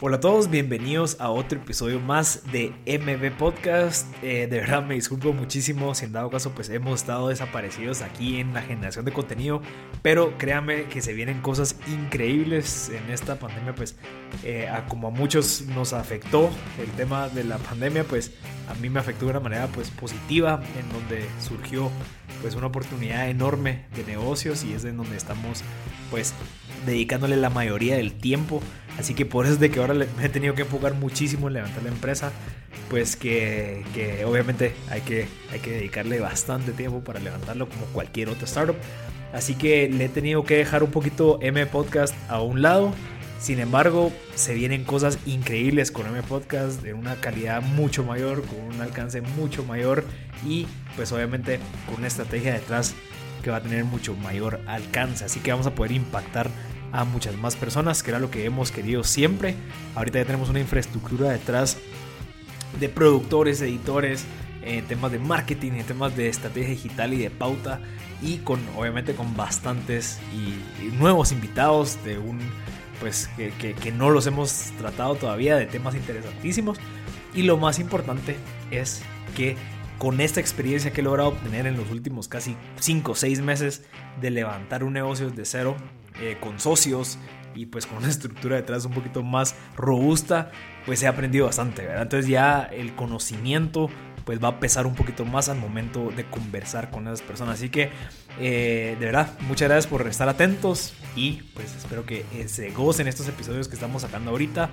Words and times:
Hola 0.00 0.18
a 0.18 0.20
todos, 0.20 0.48
bienvenidos 0.48 1.16
a 1.18 1.30
otro 1.30 1.58
episodio 1.58 1.98
más 1.98 2.44
de 2.52 2.72
MB 2.86 3.36
Podcast. 3.36 4.06
Eh, 4.22 4.46
de 4.46 4.60
verdad 4.60 4.84
me 4.84 4.94
disculpo 4.94 5.32
muchísimo 5.32 5.92
si 5.96 6.04
en 6.04 6.12
dado 6.12 6.30
caso 6.30 6.52
pues 6.52 6.68
hemos 6.68 7.00
estado 7.00 7.30
desaparecidos 7.30 8.02
aquí 8.02 8.36
en 8.38 8.54
la 8.54 8.62
generación 8.62 9.04
de 9.04 9.12
contenido, 9.12 9.60
pero 10.00 10.38
créanme 10.38 10.84
que 10.84 11.02
se 11.02 11.14
vienen 11.14 11.40
cosas 11.40 11.74
increíbles 11.88 12.90
en 12.90 13.10
esta 13.10 13.40
pandemia 13.40 13.74
pues 13.74 13.96
eh, 14.44 14.70
como 14.86 15.08
a 15.08 15.10
muchos 15.10 15.62
nos 15.62 15.92
afectó 15.92 16.48
el 16.80 16.88
tema 16.92 17.28
de 17.28 17.42
la 17.42 17.58
pandemia 17.58 18.04
pues 18.04 18.30
a 18.68 18.74
mí 18.74 18.90
me 18.90 19.00
afectó 19.00 19.24
de 19.24 19.32
una 19.32 19.40
manera 19.40 19.66
pues 19.66 19.90
positiva 19.90 20.62
en 20.78 20.88
donde 20.92 21.26
surgió 21.40 21.90
pues 22.40 22.54
una 22.54 22.68
oportunidad 22.68 23.28
enorme 23.28 23.86
de 23.96 24.04
negocios 24.04 24.62
y 24.62 24.74
es 24.74 24.84
en 24.84 24.96
donde 24.96 25.16
estamos 25.16 25.64
pues 26.12 26.34
dedicándole 26.86 27.36
la 27.36 27.50
mayoría 27.50 27.96
del 27.96 28.14
tiempo. 28.14 28.62
Así 28.98 29.14
que 29.14 29.24
por 29.24 29.44
eso 29.44 29.54
es 29.54 29.60
de 29.60 29.70
que 29.70 29.80
ahora 29.80 29.94
me 29.94 30.24
he 30.24 30.28
tenido 30.28 30.54
que 30.54 30.62
enfocar 30.62 30.94
muchísimo 30.94 31.48
en 31.48 31.54
levantar 31.54 31.82
la 31.82 31.90
empresa. 31.90 32.32
Pues 32.90 33.16
que, 33.16 33.84
que 33.94 34.24
obviamente 34.24 34.72
hay 34.90 35.02
que, 35.02 35.28
hay 35.52 35.60
que 35.60 35.70
dedicarle 35.70 36.20
bastante 36.20 36.72
tiempo 36.72 37.00
para 37.00 37.20
levantarlo 37.20 37.68
como 37.68 37.84
cualquier 37.86 38.28
otra 38.28 38.44
startup. 38.46 38.76
Así 39.32 39.54
que 39.54 39.88
le 39.88 40.06
he 40.06 40.08
tenido 40.08 40.44
que 40.44 40.56
dejar 40.56 40.82
un 40.82 40.90
poquito 40.90 41.38
M 41.42 41.64
Podcast 41.66 42.14
a 42.28 42.40
un 42.40 42.62
lado. 42.62 42.92
Sin 43.38 43.60
embargo, 43.60 44.10
se 44.34 44.54
vienen 44.54 44.84
cosas 44.84 45.18
increíbles 45.26 45.92
con 45.92 46.06
M 46.06 46.22
Podcast 46.22 46.82
de 46.82 46.92
una 46.92 47.14
calidad 47.16 47.62
mucho 47.62 48.02
mayor, 48.02 48.42
con 48.44 48.60
un 48.60 48.80
alcance 48.80 49.20
mucho 49.20 49.64
mayor 49.64 50.04
y 50.44 50.66
pues 50.96 51.12
obviamente 51.12 51.60
con 51.86 51.96
una 51.96 52.08
estrategia 52.08 52.52
detrás 52.52 52.94
que 53.42 53.50
va 53.50 53.58
a 53.58 53.62
tener 53.62 53.84
mucho 53.84 54.16
mayor 54.16 54.60
alcance. 54.66 55.24
Así 55.24 55.38
que 55.38 55.52
vamos 55.52 55.66
a 55.68 55.74
poder 55.74 55.92
impactar 55.92 56.50
a 56.92 57.04
muchas 57.04 57.36
más 57.36 57.56
personas, 57.56 58.02
que 58.02 58.10
era 58.10 58.18
lo 58.18 58.30
que 58.30 58.44
hemos 58.44 58.70
querido 58.70 59.04
siempre. 59.04 59.54
Ahorita 59.94 60.18
ya 60.18 60.24
tenemos 60.24 60.48
una 60.48 60.60
infraestructura 60.60 61.30
detrás 61.30 61.78
de 62.80 62.88
productores, 62.88 63.60
editores, 63.60 64.24
eh, 64.62 64.82
temas 64.86 65.12
de 65.12 65.18
marketing, 65.18 65.72
en 65.72 65.84
temas 65.84 66.16
de 66.16 66.28
estrategia 66.28 66.70
digital 66.70 67.14
y 67.14 67.18
de 67.18 67.30
pauta 67.30 67.80
y 68.20 68.38
con 68.38 68.60
obviamente 68.76 69.14
con 69.14 69.36
bastantes 69.36 70.18
y, 70.34 70.88
nuevos 70.96 71.32
invitados 71.32 72.02
de 72.04 72.18
un 72.18 72.38
pues 73.00 73.30
que, 73.36 73.52
que, 73.74 73.92
no 73.92 74.10
los 74.10 74.26
hemos 74.26 74.72
tratado 74.76 75.14
todavía 75.14 75.56
de 75.56 75.66
temas 75.66 75.94
interesantísimos 75.94 76.78
y 77.32 77.42
lo 77.42 77.56
más 77.56 77.78
importante 77.78 78.36
es 78.72 79.02
que 79.36 79.56
con 79.98 80.20
esta 80.20 80.40
experiencia 80.40 80.92
que 80.92 81.00
he 81.00 81.04
logrado 81.04 81.30
obtener 81.30 81.66
en 81.66 81.76
los 81.76 81.90
últimos 81.90 82.26
casi 82.26 82.56
5 82.80 83.12
o 83.12 83.14
6 83.14 83.40
meses 83.40 83.84
de 84.20 84.30
levantar 84.30 84.82
un 84.82 84.92
negocio 84.92 85.30
de 85.30 85.44
cero 85.44 85.76
eh, 86.20 86.36
con 86.40 86.58
socios 86.60 87.18
y 87.54 87.66
pues 87.66 87.86
con 87.86 87.98
una 87.98 88.08
estructura 88.08 88.56
detrás 88.56 88.84
un 88.84 88.92
poquito 88.92 89.22
más 89.22 89.54
robusta, 89.76 90.50
pues 90.86 91.02
he 91.02 91.06
aprendido 91.06 91.46
bastante, 91.46 91.82
¿verdad? 91.82 92.02
Entonces 92.02 92.28
ya 92.28 92.62
el 92.62 92.94
conocimiento 92.94 93.90
pues 94.28 94.44
va 94.44 94.48
a 94.48 94.60
pesar 94.60 94.86
un 94.86 94.94
poquito 94.94 95.24
más 95.24 95.48
al 95.48 95.56
momento 95.56 96.12
de 96.14 96.26
conversar 96.26 96.90
con 96.90 97.06
esas 97.06 97.22
personas. 97.22 97.54
Así 97.54 97.70
que 97.70 97.88
eh, 98.38 98.94
de 99.00 99.06
verdad, 99.06 99.32
muchas 99.40 99.68
gracias 99.70 99.86
por 99.86 100.06
estar 100.06 100.28
atentos 100.28 100.92
y 101.16 101.44
pues 101.54 101.74
espero 101.74 102.04
que 102.04 102.26
eh, 102.34 102.46
se 102.46 102.68
gocen 102.70 103.08
estos 103.08 103.26
episodios 103.26 103.68
que 103.68 103.74
estamos 103.74 104.02
sacando 104.02 104.30
ahorita. 104.30 104.68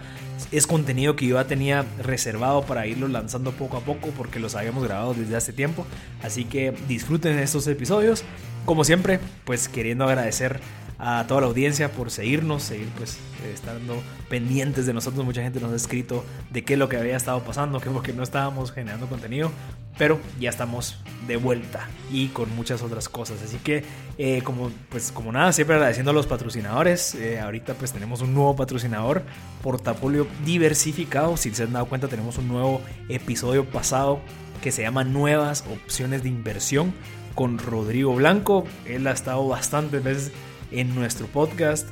Es 0.52 0.68
contenido 0.68 1.16
que 1.16 1.28
yo 1.28 1.38
ya 1.38 1.48
tenía 1.48 1.86
reservado 2.04 2.64
para 2.64 2.86
irlo 2.86 3.08
lanzando 3.08 3.54
poco 3.54 3.78
a 3.78 3.80
poco 3.80 4.10
porque 4.10 4.40
los 4.40 4.56
habíamos 4.56 4.84
grabado 4.84 5.14
desde 5.14 5.38
hace 5.38 5.54
tiempo. 5.54 5.88
Así 6.22 6.44
que 6.44 6.74
disfruten 6.90 7.40
estos 7.40 7.66
episodios. 7.68 8.26
Como 8.66 8.84
siempre, 8.84 9.22
pues 9.46 9.70
queriendo 9.70 10.04
agradecer 10.04 10.60
a 10.98 11.26
toda 11.28 11.42
la 11.42 11.48
audiencia 11.48 11.92
por 11.92 12.12
seguirnos, 12.12 12.64
seguir 12.64 12.88
pues 12.98 13.16
eh, 13.44 13.52
estando 13.54 14.02
pendientes 14.30 14.86
de 14.86 14.94
nosotros. 14.94 15.26
Mucha 15.26 15.42
gente 15.42 15.60
nos 15.60 15.72
ha 15.72 15.76
escrito 15.76 16.24
de 16.52 16.64
qué 16.64 16.74
es 16.74 16.80
lo 16.80 16.90
que 16.90 16.98
había 16.98 17.18
estado 17.18 17.42
pasando, 17.42 17.80
que 17.80 17.90
porque 17.90 18.14
no 18.14 18.24
estábamos 18.24 18.72
generando 18.72 19.08
contenido, 19.08 19.52
pero 19.98 20.20
ya 20.40 20.50
estamos 20.50 20.98
de 21.28 21.38
vuelta 21.38 21.88
y 22.12 22.28
con 22.28 22.54
muchas 22.56 22.82
otras 22.82 23.10
cosas. 23.10 23.42
Así 23.44 23.58
que 23.58 23.84
eh, 24.18 24.42
como 24.44 24.72
pues 24.90 25.12
como 25.12 25.32
nada, 25.32 25.52
siempre 25.52 25.76
agradeciendo 25.76 26.12
a 26.12 26.14
los 26.14 26.28
patrocinadores. 26.28 27.16
Eh, 27.16 27.40
ahorita 27.40 27.74
pues 27.74 27.92
tenemos 27.92 28.22
un 28.22 28.34
nuevo 28.34 28.56
patrocinador, 28.56 29.24
portafolio 29.62 30.28
diversificado. 30.46 31.38
Si 31.38 31.52
se 31.52 31.64
han 31.64 31.74
dado 31.74 31.86
cuenta 31.86 32.08
tenemos 32.08 32.38
un 32.38 32.48
nuevo 32.48 32.82
episodio 33.10 33.66
pasado 33.66 34.20
que 34.62 34.72
se 34.72 34.82
llama 34.82 35.04
Nuevas 35.04 35.64
opciones 35.72 36.24
de 36.24 36.30
inversión 36.30 36.94
con 37.36 37.60
Rodrigo 37.60 38.16
Blanco. 38.16 38.66
Él 38.86 39.06
ha 39.08 39.12
estado 39.12 39.48
bastantes 39.48 40.04
veces 40.04 40.32
en 40.80 40.96
nuestro 40.96 41.28
podcast. 41.28 41.90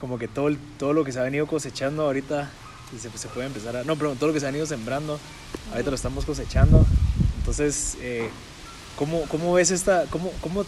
como 0.00 0.18
que 0.18 0.28
todo, 0.28 0.54
todo 0.78 0.92
lo 0.92 1.04
que 1.04 1.10
se 1.10 1.18
ha 1.18 1.24
venido 1.24 1.48
cosechando 1.48 2.04
ahorita 2.04 2.48
se, 2.96 3.10
se, 3.10 3.28
puede 3.28 3.48
empezar 3.48 3.76
a... 3.76 3.82
No, 3.82 3.96
pero 3.96 4.14
todo 4.14 4.28
lo 4.28 4.32
que 4.32 4.38
se 4.38 4.46
ha 4.46 4.50
venido 4.50 4.66
sembrando, 4.66 5.18
ahorita 5.72 5.90
lo 5.90 5.96
estamos 5.96 6.24
cosechando. 6.24 6.86
Entonces, 7.38 7.98
eh, 8.00 8.28
¿cómo, 8.96 9.22
¿cómo, 9.22 9.52
ves 9.52 9.72
esta... 9.72 10.04
Cómo, 10.10 10.30
cómo 10.40 10.64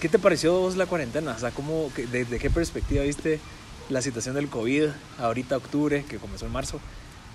¿Qué 0.00 0.08
te 0.08 0.20
pareció 0.20 0.60
vos 0.60 0.76
la 0.76 0.86
cuarentena? 0.86 1.32
O 1.32 1.38
sea, 1.40 1.50
¿cómo, 1.50 1.90
¿desde 2.12 2.38
qué 2.38 2.50
perspectiva 2.50 3.02
viste 3.02 3.40
la 3.88 4.00
situación 4.00 4.36
del 4.36 4.48
COVID 4.48 4.90
ahorita 5.18 5.56
octubre, 5.56 6.04
que 6.04 6.18
comenzó 6.18 6.46
en 6.46 6.52
marzo? 6.52 6.78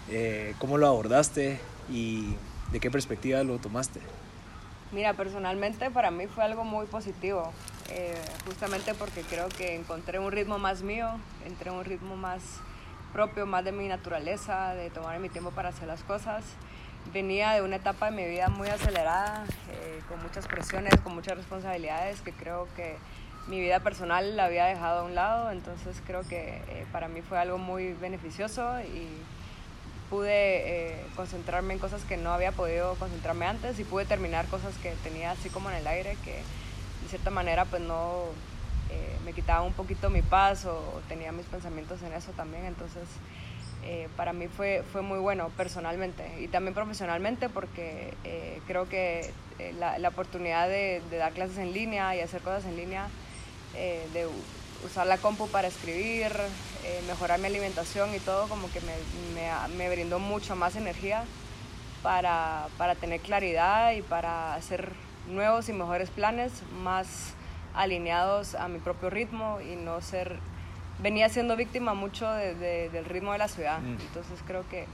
Eh, 0.10 0.56
¿Cómo 0.60 0.78
lo 0.78 0.88
abordaste 0.88 1.60
y 1.92 2.36
de 2.72 2.80
qué 2.80 2.90
perspectiva 2.90 3.44
lo 3.44 3.58
tomaste? 3.58 4.00
Mira, 4.94 5.14
personalmente 5.14 5.92
para 5.92 6.10
mí 6.10 6.28
fue 6.28 6.46
algo 6.46 6.64
muy 6.64 6.86
positivo, 6.86 7.52
eh, 7.90 8.16
justamente 8.46 8.94
porque 8.94 9.24
creo 9.24 9.50
que 9.50 9.76
encontré 9.76 10.20
un 10.20 10.32
ritmo 10.32 10.58
más 10.58 10.84
mío, 10.84 11.10
entré 11.46 11.70
un 11.70 11.84
ritmo 11.84 12.16
más 12.16 12.42
propio, 13.12 13.46
más 13.46 13.66
de 13.66 13.74
mi 13.74 13.90
naturaleza, 13.90 14.74
de 14.74 14.90
tomar 14.90 15.20
mi 15.20 15.28
tiempo 15.28 15.52
para 15.52 15.70
hacer 15.70 15.90
las 15.90 16.02
cosas 16.04 16.46
venía 17.12 17.52
de 17.54 17.62
una 17.62 17.78
etapa 17.78 18.10
de 18.10 18.16
mi 18.16 18.26
vida 18.26 18.50
muy 18.50 18.68
acelerada, 18.70 19.44
eh, 19.72 20.02
con 20.08 20.22
muchas 20.22 20.48
presiones, 20.48 20.94
con 21.02 21.14
muchas 21.14 21.38
responsabilidades, 21.38 22.22
que 22.22 22.32
creo 22.32 22.68
que 22.76 22.98
mi 23.48 23.60
vida 23.60 23.80
personal 23.82 24.38
la 24.38 24.46
había 24.46 24.66
dejado 24.66 25.02
a 25.02 25.04
un 25.04 25.16
lado, 25.16 25.52
entonces 25.52 26.02
creo 26.06 26.22
que 26.22 26.62
eh, 26.70 26.86
para 26.92 27.08
mí 27.08 27.22
fue 27.22 27.38
algo 27.38 27.58
muy 27.58 27.94
beneficioso 27.94 28.80
y 28.82 29.08
pude 30.10 30.92
eh, 30.92 31.06
concentrarme 31.16 31.74
en 31.74 31.80
cosas 31.80 32.04
que 32.04 32.18
no 32.18 32.32
había 32.32 32.52
podido 32.52 32.96
concentrarme 32.96 33.46
antes 33.46 33.80
y 33.80 33.84
pude 33.84 34.06
terminar 34.06 34.46
cosas 34.48 34.78
que 34.78 34.92
tenía 35.04 35.32
así 35.32 35.50
como 35.50 35.70
en 35.72 35.78
el 35.78 35.88
aire 35.88 36.18
que 36.24 36.36
de 36.36 37.10
cierta 37.10 37.32
manera 37.32 37.66
pues 37.66 37.82
no 37.82 38.28
me 39.24 39.34
quitaba 39.34 39.62
un 39.62 39.74
poquito 39.74 40.10
mi 40.10 40.22
paz 40.22 40.66
o, 40.66 41.02
tenía 41.08 41.32
mis 41.32 41.46
pensamientos 41.46 42.02
en 42.04 42.14
eso 42.14 42.32
también. 42.32 42.66
Entonces 42.66 43.04
eh, 43.86 44.08
para 44.16 44.34
mí 44.34 44.48
fue, 44.48 44.84
fue 44.92 45.02
muy 45.02 45.20
bueno 45.20 45.50
personalmente 45.58 46.24
y 46.40 46.48
también 46.48 46.74
profesionalmente 46.74 47.50
porque 47.50 48.14
creo 48.68 48.88
que 48.88 49.32
la, 49.78 50.00
la, 50.00 50.10
oportunidad 50.10 50.68
de, 50.68 51.02
dar 51.12 51.34
clases 51.34 51.58
en 51.58 51.74
línea 51.74 52.16
y 52.16 52.20
hacer 52.22 52.42
cosas 52.42 52.66
en 52.66 52.76
línea, 52.76 53.10
de 53.74 54.28
usar 54.86 55.08
la 55.08 55.18
compu 55.18 55.48
para 55.48 55.68
escribir, 55.68 56.32
eh, 56.84 57.02
mejorar 57.08 57.40
mi 57.40 57.48
alimentación 57.48 58.14
y 58.14 58.20
todo, 58.20 58.48
como 58.48 58.70
que 58.72 58.82
me, 58.82 58.94
me, 59.34 59.76
me 59.76 59.90
brindó 59.90 60.20
mucho 60.20 60.56
más 60.56 60.76
energía 60.76 61.24
para, 62.02 62.68
para, 62.78 62.96
tener 62.96 63.22
claridad 63.22 63.94
y 63.94 64.02
para 64.02 64.56
hacer 64.56 64.92
nuevos 65.30 65.70
y 65.70 65.74
mejores 65.74 66.10
planes 66.10 66.52
más 66.82 67.34
alineados 67.74 68.56
a 68.56 68.68
mi 68.68 68.80
propio 68.80 69.10
ritmo 69.10 69.60
y 69.62 69.76
no 69.76 70.02
ser... 70.02 70.40
Venía 71.00 71.28
siendo 71.30 71.56
víctima 71.56 71.94
mucho 71.94 72.30
de, 72.32 72.90
del 72.90 73.06
ritmo 73.06 73.32
de 73.32 73.38
la 73.38 73.48
ciudad, 73.48 73.80
mm. 73.80 74.02
entonces 74.02 74.40
creo 74.46 74.68
que 74.70 74.86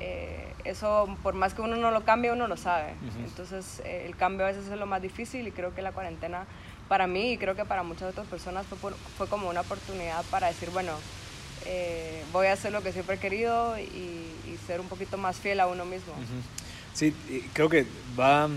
eh, 0.00 0.52
eso, 0.64 1.08
por 1.22 1.34
más 1.34 1.54
que 1.54 1.62
uno 1.62 1.76
no 1.76 1.90
lo 1.90 2.04
cambie, 2.04 2.30
uno 2.30 2.46
lo 2.46 2.56
sabe. 2.56 2.94
Entonces 3.24 3.80
eh, 3.84 4.04
el 4.06 4.16
cambio 4.16 4.46
a 4.46 4.50
veces 4.50 4.68
es 4.68 4.78
lo 4.78 4.86
más 4.86 5.02
difícil 5.02 5.46
y 5.46 5.50
creo 5.50 5.74
que 5.74 5.82
la 5.82 5.92
cuarentena 5.92 6.46
para 6.88 7.06
mí 7.06 7.32
y 7.32 7.38
creo 7.38 7.54
que 7.54 7.64
para 7.64 7.82
muchas 7.82 8.10
otras 8.10 8.26
personas 8.26 8.66
fue, 8.66 8.92
fue 9.16 9.26
como 9.26 9.48
una 9.48 9.60
oportunidad 9.60 10.24
para 10.30 10.46
decir, 10.46 10.70
bueno, 10.70 10.92
eh, 11.66 12.22
voy 12.32 12.46
a 12.46 12.52
hacer 12.52 12.72
lo 12.72 12.82
que 12.82 12.92
siempre 12.92 13.16
he 13.16 13.18
querido 13.18 13.78
y, 13.78 14.24
ser 14.66 14.80
un 14.82 14.88
poquito 14.88 15.16
más 15.16 15.36
fiel 15.38 15.60
a 15.60 15.66
uno 15.66 15.86
mismo. 15.86 16.12
Sí, 16.92 17.14
creo 17.54 17.70
que 17.70 17.86
va 18.18 18.50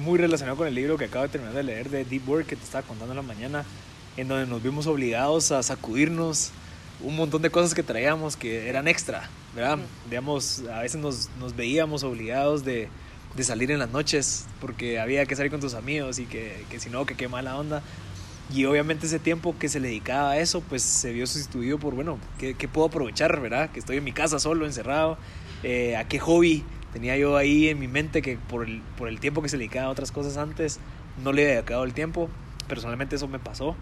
muy 0.00 0.18
relacionado 0.18 0.58
con 0.58 0.66
el 0.66 0.74
libro 0.74 0.98
que 0.98 1.06
acabo 1.06 1.22
de 1.22 1.30
terminar 1.30 1.54
de 1.54 1.62
leer 1.62 1.88
de 1.88 2.04
Deep 2.04 2.28
Work 2.28 2.46
que 2.48 2.56
te 2.56 2.64
estaba 2.64 2.86
contando 2.86 3.12
en 3.12 3.16
la 3.16 3.22
mañana, 3.22 3.64
en 4.16 4.28
donde 4.28 4.46
nos 4.46 4.62
vimos 4.62 4.86
obligados 4.86 5.52
a 5.52 5.62
sacudirnos 5.62 6.50
un 7.00 7.16
montón 7.16 7.42
de 7.42 7.50
cosas 7.50 7.74
que 7.74 7.82
traíamos 7.82 8.36
que 8.36 8.68
eran 8.68 8.86
extra, 8.86 9.28
¿verdad? 9.54 9.78
Digamos, 10.08 10.62
a 10.72 10.80
veces 10.80 11.00
nos, 11.00 11.30
nos 11.38 11.56
veíamos 11.56 12.04
obligados 12.04 12.64
de 12.64 12.88
de 13.34 13.44
salir 13.44 13.70
en 13.70 13.78
las 13.78 13.90
noches 13.90 14.46
porque 14.60 15.00
había 15.00 15.24
que 15.26 15.36
salir 15.36 15.50
con 15.50 15.60
tus 15.60 15.74
amigos 15.74 16.18
y 16.18 16.26
que, 16.26 16.64
que 16.70 16.80
si 16.80 16.90
no, 16.90 17.06
que 17.06 17.14
qué 17.14 17.28
mala 17.28 17.56
onda. 17.56 17.82
Y 18.52 18.66
obviamente 18.66 19.06
ese 19.06 19.18
tiempo 19.18 19.56
que 19.58 19.68
se 19.68 19.80
le 19.80 19.88
dedicaba 19.88 20.32
a 20.32 20.38
eso, 20.38 20.60
pues 20.60 20.82
se 20.82 21.12
vio 21.12 21.26
sustituido 21.26 21.78
por, 21.78 21.94
bueno, 21.94 22.18
¿qué, 22.38 22.54
qué 22.54 22.68
puedo 22.68 22.88
aprovechar, 22.88 23.40
verdad? 23.40 23.70
Que 23.70 23.78
estoy 23.78 23.96
en 23.96 24.04
mi 24.04 24.12
casa 24.12 24.38
solo, 24.38 24.66
encerrado. 24.66 25.16
Eh, 25.62 25.96
¿A 25.96 26.06
qué 26.06 26.18
hobby 26.18 26.62
tenía 26.92 27.16
yo 27.16 27.36
ahí 27.36 27.68
en 27.68 27.78
mi 27.78 27.88
mente 27.88 28.20
que 28.20 28.36
por 28.36 28.68
el, 28.68 28.82
por 28.98 29.08
el 29.08 29.20
tiempo 29.20 29.40
que 29.40 29.48
se 29.48 29.56
le 29.56 29.64
dedicaba 29.64 29.86
a 29.86 29.90
otras 29.90 30.12
cosas 30.12 30.36
antes, 30.36 30.80
no 31.22 31.32
le 31.32 31.42
había 31.42 31.54
dedicado 31.54 31.84
el 31.84 31.94
tiempo? 31.94 32.28
Personalmente 32.68 33.16
eso 33.16 33.28
me 33.28 33.38
pasó. 33.38 33.74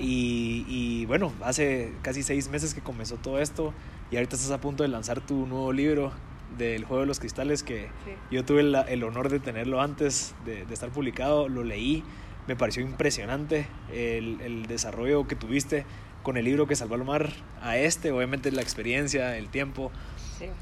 Y, 0.00 0.64
y, 0.68 1.06
bueno, 1.06 1.32
hace 1.42 1.92
casi 2.02 2.22
seis 2.22 2.48
meses 2.48 2.74
que 2.74 2.80
comenzó 2.80 3.16
todo 3.16 3.40
esto 3.40 3.72
y 4.10 4.16
ahorita 4.16 4.36
estás 4.36 4.50
a 4.50 4.60
punto 4.60 4.82
de 4.82 4.88
lanzar 4.88 5.20
tu 5.20 5.46
nuevo 5.46 5.72
libro 5.72 6.12
del 6.56 6.84
Juego 6.84 7.00
de 7.00 7.06
los 7.06 7.20
Cristales, 7.20 7.62
que 7.62 7.88
yo 8.30 8.44
tuve 8.44 8.60
el, 8.60 9.04
honor 9.04 9.28
de 9.28 9.40
tenerlo 9.40 9.80
antes 9.80 10.34
de, 10.44 10.62
estar 10.72 10.90
publicado, 10.90 11.48
lo 11.48 11.64
leí, 11.64 12.04
me 12.46 12.56
pareció 12.56 12.82
impresionante 12.82 13.66
el, 13.92 14.40
el, 14.40 14.66
desarrollo 14.66 15.26
que 15.26 15.34
tuviste 15.34 15.84
con 16.22 16.36
el 16.36 16.44
libro 16.44 16.66
que 16.66 16.76
salvó 16.76 16.94
al 16.94 17.04
mar 17.04 17.32
a 17.62 17.76
este, 17.76 18.12
obviamente 18.12 18.50
la 18.52 18.62
experiencia, 18.62 19.36
el 19.36 19.48
tiempo, 19.48 19.90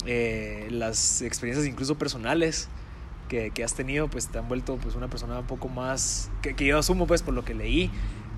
eh, 0.06 0.68
las 0.70 1.22
experiencias 1.22 1.66
incluso 1.66 1.96
personales 1.96 2.68
que, 3.28 3.50
que, 3.50 3.64
has 3.64 3.74
tenido, 3.74 4.08
pues 4.08 4.28
te 4.28 4.38
han 4.38 4.48
vuelto 4.48 4.76
pues 4.76 4.94
una 4.94 5.08
persona 5.08 5.38
un 5.38 5.46
poco 5.46 5.68
más, 5.68 6.30
que, 6.42 6.54
que 6.54 6.66
yo 6.66 6.78
asumo 6.78 7.06
pues 7.06 7.22
por 7.22 7.34
lo 7.34 7.44
que 7.44 7.54
leí, 7.54 7.90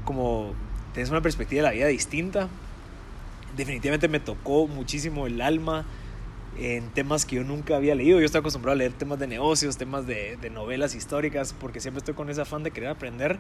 como 0.05 0.53
tienes 0.93 1.11
una 1.11 1.21
perspectiva 1.21 1.63
de 1.63 1.69
la 1.69 1.73
vida 1.73 1.87
distinta. 1.87 2.49
Definitivamente 3.57 4.09
me 4.09 4.21
tocó 4.21 4.67
muchísimo 4.67 5.27
el 5.27 5.41
alma, 5.41 5.85
en 6.59 6.89
temas 6.91 7.25
que 7.25 7.37
yo 7.37 7.45
nunca 7.45 7.77
había 7.77 7.95
leído. 7.95 8.21
Yo 8.21 8.27
estoy 8.27 8.41
acostumbrado 8.41 8.75
a 8.75 8.79
leer 8.79 8.93
temas 8.93 9.19
de 9.19 9.27
negocios, 9.27 9.77
temas 9.77 10.07
de, 10.07 10.39
novelas 10.53 10.95
históricas, 10.95 11.55
porque 11.59 11.81
siempre 11.81 11.99
estoy 11.99 12.15
con 12.15 12.31
ese 12.31 12.41
afán 12.41 12.63
de 12.63 12.71
querer 12.71 12.91
aprender. 12.91 13.39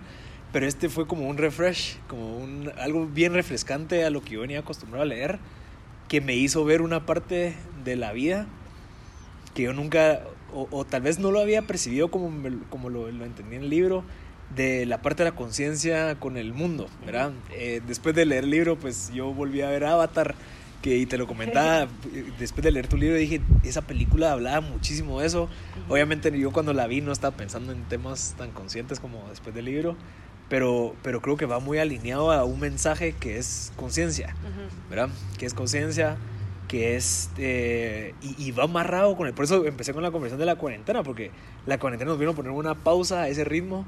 Pero 0.52 0.66
este 0.66 0.88
fue 0.88 1.06
como 1.06 1.28
un 1.28 1.36
refresh, 1.36 1.98
como 2.08 2.46
algo 2.78 3.06
bien 3.06 3.34
refrescante 3.34 4.04
a 4.04 4.10
lo 4.10 4.22
que 4.22 4.34
yo 4.34 4.40
venía 4.40 4.60
acostumbrado 4.60 5.02
a 5.02 5.06
leer, 5.06 5.38
que 6.08 6.20
me 6.20 6.34
hizo 6.34 6.64
ver 6.64 6.82
una 6.82 7.06
parte 7.06 7.54
de 7.84 7.96
la 7.96 8.12
vida 8.12 8.46
que 9.54 9.62
yo 9.62 9.72
nunca, 9.72 10.20
o, 10.52 10.84
tal 10.84 11.02
vez 11.02 11.20
no 11.20 11.30
lo 11.30 11.38
había 11.38 11.62
percibido 11.62 12.10
como, 12.10 12.32
como 12.70 12.90
lo, 12.90 13.10
lo 13.10 13.24
entendí 13.24 13.54
en 13.54 13.62
el 13.62 13.70
libro, 13.70 14.04
de 14.54 14.86
la 14.86 15.02
parte 15.02 15.24
de 15.24 15.30
la 15.30 15.36
conciencia 15.36 16.16
con 16.16 16.36
el 16.36 16.52
mundo, 16.52 16.88
¿verdad? 17.04 17.32
Eh, 17.52 17.80
después 17.86 18.14
de 18.14 18.24
leer 18.24 18.44
el 18.44 18.50
libro, 18.50 18.76
pues 18.76 19.10
yo 19.12 19.32
volví 19.32 19.62
a 19.62 19.70
ver 19.70 19.84
Avatar 19.84 20.34
que 20.82 20.98
y 20.98 21.06
te 21.06 21.16
lo 21.16 21.26
comentaba 21.26 21.88
después 22.38 22.62
de 22.62 22.70
leer 22.70 22.88
tu 22.88 22.98
libro 22.98 23.16
dije 23.16 23.40
esa 23.62 23.82
película 23.82 24.32
hablaba 24.32 24.60
muchísimo 24.60 25.20
de 25.20 25.26
eso. 25.26 25.48
Obviamente 25.88 26.38
yo 26.38 26.52
cuando 26.52 26.72
la 26.72 26.86
vi 26.86 27.00
no 27.00 27.10
estaba 27.10 27.36
pensando 27.36 27.72
en 27.72 27.84
temas 27.84 28.34
tan 28.36 28.50
conscientes 28.50 29.00
como 29.00 29.26
después 29.30 29.54
del 29.54 29.64
libro 29.64 29.96
pero 30.48 30.94
pero 31.02 31.20
creo 31.20 31.36
que 31.36 31.46
va 31.46 31.58
muy 31.58 31.78
alineado 31.78 32.30
a 32.30 32.44
un 32.44 32.60
mensaje 32.60 33.12
que 33.12 33.38
es 33.38 33.72
conciencia 33.76 34.34
verdad 34.90 35.08
que 35.38 35.46
es 35.46 35.54
conciencia 35.54 36.16
que 36.68 36.96
es 36.96 37.30
eh, 37.38 38.14
y, 38.20 38.50
va 38.52 38.64
amarrado 38.64 39.16
con 39.16 39.26
el 39.26 39.34
por 39.34 39.44
eso 39.44 39.64
empecé 39.64 39.92
con 39.92 40.02
la 40.02 40.10
conversación 40.10 40.40
de 40.40 40.46
la 40.46 40.56
cuarentena 40.56 41.02
porque 41.02 41.30
la 41.66 41.78
cuarentena 41.78 42.10
nos 42.10 42.18
vino 42.18 42.32
a 42.32 42.34
poner 42.34 42.52
una 42.52 42.74
pausa 42.74 43.22
a 43.22 43.28
ese 43.28 43.44
ritmo 43.44 43.86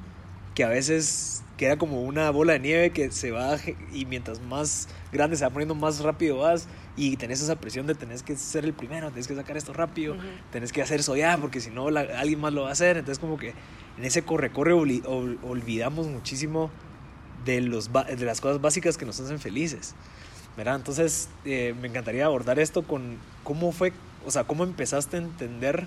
que 0.56 0.64
a 0.64 0.68
veces 0.68 1.42
queda 1.58 1.76
como 1.76 2.02
una 2.02 2.30
bola 2.30 2.54
de 2.54 2.60
nieve 2.60 2.90
que 2.90 3.10
se 3.10 3.30
va 3.30 3.58
y 3.92 4.06
mientras 4.06 4.40
más 4.40 4.88
grande 5.12 5.36
se 5.36 5.44
va 5.44 5.50
poniendo 5.50 5.74
más 5.74 6.00
rápido 6.00 6.38
vas 6.38 6.66
y 6.96 7.18
tenés 7.18 7.42
esa 7.42 7.56
presión 7.56 7.86
de 7.86 7.94
tenés 7.94 8.22
que 8.22 8.34
ser 8.36 8.64
el 8.64 8.72
primero, 8.72 9.10
tenés 9.10 9.28
que 9.28 9.34
sacar 9.36 9.58
esto 9.58 9.74
rápido, 9.74 10.16
tenés 10.50 10.72
que 10.72 10.80
hacer 10.80 11.00
eso 11.00 11.14
ya, 11.14 11.36
porque 11.36 11.60
si 11.60 11.68
no 11.68 11.88
alguien 11.88 12.40
más 12.40 12.54
lo 12.54 12.62
va 12.62 12.70
a 12.70 12.72
hacer. 12.72 12.96
Entonces 12.96 13.18
como 13.18 13.36
que 13.36 13.52
en 13.98 14.04
ese 14.04 14.22
corre-corre 14.22 14.72
olvidamos 14.72 16.06
muchísimo 16.06 16.70
de, 17.44 17.60
los, 17.60 17.90
de 17.92 18.24
las 18.24 18.40
cosas 18.40 18.62
básicas 18.62 18.96
que 18.96 19.04
nos 19.04 19.20
hacen 19.20 19.38
felices. 19.38 19.94
¿verdad? 20.56 20.76
Entonces 20.76 21.28
eh, 21.44 21.74
me 21.78 21.88
encantaría 21.88 22.24
abordar 22.24 22.58
esto 22.58 22.82
con 22.82 23.18
cómo 23.44 23.72
fue, 23.72 23.92
o 24.24 24.30
sea, 24.30 24.44
cómo 24.44 24.64
empezaste 24.64 25.18
a 25.18 25.20
entender 25.20 25.86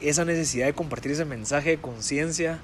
esa 0.00 0.24
necesidad 0.24 0.66
de 0.66 0.72
compartir 0.72 1.12
ese 1.12 1.24
mensaje 1.24 1.70
de 1.70 1.78
conciencia 1.78 2.58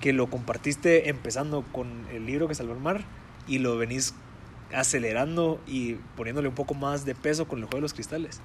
que 0.00 0.12
lo 0.12 0.28
compartiste 0.28 1.08
empezando 1.08 1.62
con 1.72 2.06
el 2.10 2.26
libro 2.26 2.48
que 2.48 2.54
salvó 2.54 2.72
el 2.72 2.80
mar 2.80 3.02
y 3.46 3.58
lo 3.58 3.76
venís 3.76 4.14
acelerando 4.72 5.60
y 5.66 5.94
poniéndole 6.16 6.48
un 6.48 6.54
poco 6.54 6.74
más 6.74 7.04
de 7.04 7.14
peso 7.14 7.46
con 7.46 7.58
el 7.58 7.64
juego 7.64 7.76
de 7.78 7.82
los 7.82 7.94
cristales? 7.94 8.40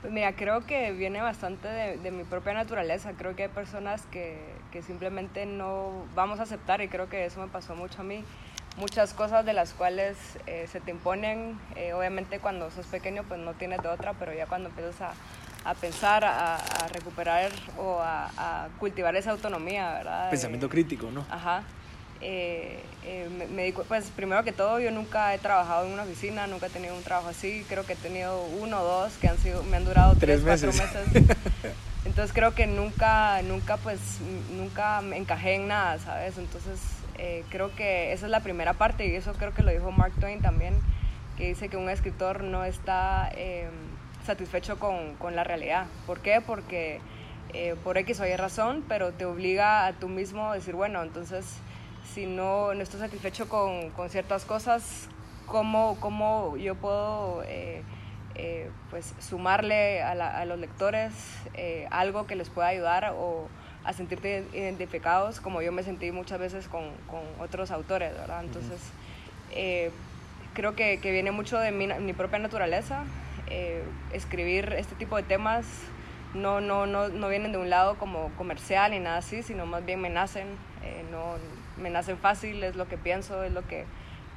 Pues 0.00 0.12
mira, 0.12 0.34
creo 0.34 0.64
que 0.64 0.92
viene 0.92 1.20
bastante 1.20 1.68
de, 1.68 1.98
de 1.98 2.10
mi 2.10 2.24
propia 2.24 2.54
naturaleza. 2.54 3.12
Creo 3.18 3.36
que 3.36 3.44
hay 3.44 3.48
personas 3.50 4.02
que, 4.10 4.38
que, 4.72 4.80
simplemente 4.80 5.44
no 5.44 6.06
vamos 6.14 6.40
a 6.40 6.44
aceptar 6.44 6.80
y 6.80 6.88
creo 6.88 7.10
que 7.10 7.26
eso 7.26 7.40
me 7.40 7.48
pasó 7.48 7.74
mucho 7.76 8.00
a 8.00 8.04
mí. 8.04 8.24
Muchas 8.78 9.12
cosas 9.12 9.44
de 9.44 9.52
las 9.52 9.74
cuales 9.74 10.16
eh, 10.46 10.66
se 10.70 10.80
te 10.80 10.90
imponen, 10.90 11.58
eh, 11.76 11.92
obviamente 11.92 12.38
cuando 12.38 12.70
sos 12.70 12.86
pequeño 12.86 13.24
pues 13.24 13.40
no 13.40 13.52
tienes 13.54 13.82
de 13.82 13.88
otra, 13.88 14.14
pero 14.14 14.32
ya 14.32 14.46
cuando 14.46 14.70
empiezas 14.70 15.02
a, 15.02 15.12
a 15.64 15.74
pensar, 15.74 16.24
a, 16.24 16.56
a, 16.56 16.88
recuperar 16.88 17.50
o 17.78 17.98
a, 18.00 18.30
a, 18.36 18.68
cultivar 18.78 19.14
esa 19.16 19.30
autonomía, 19.30 19.92
¿verdad? 19.92 20.30
Pensamiento 20.30 20.68
crítico, 20.68 21.10
¿no? 21.10 21.24
Ajá 21.30 21.64
eh, 22.22 22.78
eh, 23.04 23.28
me, 23.50 23.64
digo, 23.64 23.84
pues 23.88 24.10
primero 24.14 24.44
que 24.44 24.52
todo 24.52 24.78
yo 24.78 24.90
nunca 24.90 25.34
he 25.34 25.38
trabajado 25.38 25.86
en 25.86 25.92
una 25.92 26.02
oficina, 26.02 26.46
nunca 26.46 26.66
he 26.66 26.70
tenido 26.70 26.94
un 26.94 27.02
trabajo 27.02 27.28
así, 27.28 27.64
creo 27.68 27.86
que 27.86 27.94
he 27.94 27.96
tenido 27.96 28.42
uno 28.60 28.82
o 28.82 28.84
dos 28.84 29.14
que 29.14 29.28
han 29.28 29.38
sido, 29.38 29.62
me 29.64 29.78
han 29.78 29.86
durado 29.86 30.14
tres, 30.16 30.42
cuatro 30.44 30.68
meses. 30.68 31.08
Entonces 32.04 32.32
creo 32.34 32.54
que 32.54 32.66
nunca, 32.66 33.40
nunca 33.42 33.76
pues, 33.78 34.00
nunca 34.54 35.00
me 35.00 35.16
encajé 35.16 35.54
en 35.54 35.68
nada, 35.68 35.98
¿sabes? 35.98 36.36
Entonces 36.36 36.78
eh, 37.16 37.44
creo 37.48 37.74
que 37.74 38.12
esa 38.12 38.26
es 38.26 38.30
la 38.30 38.40
primera 38.40 38.74
parte 38.74 39.06
y 39.06 39.14
eso 39.14 39.32
creo 39.34 39.54
que 39.54 39.62
lo 39.62 39.70
dijo 39.70 39.90
Mark 39.90 40.12
Twain 40.20 40.40
también, 40.40 40.74
que 41.38 41.48
dice 41.48 41.68
que 41.68 41.78
un 41.78 41.88
escritor 41.88 42.42
no 42.42 42.64
está 42.64 43.30
em, 43.34 43.70
satisfecho 44.30 44.78
con, 44.78 45.16
con, 45.16 45.36
la 45.36 45.44
realidad. 45.44 45.86
¿Por 46.06 46.20
qué? 46.20 46.40
Porque 46.40 47.00
eh, 47.52 47.74
por 47.82 47.98
X 47.98 48.20
o 48.20 48.26
Y 48.26 48.36
razón, 48.36 48.84
pero 48.88 49.12
te 49.12 49.24
obliga 49.24 49.86
a 49.86 49.92
tú 49.92 50.08
mismo 50.08 50.50
a 50.50 50.54
decir, 50.54 50.74
bueno, 50.74 51.02
entonces 51.02 51.60
si 52.14 52.26
no, 52.26 52.74
no 52.74 52.82
estoy 52.82 53.00
satisfecho 53.00 53.48
con, 53.48 53.90
con 53.90 54.10
ciertas 54.10 54.44
cosas, 54.44 55.08
¿cómo, 55.46 55.96
cómo 56.00 56.56
yo 56.56 56.74
puedo 56.74 57.42
eh, 57.46 57.82
eh, 58.34 58.70
pues, 58.90 59.14
sumarle 59.18 60.02
a, 60.02 60.12
a 60.12 60.44
los 60.44 60.58
lectores 60.58 61.12
eh, 61.54 61.86
algo 61.90 62.26
que 62.26 62.36
les 62.36 62.48
pueda 62.50 62.68
ayudar 62.68 63.14
o 63.16 63.48
a 63.84 63.92
sentirte 63.92 64.44
identificados 64.52 65.40
como 65.40 65.62
yo 65.62 65.72
me 65.72 65.82
sentí 65.82 66.12
muchas 66.12 66.38
veces 66.38 66.68
con, 66.68 66.90
con 67.06 67.20
otros 67.40 67.70
autores, 67.70 68.12
¿verdad? 68.12 68.44
Entonces, 68.44 68.80
creo 70.52 70.74
que, 70.74 71.00
que, 71.00 71.12
viene 71.12 71.30
mucho 71.30 71.58
de 71.58 71.72
mi, 71.72 71.86
mi 71.86 72.12
propia 72.12 72.38
naturaleza 72.38 73.04
eh, 73.50 73.82
escribir 74.12 74.74
este 74.76 74.94
tipo 74.94 75.16
de 75.16 75.22
temas 75.22 75.66
no, 76.34 76.60
no, 76.60 76.86
no, 76.86 77.08
no 77.08 77.28
vienen 77.28 77.52
de 77.52 77.58
un 77.58 77.70
lado 77.70 77.98
como 77.98 78.30
comercial 78.36 78.92
ni 78.92 79.00
nada 79.00 79.18
así, 79.18 79.42
sino 79.42 79.66
más 79.66 79.84
bien 79.84 80.00
me 80.00 80.10
nacen, 80.10 80.46
eh, 80.84 81.04
no, 81.10 81.34
me 81.76 81.90
nacen 81.90 82.18
fácil, 82.18 82.62
es 82.62 82.76
lo 82.76 82.86
que 82.88 82.96
pienso, 82.96 83.42
es 83.42 83.52
lo 83.52 83.66
que, 83.66 83.84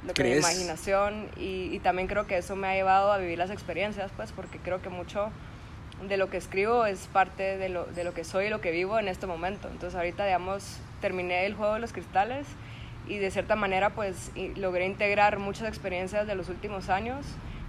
lo 0.04 0.12
que 0.12 0.24
mi 0.24 0.32
imaginación 0.32 1.28
y, 1.36 1.70
y, 1.72 1.78
también 1.78 2.08
creo 2.08 2.26
que 2.26 2.36
eso 2.36 2.56
me 2.56 2.68
ha 2.68 2.74
llevado 2.74 3.12
a 3.12 3.18
vivir 3.18 3.38
las 3.38 3.50
experiencias, 3.50 4.10
pues 4.16 4.32
porque 4.32 4.58
creo 4.58 4.82
que 4.82 4.88
mucho 4.88 5.30
de 6.08 6.16
lo 6.16 6.28
que 6.28 6.36
escribo 6.36 6.86
es 6.86 7.06
parte 7.06 7.56
de 7.56 7.68
lo, 7.68 7.86
de 7.86 8.04
lo 8.04 8.12
que 8.12 8.24
soy 8.24 8.46
y 8.46 8.48
lo 8.50 8.60
que 8.60 8.70
vivo 8.70 8.98
en 8.98 9.08
este 9.08 9.26
momento. 9.26 9.68
Entonces 9.68 9.94
ahorita, 9.94 10.24
digamos, 10.24 10.80
terminé 11.00 11.46
el 11.46 11.54
juego 11.54 11.74
de 11.74 11.80
los 11.80 11.92
cristales 11.92 12.46
y 13.06 13.18
de 13.18 13.30
cierta 13.30 13.56
manera 13.56 13.90
pues 13.90 14.32
logré 14.56 14.86
integrar 14.86 15.38
muchas 15.38 15.68
experiencias 15.68 16.26
de 16.26 16.34
los 16.34 16.48
últimos 16.48 16.88
años, 16.88 17.24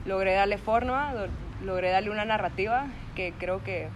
logré 0.05 0.33
darle 0.33 0.57
forma, 0.57 1.13
logré 1.63 1.89
darle 1.89 2.11
una 2.11 2.25
narrativa 2.25 2.87
que 3.15 3.33
creo 3.37 3.63
que 3.63 3.89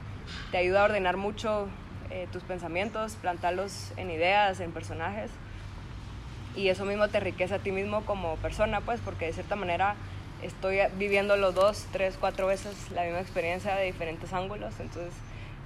te 0.52 0.58
ayuda 0.58 0.82
a 0.82 0.86
ordenar 0.86 1.18
mucho 1.18 1.68
eh, 2.10 2.28
tus 2.32 2.44
pensamientos, 2.44 3.16
plantarlos 3.16 3.94
en 3.98 4.12
ideas, 4.12 4.60
en 4.60 4.72
personajes. 4.72 5.32
Y 6.56 6.70
eso 6.70 6.86
mismo 6.86 7.08
te 7.08 7.20
enriquece 7.20 7.54
a 7.56 7.60
ti 7.60 7.72
mismo 7.72 8.06
como 8.06 8.36
persona 8.38 8.82
pues 8.82 9.00
porque 9.04 9.28
de 9.28 9.34
cierta 9.34 9.56
manera 9.56 9.96
estoy 10.42 10.80
viviendo 10.98 11.38
los 11.38 11.54
dos, 11.54 11.86
tres, 11.92 12.18
cuatro 12.20 12.48
veces 12.48 12.92
la 12.92 13.04
misma 13.04 13.20
experiencia 13.20 13.76
de 13.76 13.86
diferentes 13.86 14.34
ángulos, 14.34 14.80
entonces 14.80 15.14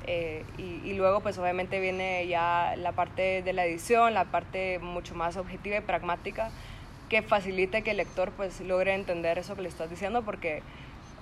eh, 0.05 0.43
y, 0.57 0.93
luego 0.95 1.21
pues 1.21 1.37
obviamente 1.37 1.79
viene 1.79 2.27
ya 2.27 2.75
la 2.77 2.91
parte 2.91 3.41
de 3.41 3.53
la 3.53 3.65
edición, 3.65 4.13
la 4.13 4.25
parte 4.25 4.79
mucho 4.79 5.15
más 5.15 5.37
objetiva 5.37 5.77
y 5.77 5.81
pragmática 5.81 6.51
que 7.13 7.21
facilite 7.21 7.83
que 7.83 7.91
el 7.91 7.97
lector 7.97 8.31
pues 8.31 8.59
logre 8.61 8.95
entender 8.95 9.37
eso 9.37 9.55
que 9.55 9.61
le 9.61 9.69
estás 9.69 9.87
diciendo 9.87 10.23
porque 10.23 10.63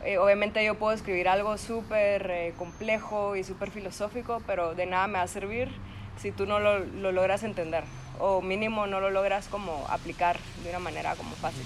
eh, 0.06 0.18
obviamente 0.20 0.64
yo 0.64 0.76
puedo 0.76 0.94
escribir 0.94 1.28
algo 1.28 1.58
súper 1.58 2.32
eh, 2.32 2.54
complejo 2.58 3.36
y 3.36 3.44
súper 3.44 3.72
filosófico, 3.72 4.42
pero 4.48 4.74
de 4.74 4.86
nada 4.86 5.08
me 5.08 5.16
va 5.16 5.24
a 5.24 5.28
servir 5.28 5.68
si 6.16 6.32
tú 6.32 6.46
no 6.46 6.62
lo, 6.62 6.80
lo, 6.80 7.12
logras 7.12 7.44
entender 7.44 7.84
o 8.20 8.42
mínimo 8.42 8.88
no 8.88 9.02
lo 9.02 9.10
logras 9.10 9.50
como 9.50 9.86
aplicar 9.90 10.40
de 10.64 10.70
una 10.70 10.80
manera 10.80 11.14
como 11.16 11.36
fácil. 11.36 11.66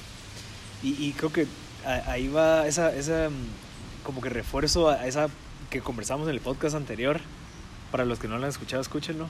Y, 0.82 1.06
y 1.06 1.12
creo 1.12 1.32
que 1.32 1.46
ahí 2.08 2.28
va 2.28 2.66
esa, 2.66 2.96
esa 2.96 3.30
como 4.04 4.22
que 4.22 4.30
refuerzo 4.30 4.90
a 4.90 5.06
esa 5.06 5.28
que 5.70 5.82
conversamos 5.82 6.28
en 6.28 6.34
el 6.34 6.42
podcast 6.42 6.76
anterior, 6.76 7.22
para 7.92 8.06
los 8.06 8.18
que 8.18 8.28
no 8.28 8.40
lo 8.40 8.46
han 8.46 8.50
escuchado, 8.50 8.82
escúchenlo, 8.82 9.28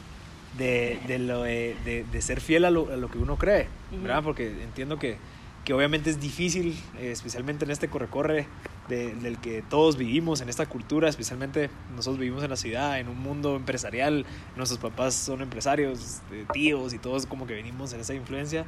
de, 0.58 1.00
de, 1.08 1.20
lo 1.20 1.44
de, 1.44 1.76
de, 2.10 2.22
ser 2.22 2.42
fiel 2.42 2.66
a 2.66 2.72
lo, 2.72 2.92
a 2.92 2.96
lo, 2.96 3.10
que 3.10 3.18
uno 3.18 3.38
cree, 3.38 3.68
¿verdad? 3.92 4.24
Porque 4.24 4.48
entiendo 4.64 4.98
que, 4.98 5.18
que 5.66 5.74
obviamente 5.74 6.10
es 6.10 6.20
difícil, 6.20 6.78
eh, 7.00 7.12
especialmente 7.12 7.66
en 7.66 7.72
este 7.72 7.90
corre-corre 7.90 8.48
del 8.88 9.40
que 9.40 9.64
todos 9.64 9.98
vivimos, 9.98 10.42
en 10.42 10.50
esta 10.50 10.68
cultura, 10.68 11.10
especialmente 11.10 11.72
nosotros 11.96 12.20
vivimos 12.20 12.44
en 12.44 12.52
la 12.52 12.56
ciudad, 12.56 13.00
en 13.00 13.08
un 13.08 13.20
mundo 13.20 13.56
empresarial, 13.56 14.28
nuestros 14.56 14.80
papás 14.80 15.16
son 15.16 15.42
empresarios, 15.42 16.22
eh, 16.32 16.46
tíos 16.54 16.94
y 16.94 17.00
todos 17.00 17.26
como 17.26 17.48
que 17.48 17.56
venimos 17.56 17.94
en 17.94 18.02
esa 18.02 18.14
influencia. 18.14 18.66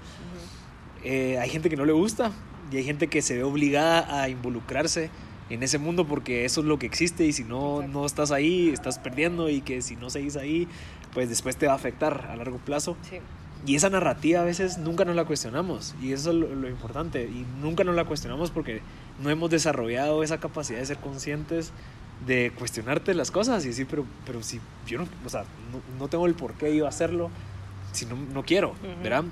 Eh, 1.04 1.38
hay 1.40 1.50
gente 1.50 1.70
que 1.70 1.78
no 1.78 1.86
le 1.86 1.94
gusta 1.94 2.32
y 2.72 2.78
hay 2.78 2.84
gente 2.84 3.08
que 3.08 3.22
se 3.22 3.36
ve 3.36 3.44
obligada 3.44 4.22
a 4.22 4.28
involucrarse 4.30 5.12
en 5.50 5.64
ese 5.64 5.78
mundo 5.78 6.06
porque 6.06 6.46
eso 6.46 6.62
es 6.62 6.68
lo 6.68 6.80
que 6.80 6.86
existe 6.86 7.26
y 7.26 7.32
si 7.32 7.44
no, 7.44 7.88
no 7.88 8.06
estás 8.06 8.32
ahí, 8.32 8.70
estás 8.70 9.00
perdiendo 9.00 9.50
y 9.50 9.62
que 9.62 9.82
si 9.82 9.96
no 9.96 10.10
seguís 10.10 10.36
ahí, 10.36 10.68
pues 11.14 11.30
después 11.30 11.58
te 11.58 11.68
va 11.68 11.74
a 11.74 11.76
afectar 11.76 12.28
a 12.30 12.36
largo 12.36 12.58
plazo. 12.58 12.98
Y 13.66 13.76
esa 13.76 13.90
narrativa 13.90 14.42
a 14.42 14.44
veces 14.44 14.78
nunca 14.78 15.04
nos 15.04 15.16
la 15.16 15.26
cuestionamos 15.26 15.96
y 16.02 16.14
eso 16.14 16.30
es 16.30 16.36
lo, 16.38 16.70
importante 16.70 17.24
y 17.24 17.46
nunca 17.60 17.84
nos 17.84 17.96
la 17.96 18.06
cuestionamos 18.06 18.52
porque 18.52 18.82
no 19.22 19.30
hemos 19.30 19.50
desarrollado 19.50 20.24
esa 20.24 20.40
capacidad 20.40 20.80
de 20.80 20.86
ser 20.86 20.98
conscientes 20.98 21.72
de 22.26 22.52
cuestionarte 22.58 23.14
las 23.14 23.32
cosas 23.32 23.66
y 23.66 23.70
decir, 23.70 23.88
pero, 23.90 24.06
pero 24.26 24.44
si 24.44 24.62
yo 24.86 25.00
no, 25.00 25.08
o 25.26 25.30
sea, 25.30 25.44
no, 26.00 26.08
tengo 26.08 26.28
el 26.28 26.36
por 26.36 26.54
qué 26.54 26.76
yo 26.76 26.88
hacerlo, 26.88 27.30
si 27.92 28.06
no, 28.06 28.16
no 28.16 28.44
quiero, 28.44 28.76
¿verdad? 29.04 29.26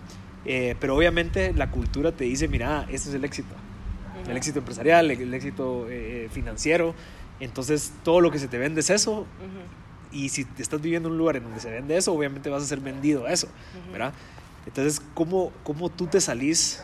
Eh, 0.44 0.76
pero 0.80 0.96
obviamente 0.96 1.54
la 1.54 1.72
cultura 1.72 2.12
te 2.12 2.26
dice, 2.26 2.48
mira, 2.48 2.88
este 2.90 3.10
es 3.10 3.16
el 3.16 3.24
éxito 3.24 3.56
el 4.30 4.38
éxito 4.38 4.60
empresarial, 4.60 5.12
el, 5.12 5.34
éxito 5.34 5.88
eh, 5.90 6.30
financiero. 6.32 6.94
Entonces, 7.40 7.94
todo 8.04 8.22
lo 8.22 8.32
que 8.32 8.40
se 8.40 8.48
te 8.48 8.58
vende 8.58 8.82
es 8.82 8.90
eso. 8.90 9.26
Y 10.16 10.30
si 10.30 10.48
estás 10.58 10.82
viviendo 10.82 11.10
en 11.10 11.14
un 11.14 11.18
lugar 11.18 11.36
en 11.36 11.44
donde 11.44 11.60
se 11.60 11.70
vende 11.70 11.98
eso, 11.98 12.14
obviamente 12.14 12.50
vas 12.50 12.64
a 12.64 12.66
ser 12.66 12.80
vendido 12.80 13.26
a 13.26 13.34
eso, 13.34 13.50
¿verdad? 13.92 14.14
Entonces, 14.66 15.02
¿cómo, 15.14 15.52
¿cómo 15.64 15.90
tú 15.90 16.08
te 16.08 16.22
salís 16.22 16.82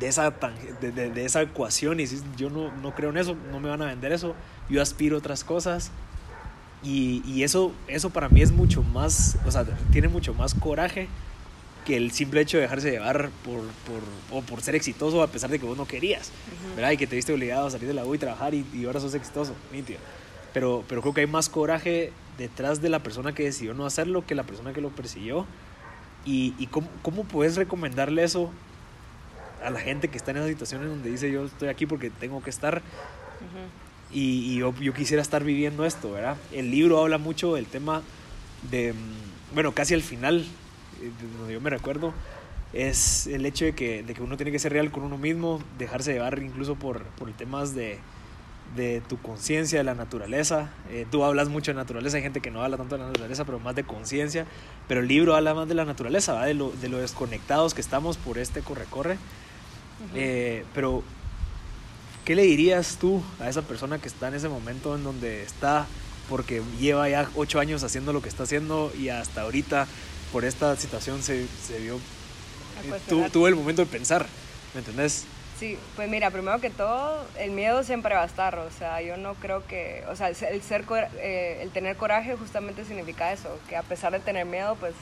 de 0.00 0.08
esa, 0.08 0.32
de, 0.80 0.90
de, 0.90 1.24
esa 1.24 1.42
ecuación 1.42 2.00
y 2.00 2.04
dices, 2.04 2.24
yo 2.36 2.48
no, 2.48 2.72
no 2.72 2.94
creo 2.94 3.10
en 3.10 3.18
eso, 3.18 3.36
no 3.52 3.60
me 3.60 3.68
van 3.68 3.82
a 3.82 3.86
vender 3.86 4.12
eso, 4.12 4.34
yo 4.70 4.80
aspiro 4.80 5.16
a 5.16 5.18
otras 5.18 5.44
cosas? 5.44 5.90
Y, 6.82 7.22
y 7.26 7.42
eso, 7.42 7.72
eso 7.88 8.08
para 8.08 8.30
mí 8.30 8.40
es 8.40 8.52
mucho 8.52 8.82
más, 8.82 9.36
o 9.46 9.50
sea, 9.50 9.64
tiene 9.92 10.08
mucho 10.08 10.32
más 10.32 10.54
coraje 10.54 11.08
que 11.84 11.96
el 11.96 12.10
simple 12.10 12.40
hecho 12.40 12.56
de 12.56 12.62
dejarse 12.62 12.90
llevar 12.90 13.30
por, 13.44 13.60
por, 13.60 14.02
o 14.30 14.42
por 14.42 14.62
ser 14.62 14.74
exitoso 14.74 15.22
a 15.22 15.26
pesar 15.26 15.50
de 15.50 15.58
que 15.58 15.66
vos 15.66 15.76
no 15.76 15.86
querías, 15.86 16.30
¿verdad? 16.74 16.92
Y 16.92 16.96
que 16.96 17.06
te 17.06 17.16
viste 17.16 17.32
obligado 17.32 17.66
a 17.66 17.70
salir 17.70 17.86
de 17.86 17.94
la 17.94 18.04
U 18.04 18.14
y 18.14 18.18
trabajar 18.18 18.54
y, 18.54 18.66
y 18.72 18.86
ahora 18.86 19.00
sos 19.00 19.14
exitoso, 19.14 19.54
Pero, 20.54 20.84
pero 20.88 21.02
creo 21.02 21.12
que 21.12 21.20
hay 21.20 21.26
más 21.26 21.50
coraje 21.50 22.12
detrás 22.38 22.80
de 22.80 22.88
la 22.88 23.00
persona 23.00 23.34
que 23.34 23.44
decidió 23.44 23.74
no 23.74 23.84
hacerlo 23.84 24.24
que 24.26 24.34
la 24.34 24.44
persona 24.44 24.72
que 24.72 24.80
lo 24.80 24.88
persiguió. 24.88 25.46
¿Y, 26.24 26.54
y 26.58 26.68
cómo, 26.68 26.88
cómo, 27.02 27.24
puedes 27.24 27.56
recomendarle 27.56 28.24
eso 28.24 28.50
a 29.62 29.68
la 29.68 29.80
gente 29.80 30.08
que 30.08 30.16
está 30.16 30.30
en 30.30 30.38
esa 30.38 30.46
situación 30.46 30.82
en 30.82 30.88
donde 30.88 31.10
dice 31.10 31.30
yo 31.30 31.44
estoy 31.44 31.68
aquí 31.68 31.84
porque 31.84 32.08
tengo 32.08 32.42
que 32.42 32.48
estar? 32.48 32.80
Y, 34.10 34.54
y 34.54 34.58
yo, 34.58 34.72
yo, 34.80 34.94
quisiera 34.94 35.20
estar 35.20 35.44
viviendo 35.44 35.84
esto, 35.84 36.12
¿verdad? 36.12 36.38
El 36.52 36.70
libro 36.70 37.02
habla 37.02 37.18
mucho 37.18 37.56
del 37.56 37.66
tema 37.66 38.02
de, 38.70 38.94
bueno, 39.52 39.72
casi 39.72 39.92
al 39.92 40.02
final 40.02 40.46
donde 41.38 41.52
yo 41.52 41.60
me 41.60 41.70
recuerdo, 41.70 42.14
es 42.72 43.26
el 43.26 43.44
hecho 43.46 43.64
de 43.64 43.74
que, 43.74 44.02
de 44.02 44.14
que 44.14 44.22
uno 44.22 44.36
tiene 44.36 44.52
que 44.52 44.58
ser 44.58 44.72
real 44.72 44.90
con 44.90 45.02
uno 45.02 45.18
mismo, 45.18 45.60
dejarse 45.78 46.12
llevar 46.12 46.40
incluso 46.42 46.74
por, 46.74 47.04
por 47.04 47.32
temas 47.32 47.74
de, 47.74 47.98
de 48.76 49.00
tu 49.00 49.20
conciencia, 49.20 49.78
de 49.78 49.84
la 49.84 49.94
naturaleza. 49.94 50.70
Eh, 50.90 51.06
tú 51.10 51.24
hablas 51.24 51.48
mucho 51.48 51.70
de 51.70 51.76
naturaleza, 51.76 52.16
hay 52.16 52.22
gente 52.22 52.40
que 52.40 52.50
no 52.50 52.62
habla 52.62 52.76
tanto 52.76 52.96
de 52.96 53.02
la 53.02 53.08
naturaleza, 53.08 53.44
pero 53.44 53.60
más 53.60 53.74
de 53.74 53.84
conciencia. 53.84 54.46
Pero 54.88 55.00
el 55.00 55.08
libro 55.08 55.36
habla 55.36 55.54
más 55.54 55.68
de 55.68 55.74
la 55.74 55.84
naturaleza, 55.84 56.32
¿va? 56.32 56.46
De, 56.46 56.54
lo, 56.54 56.70
de 56.70 56.88
lo 56.88 56.98
desconectados 56.98 57.74
que 57.74 57.80
estamos 57.80 58.16
por 58.16 58.38
este 58.38 58.62
corre-corre. 58.62 59.18
Eh, 60.14 60.64
pero, 60.74 61.02
¿qué 62.24 62.34
le 62.34 62.42
dirías 62.42 62.98
tú 63.00 63.22
a 63.40 63.48
esa 63.48 63.62
persona 63.62 63.98
que 63.98 64.08
está 64.08 64.28
en 64.28 64.34
ese 64.34 64.48
momento 64.48 64.96
en 64.96 65.04
donde 65.04 65.42
está 65.42 65.86
porque 66.28 66.62
lleva 66.80 67.08
ya 67.08 67.28
ocho 67.34 67.60
años 67.60 67.82
haciendo 67.84 68.12
lo 68.12 68.22
que 68.22 68.28
está 68.28 68.44
haciendo 68.44 68.92
y 68.98 69.10
hasta 69.10 69.42
ahorita 69.42 69.86
por 70.32 70.44
esta 70.44 70.74
situación 70.76 71.22
se, 71.22 71.46
se 71.66 71.78
vio, 71.80 71.96
eh, 71.96 73.28
tuvo 73.32 73.46
el 73.46 73.54
momento 73.54 73.82
de 73.82 73.86
pensar, 73.86 74.26
¿me 74.72 74.80
entendés? 74.80 75.26
Sí, 75.58 75.78
pues 75.94 76.08
mira, 76.08 76.30
primero 76.32 76.60
que 76.60 76.68
todo, 76.68 77.24
el 77.38 77.52
miedo 77.52 77.84
siempre 77.84 78.16
va 78.16 78.22
a 78.22 78.26
estar, 78.26 78.58
o 78.58 78.70
sea, 78.72 79.00
yo 79.02 79.16
no 79.16 79.34
creo 79.34 79.64
que, 79.64 80.04
o 80.10 80.16
sea, 80.16 80.28
el, 80.28 80.34
ser, 80.34 80.84
eh, 81.18 81.60
el 81.62 81.70
tener 81.70 81.96
coraje 81.96 82.36
justamente 82.36 82.84
significa 82.84 83.32
eso, 83.32 83.56
que 83.68 83.76
a 83.76 83.84
pesar 83.84 84.10
de 84.12 84.18
tener 84.18 84.46
miedo, 84.46 84.74
pues 84.74 84.94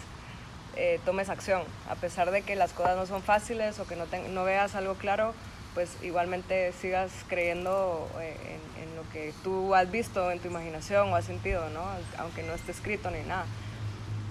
eh, 0.77 1.01
tomes 1.07 1.31
acción, 1.31 1.63
a 1.89 1.95
pesar 1.95 2.31
de 2.31 2.43
que 2.43 2.55
las 2.55 2.75
cosas 2.75 2.97
no 2.97 3.07
son 3.07 3.23
fáciles 3.23 3.79
o 3.79 3.87
que 3.87 3.97
no, 3.97 4.05
no 4.31 4.45
veas 4.45 4.75
algo 4.75 4.95
claro, 4.95 5.33
pues 5.73 5.97
igualmente 6.03 6.73
sigas 6.73 7.11
creyendo 7.29 8.11
en, 8.17 8.83
en, 8.83 8.97
lo 8.97 9.09
que 9.11 9.33
tú 9.43 9.75
has 9.75 9.91
visto 9.91 10.31
en 10.31 10.39
tu 10.39 10.49
imaginación 10.49 11.11
o 11.11 11.17
has 11.17 11.25
sentido, 11.25 11.71
¿no? 11.71 11.83
Aunque 12.19 12.43
no 12.43 12.53
esté 12.53 12.73
escrito 12.73 13.11
ni 13.11 13.21
nada. 13.21 13.47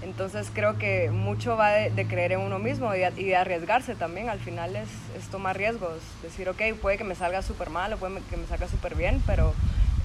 Entonces 0.02 0.50
creo 0.54 0.78
que 0.78 1.12
mucho 1.12 1.56
va 1.56 1.72
de, 1.72 2.08
creer 2.08 2.34
en 2.34 2.40
uno 2.40 2.58
mismo 2.58 2.94
y, 2.96 3.00
de 3.00 3.36
arriesgarse 3.36 3.96
también. 3.96 4.30
Al 4.30 4.40
final 4.40 4.76
es, 4.76 4.90
tomar 5.30 5.58
riesgos. 5.58 6.00
Decir, 6.24 6.50
ok, 6.50 6.62
puede 6.82 6.98
que 6.98 7.04
me 7.04 7.16
salga 7.16 7.42
súper 7.42 7.70
mal 7.70 7.94
o 7.94 7.98
puede 7.98 8.22
que 8.30 8.38
me 8.38 8.48
salga 8.48 8.68
súper 8.68 8.96
bien, 8.96 9.22
pero 9.28 9.54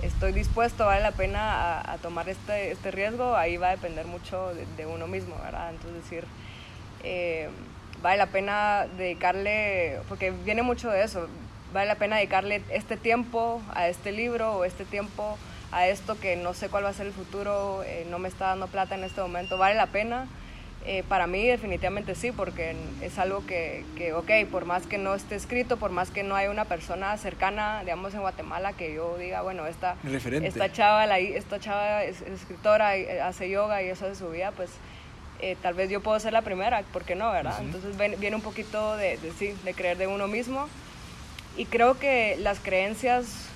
estoy 0.03 0.33
dispuesto, 0.33 0.87
vale 0.87 1.01
la 1.01 1.13
pena 1.13 1.81
a, 1.81 1.97
tomar 1.99 2.29
este, 2.29 2.73
este, 2.73 2.91
riesgo. 2.91 3.37
Ahí 3.37 3.57
va 3.57 3.69
a 3.69 3.71
depender 3.71 4.07
mucho 4.07 4.53
de, 4.77 4.87
uno 4.87 5.07
mismo, 5.07 5.37
¿verdad? 5.43 5.71
Entonces 5.71 6.03
decir, 6.03 6.25
eh, 7.03 7.49
vale 8.03 8.19
la 8.19 8.27
pena 8.27 8.87
dedicarle, 8.99 10.01
porque 10.09 10.31
viene 10.31 10.63
mucho 10.63 10.91
de 10.91 11.03
eso, 11.03 11.29
vale 11.73 11.89
la 11.89 11.97
pena 11.97 12.17
dedicarle 12.17 12.63
este 12.71 12.97
tiempo 12.97 13.63
a 13.75 13.89
este 13.89 14.13
libro 14.13 14.59
o 14.59 14.65
este 14.65 14.85
tiempo 14.85 15.39
esto 15.89 16.19
que 16.19 16.37
no 16.37 16.55
sé 16.55 16.69
cuál 16.69 16.85
va 16.85 16.91
a 16.91 16.93
ser 16.93 17.07
el 17.07 17.13
futuro, 17.13 17.83
eh, 17.85 18.07
no 18.11 18.19
me 18.19 18.29
está 18.29 18.47
dando 18.49 18.67
plata 18.67 18.95
en 18.95 19.05
este 19.05 19.21
momento, 19.21 19.59
¿vale 19.59 19.75
la 19.75 19.87
pena? 19.87 20.27
Eh, 20.89 21.03
para 21.09 21.27
mí 21.27 21.45
definitivamente 21.45 22.15
sí, 22.15 22.31
porque 22.31 22.77
es 23.03 23.19
algo 23.19 23.45
que, 23.45 23.85
que, 23.97 24.13
ok, 24.13 24.31
por 24.53 24.67
más 24.67 24.87
que 24.87 24.99
no 24.99 25.17
esté 25.17 25.35
escrito, 25.35 25.79
por 25.79 25.91
más 25.91 26.11
que 26.11 26.23
no 26.23 26.37
haya 26.37 26.49
una 26.49 26.65
persona 26.65 27.17
cercana, 27.17 27.81
digamos, 27.81 28.15
en 28.15 28.21
Guatemala, 28.21 28.73
que 28.73 28.95
yo 28.95 29.17
diga, 29.19 29.43
bueno, 29.43 29.67
esta, 29.67 29.97
esta 30.05 30.71
chava, 30.71 31.05
la, 31.07 31.19
esta 31.19 31.59
chava 31.59 32.05
es, 32.05 32.21
escritora, 32.23 32.97
y, 32.97 33.05
hace 33.19 33.51
yoga 33.51 33.83
y 33.83 33.89
eso 33.89 34.07
de 34.07 34.15
su 34.15 34.31
vida, 34.31 34.53
pues 34.53 34.71
eh, 35.41 35.57
tal 35.61 35.75
vez 35.75 35.91
yo 35.91 36.01
puedo 36.01 36.21
ser 36.21 36.33
la 36.33 36.43
primera, 36.43 36.83
¿por 36.93 37.03
qué 37.03 37.17
no, 37.17 37.33
verdad? 37.33 37.59
Entonces 37.61 37.97
viene 37.97 38.37
un 38.37 38.43
poquito 38.43 38.97
de, 38.97 39.17
de, 39.17 39.33
sí, 39.33 39.55
de 39.65 39.75
creer 39.75 39.99
de 39.99 40.07
uno 40.07 40.29
mismo. 40.29 40.69
Y 41.57 41.65
creo 41.65 41.99
que 41.99 42.37
las 42.39 42.61
creencias 42.61 43.49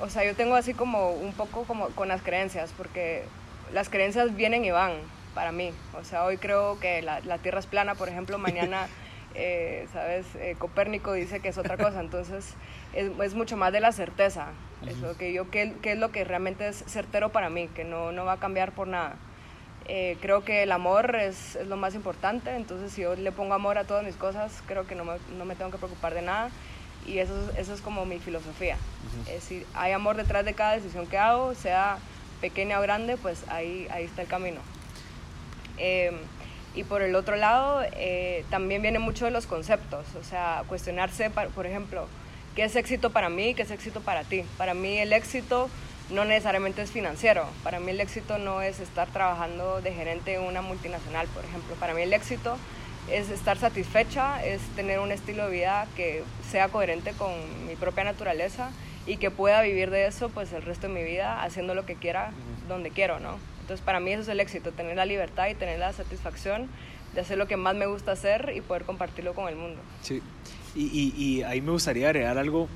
o 0.00 0.08
sea, 0.08 0.24
yo 0.24 0.34
tengo 0.34 0.54
así 0.54 0.74
como 0.74 1.10
un 1.10 1.32
poco 1.32 1.64
como 1.64 1.88
con 1.88 2.08
las 2.08 2.22
creencias, 2.22 2.72
porque 2.76 3.24
las 3.72 3.88
creencias 3.88 4.34
vienen 4.36 4.64
y 4.64 4.70
van 4.70 4.92
para 5.34 5.52
mí. 5.52 5.72
O 5.98 6.04
sea, 6.04 6.24
hoy 6.24 6.36
creo 6.36 6.78
que 6.80 7.02
la, 7.02 7.20
la 7.20 7.38
Tierra 7.38 7.60
es 7.60 7.66
plana, 7.66 7.94
por 7.94 8.08
ejemplo, 8.08 8.38
mañana, 8.38 8.88
eh, 9.34 9.86
¿sabes? 9.92 10.26
Eh, 10.36 10.56
Copérnico 10.58 11.12
dice 11.12 11.40
que 11.40 11.48
es 11.48 11.58
otra 11.58 11.76
cosa, 11.76 12.00
entonces 12.00 12.54
es, 12.92 13.10
es 13.22 13.34
mucho 13.34 13.56
más 13.56 13.72
de 13.72 13.80
la 13.80 13.92
certeza. 13.92 14.48
Eso, 14.86 15.16
que 15.16 15.32
yo, 15.32 15.50
¿qué, 15.50 15.74
¿Qué 15.82 15.92
es 15.92 15.98
lo 15.98 16.12
que 16.12 16.24
realmente 16.24 16.68
es 16.68 16.84
certero 16.86 17.30
para 17.30 17.50
mí? 17.50 17.68
Que 17.68 17.82
no, 17.82 18.12
no 18.12 18.24
va 18.24 18.34
a 18.34 18.38
cambiar 18.38 18.72
por 18.72 18.86
nada. 18.86 19.16
Eh, 19.86 20.16
creo 20.20 20.44
que 20.44 20.62
el 20.62 20.70
amor 20.70 21.16
es, 21.16 21.56
es, 21.56 21.66
lo 21.66 21.76
más 21.76 21.94
importante, 21.94 22.54
entonces 22.54 22.92
si 22.92 23.02
yo 23.02 23.16
le 23.16 23.32
pongo 23.32 23.54
amor 23.54 23.78
a 23.78 23.84
todas 23.84 24.04
mis 24.04 24.16
cosas, 24.16 24.62
creo 24.66 24.86
que 24.86 24.94
no 24.94 25.04
me, 25.04 25.14
no 25.36 25.46
me 25.46 25.56
tengo 25.56 25.70
que 25.70 25.78
preocupar 25.78 26.14
de 26.14 26.22
nada 26.22 26.50
y 27.06 27.18
eso, 27.18 27.34
eso 27.56 27.74
es 27.74 27.80
como 27.80 28.04
mi 28.04 28.18
filosofía. 28.18 28.76
Es 29.26 29.34
decir, 29.34 29.66
hay 29.74 29.92
amor 29.92 30.16
detrás 30.16 30.44
de 30.44 30.54
cada 30.54 30.72
decisión 30.72 31.06
que 31.06 31.18
hago, 31.18 31.54
sea 31.54 31.98
pequeña 32.40 32.78
o 32.78 32.82
grande, 32.82 33.16
pues 33.16 33.44
ahí, 33.48 33.88
ahí 33.90 34.04
está 34.04 34.22
el 34.22 34.28
camino. 34.28 34.60
Eh, 35.78 36.12
y 36.74 36.84
por 36.84 37.02
el 37.02 37.14
otro 37.14 37.36
lado, 37.36 37.82
eh, 37.92 38.44
también 38.50 38.82
viene 38.82 38.98
mucho 38.98 39.24
de 39.24 39.30
los 39.30 39.46
conceptos, 39.46 40.06
o 40.20 40.22
sea, 40.22 40.62
cuestionarse, 40.68 41.30
por 41.30 41.66
ejemplo, 41.66 42.06
¿qué 42.54 42.64
es 42.64 42.76
éxito 42.76 43.10
para 43.10 43.28
mí? 43.28 43.54
¿Qué 43.54 43.62
es 43.62 43.70
éxito 43.70 44.00
para 44.00 44.24
ti? 44.24 44.44
Para 44.56 44.74
mí 44.74 44.98
el 44.98 45.12
éxito 45.12 45.70
no 46.10 46.24
necesariamente 46.24 46.82
es 46.82 46.90
financiero. 46.90 47.46
Para 47.62 47.80
mí 47.80 47.90
el 47.90 48.00
éxito 48.00 48.38
no 48.38 48.62
es 48.62 48.80
estar 48.80 49.08
trabajando 49.08 49.80
de 49.80 49.92
gerente 49.92 50.34
en 50.34 50.42
una 50.42 50.62
multinacional, 50.62 51.26
por 51.28 51.44
ejemplo. 51.44 51.74
Para 51.76 51.94
mí 51.94 52.02
el 52.02 52.12
éxito 52.12 52.56
es 53.10 53.30
estar 53.30 53.58
satisfecha, 53.58 54.44
es 54.44 54.60
tener 54.76 54.98
un 55.00 55.12
estilo 55.12 55.46
de 55.46 55.50
vida 55.50 55.86
que 55.96 56.22
sea 56.50 56.68
coherente 56.68 57.12
con 57.12 57.32
mi 57.66 57.76
propia 57.76 58.04
naturaleza 58.04 58.70
y 59.06 59.16
que 59.16 59.30
pueda 59.30 59.62
vivir 59.62 59.90
de 59.90 60.06
eso 60.06 60.28
pues 60.28 60.52
el 60.52 60.62
resto 60.62 60.88
de 60.88 60.94
mi 60.94 61.02
vida 61.02 61.42
haciendo 61.42 61.74
lo 61.74 61.86
que 61.86 61.94
quiera, 61.94 62.30
donde 62.68 62.90
quiero, 62.90 63.20
¿no? 63.20 63.38
Entonces 63.62 63.84
para 63.84 64.00
mí 64.00 64.12
eso 64.12 64.22
es 64.22 64.28
el 64.28 64.40
éxito, 64.40 64.72
tener 64.72 64.96
la 64.96 65.06
libertad 65.06 65.48
y 65.48 65.54
tener 65.54 65.78
la 65.78 65.92
satisfacción 65.92 66.68
de 67.14 67.22
hacer 67.22 67.38
lo 67.38 67.48
que 67.48 67.56
más 67.56 67.74
me 67.74 67.86
gusta 67.86 68.12
hacer 68.12 68.52
y 68.54 68.60
poder 68.60 68.84
compartirlo 68.84 69.34
con 69.34 69.48
el 69.48 69.56
mundo. 69.56 69.80
Sí, 70.02 70.22
y, 70.74 70.84
y, 70.84 71.22
y 71.22 71.42
ahí 71.42 71.60
me 71.60 71.70
gustaría 71.72 72.08
agregar 72.08 72.36
algo 72.36 72.68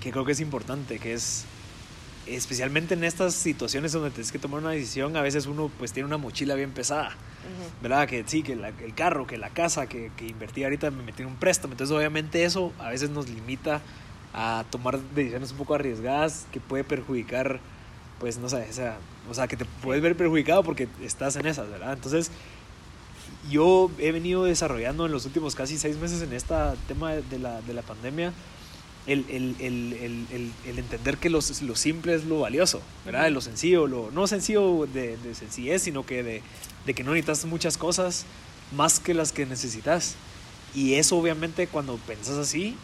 que 0.00 0.12
creo 0.12 0.24
que 0.24 0.32
es 0.32 0.40
importante, 0.40 0.98
que 1.00 1.12
es 1.12 1.44
especialmente 2.28 2.94
en 2.94 3.04
estas 3.04 3.34
situaciones 3.34 3.92
donde 3.92 4.10
tienes 4.10 4.32
que 4.32 4.38
tomar 4.38 4.60
una 4.60 4.70
decisión, 4.70 5.16
a 5.16 5.22
veces 5.22 5.46
uno 5.46 5.70
pues 5.78 5.92
tiene 5.92 6.06
una 6.06 6.18
mochila 6.18 6.54
bien 6.54 6.72
pesada, 6.72 7.08
uh 7.08 7.10
-huh. 7.10 7.82
¿verdad? 7.82 8.08
Que 8.08 8.24
sí, 8.26 8.42
que 8.42 8.56
la, 8.56 8.68
el 8.68 8.94
carro, 8.94 9.26
que 9.26 9.38
la 9.38 9.50
casa, 9.50 9.86
que, 9.88 10.10
que 10.16 10.26
invertí 10.26 10.64
ahorita 10.64 10.90
me 10.90 11.02
metí 11.02 11.22
en 11.22 11.28
un 11.28 11.36
préstamo, 11.36 11.72
entonces 11.72 11.96
obviamente 11.96 12.44
eso 12.44 12.72
a 12.78 12.90
veces 12.90 13.10
nos 13.10 13.28
limita 13.28 13.80
a 14.34 14.64
tomar 14.70 14.98
decisiones 15.00 15.52
un 15.52 15.58
poco 15.58 15.74
arriesgadas 15.74 16.46
que 16.52 16.60
puede 16.60 16.84
perjudicar, 16.84 17.60
pues 18.20 18.38
no 18.38 18.48
sé, 18.48 18.66
o 18.68 18.72
sea, 18.72 18.98
o 19.30 19.34
sea 19.34 19.48
que 19.48 19.56
te 19.56 19.64
puedes 19.82 20.02
ver 20.02 20.16
perjudicado 20.16 20.62
porque 20.62 20.88
estás 21.02 21.36
en 21.36 21.46
esas, 21.46 21.68
¿verdad? 21.70 21.92
Entonces 21.92 22.30
yo 23.50 23.90
he 23.98 24.12
venido 24.12 24.44
desarrollando 24.44 25.06
en 25.06 25.12
los 25.12 25.24
últimos 25.24 25.54
casi 25.54 25.78
seis 25.78 25.96
meses 25.96 26.22
en 26.22 26.32
este 26.32 26.54
tema 26.86 27.12
de 27.12 27.38
la, 27.38 27.62
de 27.62 27.72
la 27.72 27.82
pandemia, 27.82 28.32
el, 29.08 29.24
el, 29.30 29.56
el, 29.58 30.52
el, 30.66 30.78
entender 30.78 31.16
que 31.16 31.30
lo, 31.30 31.38
lo, 31.38 31.76
simple 31.76 32.14
es 32.14 32.24
lo 32.24 32.40
valioso, 32.40 32.82
¿verdad? 33.06 33.30
Lo 33.30 33.40
sencillo, 33.40 33.86
lo, 33.86 34.10
no 34.10 34.26
sencillo 34.26 34.86
de, 34.86 35.16
de 35.16 35.34
sencillez, 35.34 35.82
sino 35.82 36.04
que 36.04 36.22
de, 36.22 36.42
de, 36.84 36.94
que 36.94 37.02
no 37.02 37.12
necesitas 37.12 37.46
muchas 37.46 37.78
cosas 37.78 38.26
más 38.76 39.00
que 39.00 39.14
las 39.14 39.32
que 39.32 39.46
necesitas. 39.46 40.14
Y 40.74 40.94
eso 40.94 41.16
obviamente 41.16 41.66
cuando 41.66 41.96
pensás 41.96 42.36
así, 42.36 42.76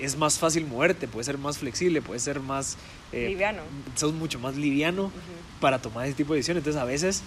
es 0.00 0.16
más 0.16 0.38
fácil 0.40 0.66
moverte, 0.66 1.06
puede 1.06 1.24
ser 1.24 1.38
más 1.38 1.58
flexible, 1.58 2.02
puede 2.02 2.18
ser 2.18 2.40
más... 2.40 2.76
Eh, 3.12 3.28
liviano. 3.28 3.62
Sos 3.94 4.12
mucho 4.12 4.40
más 4.40 4.56
liviano 4.56 5.04
uh 5.04 5.06
-huh. 5.06 5.60
para 5.60 5.80
tomar 5.80 6.06
ese 6.06 6.16
tipo 6.16 6.32
de 6.32 6.38
decisiones. 6.38 6.62
Entonces 6.62 6.82
a 6.82 6.84
veces, 6.84 7.22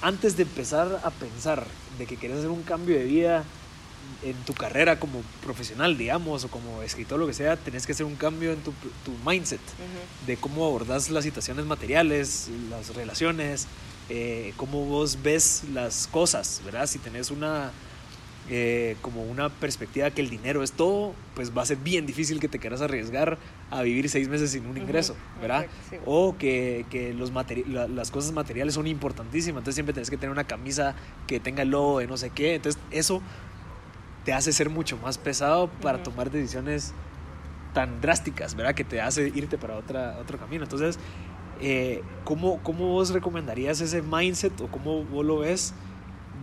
antes 0.00 0.38
de 0.38 0.44
empezar 0.44 1.02
a 1.04 1.10
pensar 1.10 1.66
de 1.98 2.06
que 2.06 2.16
quieres 2.16 2.38
hacer 2.38 2.50
un 2.50 2.62
cambio 2.62 2.96
de 2.96 3.04
vida, 3.04 3.44
en 4.22 4.34
tu 4.44 4.52
carrera 4.52 4.98
como 4.98 5.22
profesional, 5.44 5.96
digamos, 5.96 6.44
o 6.44 6.48
como 6.48 6.82
escritor, 6.82 7.18
lo 7.18 7.26
que 7.26 7.34
sea, 7.34 7.56
tenés 7.56 7.86
que 7.86 7.92
hacer 7.92 8.04
un 8.04 8.16
cambio 8.16 8.52
en 8.52 8.58
tu, 8.60 8.72
tu 9.04 9.12
mindset 9.24 9.60
uh 9.60 9.62
-huh. 9.62 10.26
de 10.26 10.36
cómo 10.36 10.66
abordas 10.66 11.10
las 11.10 11.24
situaciones 11.24 11.64
materiales, 11.66 12.50
las 12.68 12.94
relaciones, 12.94 13.68
eh, 14.08 14.52
cómo 14.56 14.84
vos 14.86 15.18
ves 15.22 15.64
las 15.72 16.06
cosas, 16.08 16.62
¿verdad? 16.64 16.86
Si 16.86 16.98
tenés 16.98 17.30
una, 17.30 17.70
eh, 18.50 18.96
como 19.02 19.22
una 19.22 19.50
perspectiva 19.50 20.10
que 20.10 20.22
el 20.22 20.30
dinero 20.30 20.62
es 20.62 20.72
todo, 20.72 21.14
pues 21.34 21.56
va 21.56 21.62
a 21.62 21.66
ser 21.66 21.76
bien 21.76 22.06
difícil 22.06 22.40
que 22.40 22.48
te 22.48 22.58
quieras 22.58 22.80
arriesgar 22.80 23.38
a 23.70 23.82
vivir 23.82 24.08
seis 24.08 24.28
meses 24.28 24.50
sin 24.50 24.66
un 24.66 24.78
ingreso, 24.78 25.12
uh 25.12 25.16
-huh. 25.16 25.40
¿verdad? 25.42 25.66
Sí. 25.90 25.96
O 26.06 26.36
que, 26.36 26.86
que 26.90 27.12
los 27.14 27.30
la, 27.68 27.86
las 27.86 28.10
cosas 28.10 28.32
materiales 28.32 28.74
son 28.74 28.86
importantísimas, 28.86 29.60
entonces 29.60 29.74
siempre 29.74 29.92
tenés 29.92 30.10
que 30.10 30.16
tener 30.16 30.32
una 30.32 30.44
camisa 30.44 30.96
que 31.26 31.38
tenga 31.38 31.62
el 31.62 31.68
logo 31.68 32.00
de 32.00 32.06
no 32.08 32.16
sé 32.16 32.30
qué, 32.30 32.54
entonces 32.56 32.80
eso 32.90 33.22
te 34.24 34.32
hace 34.32 34.52
ser 34.52 34.70
mucho 34.70 34.96
más 34.98 35.18
pesado 35.18 35.68
para 35.80 35.98
uh 35.98 36.00
-huh. 36.00 36.04
tomar 36.04 36.30
decisiones 36.30 36.94
tan 37.72 38.00
drásticas, 38.00 38.54
¿verdad? 38.54 38.74
Que 38.74 38.84
te 38.84 39.00
hace 39.00 39.28
irte 39.34 39.58
para 39.58 39.76
otra, 39.76 40.18
otro 40.20 40.38
camino. 40.38 40.64
Entonces, 40.64 40.98
eh, 41.60 42.02
¿cómo, 42.24 42.60
¿cómo 42.62 42.88
vos 42.88 43.10
recomendarías 43.10 43.80
ese 43.80 44.02
mindset 44.02 44.60
o 44.60 44.68
cómo 44.68 45.04
vos 45.04 45.24
lo 45.24 45.38
ves 45.38 45.74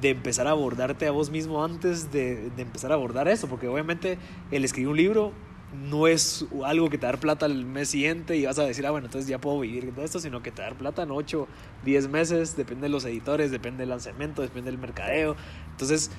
de 0.01 0.09
empezar 0.09 0.47
a 0.47 0.51
abordarte 0.51 1.07
a 1.07 1.11
vos 1.11 1.29
mismo 1.29 1.63
antes 1.63 2.11
de, 2.11 2.49
de 2.55 2.61
empezar 2.61 2.91
a 2.91 2.95
abordar 2.95 3.27
eso? 3.27 3.47
Porque 3.47 3.67
obviamente 3.67 4.17
el 4.51 4.65
escribir 4.65 4.89
un 4.89 4.97
libro 4.97 5.31
no 5.75 6.07
es 6.07 6.45
algo 6.63 6.89
que 6.89 6.97
te 6.97 7.05
da 7.05 7.13
plata 7.13 7.45
el 7.45 7.65
mes 7.65 7.89
siguiente 7.89 8.37
y 8.37 8.45
vas 8.45 8.59
a 8.59 8.63
decir, 8.63 8.85
ah, 8.85 8.91
bueno, 8.91 9.07
entonces 9.07 9.29
ya 9.29 9.39
puedo 9.39 9.59
vivir 9.59 9.93
de 9.93 10.03
esto, 10.03 10.19
sino 10.19 10.41
que 10.41 10.51
te 10.51 10.61
da 10.61 10.69
plata 10.71 11.03
en 11.03 11.11
8, 11.11 11.47
10 11.83 12.07
meses, 12.09 12.55
depende 12.55 12.83
de 12.83 12.89
los 12.89 13.05
editores, 13.05 13.51
depende 13.51 13.79
del 13.79 13.89
lanzamiento, 13.89 14.41
depende 14.41 14.71
del 14.71 14.79
mercadeo. 14.79 15.35
Entonces, 15.71 16.11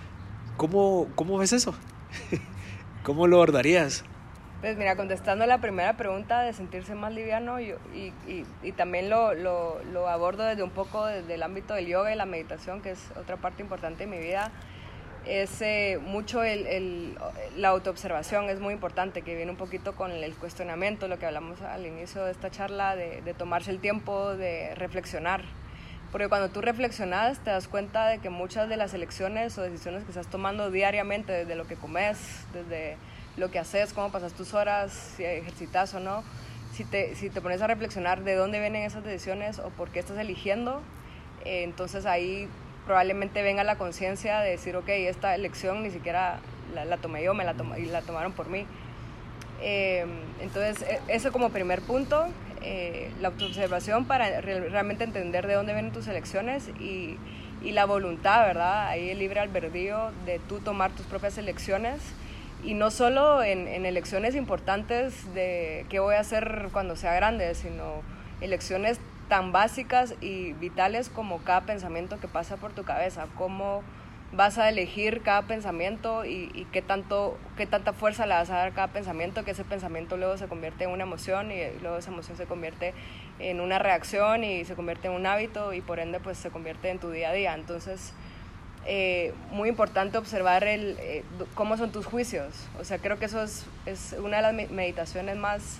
¿Cómo, 0.56 1.08
cómo 1.14 1.36
ves 1.38 1.52
eso? 1.52 1.74
¿Cómo 3.02 3.26
lo 3.26 3.36
abordarías? 3.36 4.04
Pues 4.60 4.78
mira, 4.78 4.96
contestando 4.96 5.44
la 5.44 5.60
primera 5.60 5.98
pregunta 5.98 6.40
de 6.40 6.54
sentirse 6.54 6.94
más 6.94 7.12
liviano 7.12 7.60
yo, 7.60 7.76
y, 7.94 8.06
y, 8.26 8.46
y, 8.62 8.72
también 8.72 9.10
lo, 9.10 9.34
lo, 9.34 9.82
lo, 9.92 10.08
abordo 10.08 10.44
desde 10.44 10.62
un 10.62 10.70
poco 10.70 11.04
desde 11.04 11.34
el 11.34 11.42
ámbito 11.42 11.74
del 11.74 11.86
yoga 11.86 12.12
y 12.12 12.16
la 12.16 12.24
meditación, 12.24 12.80
que 12.80 12.92
es 12.92 13.10
otra 13.20 13.36
parte 13.36 13.62
importante 13.62 14.06
de 14.06 14.10
mi 14.10 14.18
vida, 14.18 14.50
es 15.26 15.60
eh, 15.60 16.00
mucho 16.02 16.42
el, 16.42 16.66
el, 16.66 17.18
la 17.56 17.68
autoobservación, 17.68 18.48
es 18.48 18.58
muy 18.58 18.72
importante, 18.72 19.20
que 19.20 19.36
viene 19.36 19.50
un 19.50 19.58
poquito 19.58 19.94
con 19.94 20.10
el 20.10 20.34
cuestionamiento, 20.36 21.06
lo 21.06 21.18
que 21.18 21.26
hablamos 21.26 21.60
al 21.60 21.84
inicio 21.84 22.24
de 22.24 22.32
esta 22.32 22.50
charla, 22.50 22.96
de, 22.96 23.20
de 23.20 23.34
tomarse 23.34 23.70
el 23.70 23.78
tiempo 23.78 24.34
de 24.34 24.74
reflexionar 24.74 25.42
porque 26.12 26.28
cuando 26.28 26.48
tú 26.50 26.60
reflexionas 26.60 27.38
te 27.40 27.50
das 27.50 27.68
cuenta 27.68 28.06
de 28.06 28.18
que 28.18 28.30
muchas 28.30 28.68
de 28.68 28.76
las 28.76 28.94
elecciones 28.94 29.56
o 29.58 29.62
decisiones 29.62 30.04
que 30.04 30.10
estás 30.10 30.28
tomando 30.28 30.70
diariamente, 30.70 31.32
desde 31.32 31.54
lo 31.56 31.66
que 31.66 31.76
comes, 31.76 32.46
desde 32.52 32.96
lo 33.36 33.50
que 33.50 33.58
haces, 33.58 33.92
cómo 33.92 34.10
pasas 34.10 34.32
tus 34.32 34.54
horas, 34.54 34.92
si 35.16 35.24
ejercitas 35.24 35.94
o 35.94 36.00
no, 36.00 36.22
si 36.72 36.84
te, 36.84 37.14
si 37.14 37.30
te 37.30 37.40
pones 37.40 37.60
a 37.62 37.66
reflexionar 37.66 38.22
de 38.22 38.34
dónde 38.34 38.60
vienen 38.60 38.82
esas 38.82 39.04
decisiones 39.04 39.58
o 39.58 39.70
por 39.70 39.90
qué 39.90 39.98
estás 39.98 40.18
eligiendo, 40.18 40.80
eh, 41.44 41.64
entonces 41.64 42.06
ahí 42.06 42.48
probablemente 42.86 43.42
venga 43.42 43.64
la 43.64 43.76
conciencia 43.76 44.40
de 44.40 44.50
decir, 44.50 44.76
ok, 44.76 44.88
esta 44.88 45.34
elección 45.34 45.82
ni 45.82 45.90
siquiera 45.90 46.38
la, 46.74 46.96
tomé 46.98 47.22
yo, 47.22 47.34
me 47.34 47.44
la, 47.44 47.54
tom 47.54 47.76
y 47.76 47.86
la 47.86 48.02
tomaron 48.02 48.32
por 48.32 48.48
mí. 48.48 48.66
Eh, 49.60 50.06
entonces, 50.40 50.84
eso 51.08 51.32
como 51.32 51.50
primer 51.50 51.80
punto 51.82 52.26
eh, 52.68 53.12
la 53.20 53.28
autoobservación 53.28 54.06
para 54.06 54.40
re 54.40 54.68
realmente 54.68 55.04
entender 55.04 55.46
de 55.46 55.54
dónde 55.54 55.72
vienen 55.72 55.92
tus 55.92 56.08
elecciones 56.08 56.68
y, 56.80 57.16
y, 57.62 57.70
la 57.70 57.84
voluntad, 57.84 58.44
¿verdad? 58.44 58.88
Ahí 58.88 59.10
el 59.10 59.20
libre 59.20 59.38
albedrío 59.38 60.10
de 60.24 60.40
tú 60.40 60.58
tomar 60.58 60.90
tus 60.90 61.06
propias 61.06 61.38
elecciones 61.38 62.00
y 62.64 62.74
no 62.74 62.90
solo 62.90 63.44
en, 63.44 63.68
en, 63.68 63.86
elecciones 63.86 64.34
importantes 64.34 65.32
de 65.32 65.86
qué 65.88 66.00
voy 66.00 66.16
a 66.16 66.20
hacer 66.20 66.70
cuando 66.72 66.96
sea 66.96 67.14
grande, 67.14 67.54
sino 67.54 68.02
elecciones 68.40 68.98
tan 69.28 69.52
básicas 69.52 70.14
y 70.20 70.52
vitales 70.54 71.08
como 71.08 71.38
cada 71.44 71.60
pensamiento 71.60 72.18
que 72.18 72.26
pasa 72.26 72.56
por 72.56 72.72
tu 72.72 72.82
cabeza, 72.82 73.26
cómo 73.36 73.84
vas 74.32 74.58
a 74.58 74.68
elegir 74.68 75.22
cada 75.22 75.42
pensamiento 75.42 76.24
y, 76.24 76.66
qué, 76.72 76.82
tanto, 76.82 77.38
qué 77.56 77.66
tanta 77.66 77.92
fuerza 77.92 78.26
le 78.26 78.34
vas 78.34 78.50
a 78.50 78.56
dar 78.56 78.72
cada 78.72 78.88
pensamiento, 78.88 79.44
que 79.44 79.52
ese 79.52 79.64
pensamiento 79.64 80.16
luego 80.16 80.36
se 80.36 80.46
convierte 80.46 80.84
en 80.84 80.90
una 80.90 81.04
emoción 81.04 81.50
y 81.50 81.60
luego 81.80 81.98
esa 81.98 82.10
emoción 82.10 82.36
se 82.36 82.46
convierte 82.46 82.92
en 83.38 83.60
una 83.60 83.78
reacción 83.78 84.44
y 84.44 84.64
se 84.64 84.74
convierte 84.74 85.08
en 85.08 85.14
un 85.14 85.26
hábito 85.26 85.72
y 85.72 85.80
por 85.80 86.00
ende 86.00 86.20
pues 86.20 86.38
se 86.38 86.50
convierte 86.50 86.90
en 86.90 86.98
tu 86.98 87.10
día 87.10 87.30
a 87.30 87.32
día. 87.32 87.54
Entonces, 87.54 88.12
eh, 88.84 89.32
muy 89.50 89.68
importante 89.68 90.18
observar 90.18 90.64
el, 90.64 90.96
eh, 91.00 91.24
cómo 91.54 91.76
son 91.76 91.92
tus 91.92 92.06
juicios. 92.06 92.54
O 92.78 92.84
sea, 92.84 92.98
creo 92.98 93.18
que 93.18 93.26
eso 93.26 93.42
es, 93.42 93.66
es 93.86 94.14
una 94.18 94.36
de 94.36 94.42
las 94.42 94.70
meditaciones 94.70 95.36
más 95.36 95.78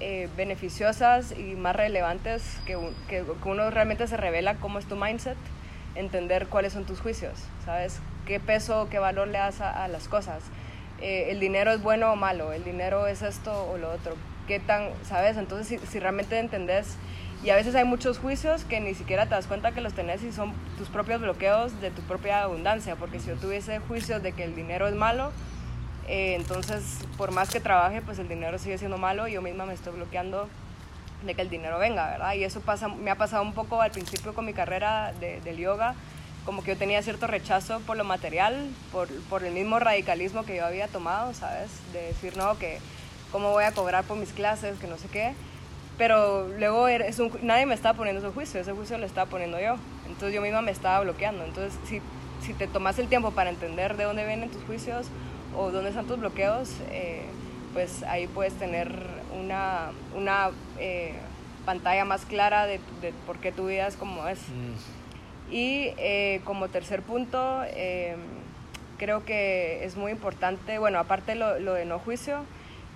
eh, 0.00 0.28
beneficiosas 0.36 1.32
y 1.32 1.54
más 1.54 1.76
relevantes 1.76 2.58
que, 2.66 2.76
que 3.08 3.24
uno 3.44 3.70
realmente 3.70 4.06
se 4.08 4.16
revela 4.16 4.56
cómo 4.56 4.78
es 4.78 4.86
tu 4.86 4.96
mindset 4.96 5.36
entender 5.94 6.46
cuáles 6.46 6.72
son 6.72 6.84
tus 6.84 7.00
juicios, 7.00 7.32
¿sabes? 7.64 8.00
¿Qué 8.26 8.40
peso, 8.40 8.88
qué 8.90 8.98
valor 8.98 9.28
le 9.28 9.38
das 9.38 9.60
a, 9.60 9.86
las 9.88 10.08
cosas? 10.08 10.42
Eh, 11.00 11.26
¿El 11.30 11.40
dinero 11.40 11.72
es 11.72 11.82
bueno 11.82 12.12
o 12.12 12.16
malo? 12.16 12.52
¿El 12.52 12.64
dinero 12.64 13.06
es 13.06 13.22
esto 13.22 13.68
o 13.70 13.78
lo 13.78 13.90
otro? 13.92 14.16
qué 14.46 14.60
tan, 14.60 14.90
¿sabes? 15.04 15.36
Entonces, 15.36 15.66
si, 15.66 15.86
si 15.86 15.98
realmente 15.98 16.38
entendés, 16.38 16.96
y 17.42 17.50
a 17.50 17.56
veces 17.56 17.74
hay 17.74 17.84
muchos 17.84 18.18
juicios 18.18 18.64
que 18.64 18.80
ni 18.80 18.94
siquiera 18.94 19.24
te 19.26 19.34
das 19.34 19.46
cuenta 19.46 19.72
que 19.72 19.80
los 19.80 19.92
tenés 19.92 20.22
y 20.22 20.32
son 20.32 20.52
tus 20.78 20.88
propios 20.88 21.20
bloqueos 21.20 21.78
de 21.80 21.90
tu 21.90 22.00
propia 22.02 22.42
abundancia, 22.42 22.96
porque 22.96 23.20
si 23.20 23.28
yo 23.28 23.36
tuviese 23.36 23.80
juicios 23.80 24.22
de 24.22 24.32
que 24.32 24.44
el 24.44 24.54
dinero 24.54 24.88
es 24.88 24.94
malo, 24.94 25.30
eh, 26.08 26.36
entonces 26.36 27.00
por 27.18 27.32
más 27.32 27.50
que 27.50 27.60
trabaje, 27.60 28.00
pues 28.00 28.18
el 28.18 28.28
dinero 28.28 28.58
sigue 28.58 28.78
siendo 28.78 28.96
malo 28.96 29.28
y 29.28 29.32
yo 29.32 29.42
misma 29.42 29.66
me 29.66 29.74
estoy 29.74 29.92
bloqueando 29.94 30.48
de 31.26 31.34
que 31.34 31.42
el 31.42 31.50
dinero 31.50 31.78
venga, 31.78 32.10
¿verdad? 32.10 32.34
Y 32.34 32.44
eso 32.44 32.60
pasa, 32.60 32.88
me 32.88 33.10
ha 33.10 33.16
pasado 33.16 33.42
un 33.42 33.52
poco 33.52 33.80
al 33.80 33.90
principio 33.90 34.34
con 34.34 34.44
mi 34.44 34.52
carrera 34.52 35.12
de, 35.20 35.40
del 35.40 35.56
yoga, 35.56 35.94
como 36.44 36.62
que 36.62 36.72
yo 36.72 36.76
tenía 36.76 37.02
cierto 37.02 37.26
rechazo 37.26 37.80
por 37.80 37.96
lo 37.96 38.04
material, 38.04 38.68
por, 38.92 39.08
por, 39.30 39.44
el 39.44 39.52
mismo 39.52 39.78
radicalismo 39.78 40.44
que 40.44 40.56
yo 40.56 40.66
había 40.66 40.88
tomado, 40.88 41.32
¿sabes? 41.32 41.70
De 41.92 42.02
decir, 42.02 42.36
no, 42.36 42.58
que 42.58 42.78
cómo 43.32 43.50
voy 43.50 43.64
a 43.64 43.72
cobrar 43.72 44.04
por 44.04 44.16
mis 44.16 44.32
clases, 44.32 44.78
que 44.78 44.86
no 44.86 44.98
sé 44.98 45.08
qué. 45.08 45.34
Pero 45.96 46.48
luego 46.58 46.88
es 46.88 47.18
un, 47.18 47.32
nadie 47.42 47.66
me 47.66 47.74
estaba 47.74 47.96
poniendo 47.96 48.20
ese 48.20 48.32
juicio, 48.34 48.60
ese 48.60 48.72
juicio 48.72 48.98
lo 48.98 49.06
estaba 49.06 49.30
poniendo 49.30 49.60
yo. 49.60 49.76
Entonces 50.06 50.34
yo 50.34 50.42
misma 50.42 50.60
me 50.60 50.72
estaba 50.72 51.00
bloqueando. 51.00 51.44
Entonces 51.44 51.78
si, 51.88 52.00
si 52.44 52.52
te 52.52 52.66
tomas 52.66 52.98
el 52.98 53.08
tiempo 53.08 53.30
para 53.30 53.50
entender 53.50 53.96
de 53.96 54.04
dónde 54.04 54.26
vienen 54.26 54.50
tus 54.50 54.62
juicios 54.64 55.06
o 55.56 55.70
dónde 55.70 55.90
están 55.90 56.06
tus 56.06 56.18
bloqueos, 56.18 56.70
eh, 56.90 57.24
pues 57.74 58.02
ahí 58.04 58.26
puedes 58.28 58.54
tener 58.54 58.96
una, 59.38 59.90
una 60.16 60.50
eh, 60.78 61.12
pantalla 61.66 62.04
más 62.04 62.24
clara 62.24 62.66
de, 62.66 62.80
de, 63.02 63.12
por 63.26 63.38
qué 63.38 63.52
tu 63.52 63.66
vida 63.66 63.86
es 63.86 63.96
como 63.96 64.26
es. 64.28 64.38
Mm. 64.38 65.52
Y 65.52 65.92
eh, 65.98 66.40
como 66.44 66.68
tercer 66.68 67.02
punto, 67.02 67.62
eh, 67.66 68.16
creo 68.96 69.24
que 69.24 69.84
es 69.84 69.96
muy 69.96 70.12
importante, 70.12 70.78
bueno, 70.78 70.98
aparte 70.98 71.34
lo, 71.34 71.58
lo 71.58 71.74
de 71.74 71.84
no 71.84 71.98
juicio, 71.98 72.44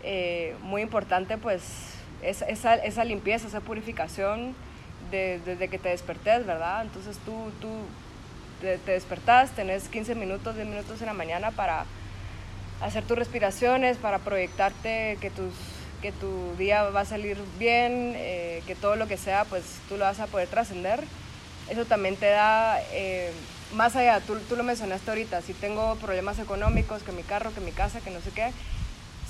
eh, 0.02 0.54
muy 0.62 0.82
importante 0.82 1.38
pues 1.38 1.94
es, 2.22 2.42
esa, 2.42 2.76
esa, 2.76 3.04
limpieza, 3.04 3.48
esa 3.48 3.60
purificación 3.60 4.54
de, 5.10 5.40
desde 5.44 5.68
que 5.68 5.78
te 5.78 5.90
despertés, 5.90 6.46
¿verdad? 6.46 6.82
Entonces 6.82 7.18
tú, 7.24 7.50
tú 7.60 7.68
te, 8.60 8.78
te 8.78 8.92
despertás, 8.92 9.50
tenés 9.50 9.88
15 9.88 10.14
minutos, 10.14 10.54
10 10.54 10.68
minutos 10.68 11.00
en 11.00 11.06
la 11.06 11.14
mañana 11.14 11.50
para 11.50 11.84
hacer 12.80 13.04
tus 13.04 13.18
respiraciones, 13.18 13.96
para 13.96 14.18
proyectarte 14.18 15.18
que 15.20 15.30
tus 15.30 15.52
que 16.00 16.12
tu 16.12 16.54
día 16.56 16.84
va 16.84 17.00
a 17.00 17.04
salir 17.04 17.38
bien, 17.58 18.12
eh, 18.16 18.62
que 18.66 18.74
todo 18.74 18.96
lo 18.96 19.08
que 19.08 19.16
sea, 19.16 19.44
pues 19.44 19.64
tú 19.88 19.96
lo 19.96 20.04
vas 20.04 20.20
a 20.20 20.26
poder 20.26 20.48
trascender. 20.48 21.02
Eso 21.68 21.84
también 21.84 22.16
te 22.16 22.26
da, 22.26 22.80
eh, 22.92 23.32
más 23.74 23.96
allá, 23.96 24.20
tú, 24.20 24.38
tú, 24.48 24.56
lo 24.56 24.62
mencionaste 24.62 25.10
ahorita, 25.10 25.42
si 25.42 25.52
tengo 25.52 25.96
problemas 25.96 26.38
económicos, 26.38 27.02
que 27.02 27.12
mi 27.12 27.22
carro, 27.22 27.52
que 27.52 27.60
mi 27.60 27.72
casa, 27.72 28.00
que 28.00 28.10
no 28.10 28.20
sé 28.20 28.30
qué, 28.30 28.52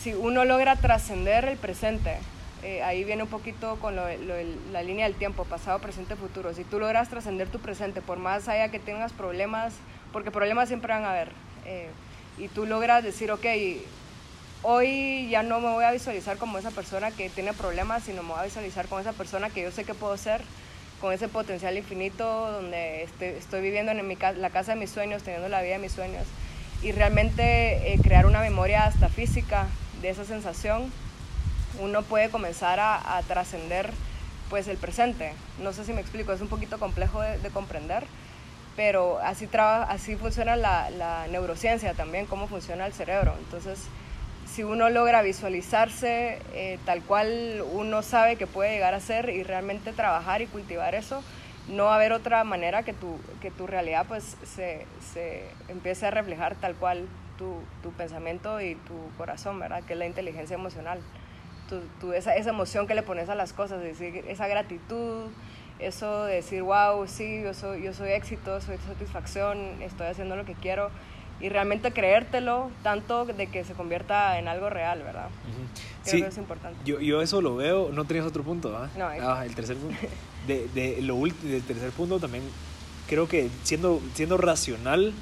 si 0.01 0.15
uno 0.15 0.45
logra 0.45 0.77
trascender 0.77 1.47
el 1.47 1.57
presente, 1.57 2.19
eh, 2.63 2.83
ahí 2.83 3.03
viene 3.03 3.25
un 3.25 3.29
poquito 3.29 3.77
con 3.81 3.97
lo, 3.97 4.05
la 4.73 4.83
línea 4.83 5.07
del 5.07 5.17
tiempo, 5.17 5.45
pasado, 5.45 5.81
presente, 5.81 6.17
futuro. 6.17 6.55
Si 6.55 6.65
tú 6.65 6.79
logras 6.79 7.09
trascender 7.09 7.49
tu 7.49 7.59
presente, 7.59 8.03
por 8.03 8.19
más 8.19 8.49
allá 8.49 8.69
que 8.69 8.79
tengas 8.79 9.13
problemas, 9.13 9.75
porque 10.13 10.31
problemas 10.31 10.69
siempre 10.69 10.93
van 10.93 11.05
a 11.05 11.11
haber, 11.11 11.33
y 12.39 12.49
tú 12.49 12.67
logras 12.67 13.03
decir, 13.03 13.31
ok, 13.31 13.47
hoy 14.63 15.29
ya 15.29 15.43
no 15.43 15.61
me 15.61 15.71
voy 15.71 15.85
a 15.85 15.91
visualizar 15.91 16.37
como 16.37 16.59
esa 16.59 16.71
persona 16.71 17.11
que 17.11 17.31
tiene 17.31 17.53
problemas, 17.53 18.05
sino 18.05 18.23
me 18.23 18.31
voy 18.31 18.41
a 18.41 18.45
visualizar 18.45 18.87
como 18.87 19.01
esa 19.01 19.13
persona 19.13 19.51
que 19.51 19.63
yo 19.63 19.71
sé 19.71 19.85
que 19.85 19.95
puedo 19.95 20.17
ser, 20.17 20.43
con 21.01 21.13
ese 21.13 21.29
potencial 21.29 21.77
infinito, 21.77 22.51
donde 22.51 23.05
este, 23.05 23.39
estoy 23.39 23.61
viviendo 23.61 23.93
en 23.93 24.41
la 24.41 24.51
casa 24.51 24.75
de 24.75 24.81
mis 24.81 24.91
sueños, 24.91 25.23
teniendo 25.23 25.49
la 25.49 25.63
vida 25.63 25.75
de 25.75 25.79
mis 25.79 25.93
sueños, 25.93 26.25
y 26.83 26.93
realmente 26.93 27.93
eh, 27.93 27.99
crear 28.03 28.27
una 28.27 28.41
memoria 28.41 28.85
hasta 28.85 29.09
física 29.09 29.67
de 30.03 30.11
esa 30.11 30.25
sensación, 30.25 30.93
uno 31.81 32.03
puede 32.03 32.31
comenzar 32.31 32.81
a, 32.81 33.21
trascender 33.29 33.91
pues 34.51 34.67
el 34.67 34.77
presente. 34.77 35.33
No 35.61 35.73
sé 35.73 35.85
si 35.85 35.93
me 35.93 36.01
explico, 36.01 36.33
es 36.33 36.41
un 36.41 36.49
poquito 36.49 36.79
complejo 36.79 37.21
de 37.21 37.51
comprender, 37.51 38.05
pero 38.79 39.19
así, 39.19 39.49
traba, 39.49 39.83
así 39.91 40.15
funciona 40.15 40.55
la, 40.55 40.89
la 40.91 41.27
neurociencia 41.27 41.95
también, 41.95 42.27
cómo 42.27 42.47
funciona 42.47 42.87
el 42.87 42.93
cerebro. 42.93 43.35
Entonces, 43.41 43.89
si 44.47 44.63
uno 44.63 44.89
logra 44.89 45.21
visualizarse 45.21 46.39
eh, 46.53 46.79
tal 46.85 47.03
cual 47.03 47.65
uno 47.73 48.03
sabe 48.03 48.37
que 48.37 48.47
puede 48.47 48.71
llegar 48.71 48.95
a 48.95 49.01
ser 49.01 49.31
y 49.31 49.43
realmente 49.43 49.93
trabajar 49.93 50.43
y 50.43 50.47
cultivar 50.47 50.95
eso, 50.95 51.25
no 51.67 51.87
va 51.87 51.95
a 51.95 51.97
haber 51.97 52.13
otra 52.13 52.45
manera 52.45 52.85
que 52.85 52.93
tu, 52.93 53.19
que 53.43 53.51
tu 53.51 53.67
realidad 53.67 54.07
pues 54.07 54.37
se, 54.45 54.87
se 55.13 55.43
empiece 55.67 56.07
a 56.07 56.13
reflejar 56.13 56.55
tal 56.55 56.77
cual 56.77 57.09
tu, 57.37 57.57
tu, 57.83 57.91
pensamiento 57.91 58.61
y 58.61 58.77
tu 58.77 59.11
corazón, 59.17 59.59
¿verdad? 59.59 59.83
Que 59.83 59.95
es 59.95 59.99
la 59.99 60.07
inteligencia 60.07 60.55
emocional. 60.55 61.01
Tu, 61.69 61.81
tu, 62.01 62.13
esa, 62.13 62.37
esa 62.37 62.51
emoción 62.51 62.87
que 62.87 62.95
le 62.95 63.03
pones 63.03 63.29
a 63.29 63.35
las 63.35 63.53
cosas, 63.53 63.83
decir, 63.83 64.25
esa 64.29 64.47
gratitud, 64.47 65.31
eso 65.79 66.25
de 66.25 66.37
decir, 66.37 66.63
wow, 66.63 67.07
sí, 67.07 67.43
yo 67.43 67.55
soy, 67.55 67.83
yo 67.83 67.93
soy 67.93 68.11
éxito, 68.11 68.61
soy 68.61 68.77
satisfacción, 68.79 69.83
estoy 69.83 70.07
haciendo 70.09 70.37
lo 70.37 70.45
que 70.45 70.55
quiero 70.55 70.91
y 71.41 71.49
realmente 71.49 71.93
creértelo 71.93 72.71
tanto 72.83 73.25
de 73.25 73.47
que 73.47 73.63
se 73.65 73.75
convierta 73.75 74.39
en 74.39 74.49
algo 74.49 74.71
real, 74.71 75.03
¿verdad? 75.03 75.29
Uh 75.29 75.51
-huh. 75.51 76.05
Creo 76.05 76.15
sí, 76.17 76.23
que 76.23 76.29
es 76.29 76.39
importante. 76.39 76.79
Yo, 76.85 77.01
yo 77.01 77.23
eso 77.23 77.41
lo 77.41 77.57
veo, 77.57 77.91
no 77.93 78.05
tenías 78.05 78.27
otro 78.27 78.43
punto, 78.43 78.77
¿ah? 78.77 78.89
No, 78.97 79.07
ah, 79.07 79.45
el 79.45 79.55
tercer 79.55 79.77
punto. 79.77 79.97
De, 80.47 80.67
de 80.69 81.03
lo 81.03 81.17
del 81.19 81.63
tercer 81.63 81.91
punto 81.91 82.19
también 82.19 82.43
creo 83.07 83.29
que 83.29 83.51
siendo, 83.65 84.01
siendo 84.15 84.39
racional 84.39 85.13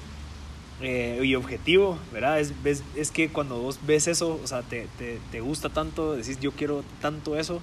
eh, 0.80 1.20
y 1.24 1.34
objetivo, 1.34 1.98
¿verdad? 2.12 2.38
Es, 2.38 2.52
es, 2.64 2.84
es, 2.94 3.10
que 3.10 3.28
cuando 3.30 3.58
vos 3.58 3.80
ves 3.86 4.08
eso, 4.08 4.38
o 4.42 4.46
sea, 4.46 4.62
te, 4.62 4.86
te, 4.98 5.18
te 5.32 5.40
gusta 5.40 5.68
tanto, 5.68 6.14
decís 6.14 6.38
yo 6.38 6.52
quiero 6.52 6.84
tanto 7.00 7.36
eso, 7.36 7.60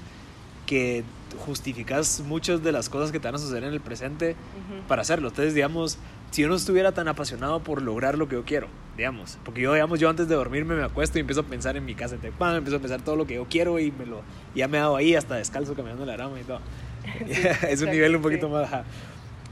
que 0.74 1.04
justificas 1.46 2.24
muchas 2.26 2.64
de 2.64 2.72
las 2.72 2.90
cosas 2.90 3.12
que 3.12 3.20
te 3.20 3.28
van 3.28 3.36
a 3.36 3.38
suceder 3.38 3.64
en 3.64 3.74
el 3.74 3.80
presente 3.80 4.32
uh 4.32 4.34
-huh. 4.34 4.88
para 4.88 5.04
hacerlo. 5.04 5.28
Entonces, 5.28 5.54
digamos, 5.54 6.00
si 6.32 6.42
yo 6.42 6.48
no 6.48 6.56
estuviera 6.56 6.92
tan 6.94 7.08
apasionado 7.08 7.60
por 7.60 7.84
lograr 7.84 8.18
lo 8.18 8.28
que 8.28 8.34
yo 8.34 8.44
quiero, 8.44 8.70
digamos, 8.98 9.38
porque 9.46 9.62
yo, 9.62 9.72
digamos, 9.72 10.00
yo 10.00 10.10
antes 10.10 10.28
de 10.28 10.34
dormirme 10.34 10.74
me 10.74 10.84
acuesto 10.84 11.20
y 11.20 11.22
empiezo 11.22 11.42
a 11.42 11.44
pensar 11.44 11.78
en 11.78 11.86
mi 11.86 11.94
casa 11.94 12.16
en 12.16 12.22
Tepán, 12.22 12.56
empiezo 12.56 12.78
a 12.78 12.80
pensar 12.80 13.04
todo 13.04 13.16
lo 13.16 13.28
que 13.28 13.36
yo 13.36 13.46
quiero 13.48 13.78
y 13.78 13.92
me 13.92 14.08
lo, 14.08 14.24
ya 14.56 14.68
me 14.68 14.80
he 14.80 14.82
dado 14.82 14.96
ahí 14.96 15.14
hasta 15.14 15.36
descalzo 15.36 15.76
caminando 15.76 16.08
la 16.08 16.18
rama 16.18 16.40
y 16.42 16.44
todo. 16.44 16.60
es 17.70 17.84
un 17.84 17.92
nivel 17.92 18.16
un 18.16 18.24
poquito 18.24 18.48
sí. 18.48 18.54
más... 18.54 18.64
Ajá. 18.64 18.84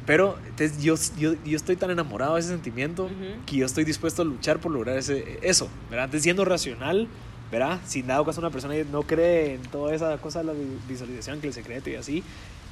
Pero 0.08 0.40
entonces, 0.48 0.82
yo, 0.82 0.96
yo, 1.20 1.36
yo, 1.46 1.56
estoy 1.56 1.76
tan 1.76 1.92
enamorado 1.92 2.34
de 2.34 2.40
ese 2.40 2.50
sentimiento 2.50 3.04
uh 3.04 3.10
-huh. 3.10 3.46
que 3.46 3.58
yo 3.58 3.68
estoy 3.68 3.84
dispuesto 3.84 4.24
a 4.24 4.26
luchar 4.26 4.58
por 4.58 4.72
lograr 4.72 4.98
ese, 4.98 5.38
eso, 5.44 5.70
¿verdad? 5.92 6.06
Antes 6.06 6.24
siendo 6.24 6.44
racional, 6.46 7.08
¿verdad? 7.52 7.80
Si 7.86 8.02
dado 8.02 8.26
caso 8.26 8.40
una 8.40 8.50
persona 8.50 8.76
no 8.92 9.04
cree 9.04 9.56
en 9.56 9.62
toda 9.64 9.94
esa 9.94 10.18
cosa 10.18 10.40
de 10.40 10.46
la 10.46 10.54
visualización, 10.88 11.42
que 11.42 11.48
el 11.48 11.54
secreto 11.54 11.90
y 11.90 11.96
así, 11.96 12.24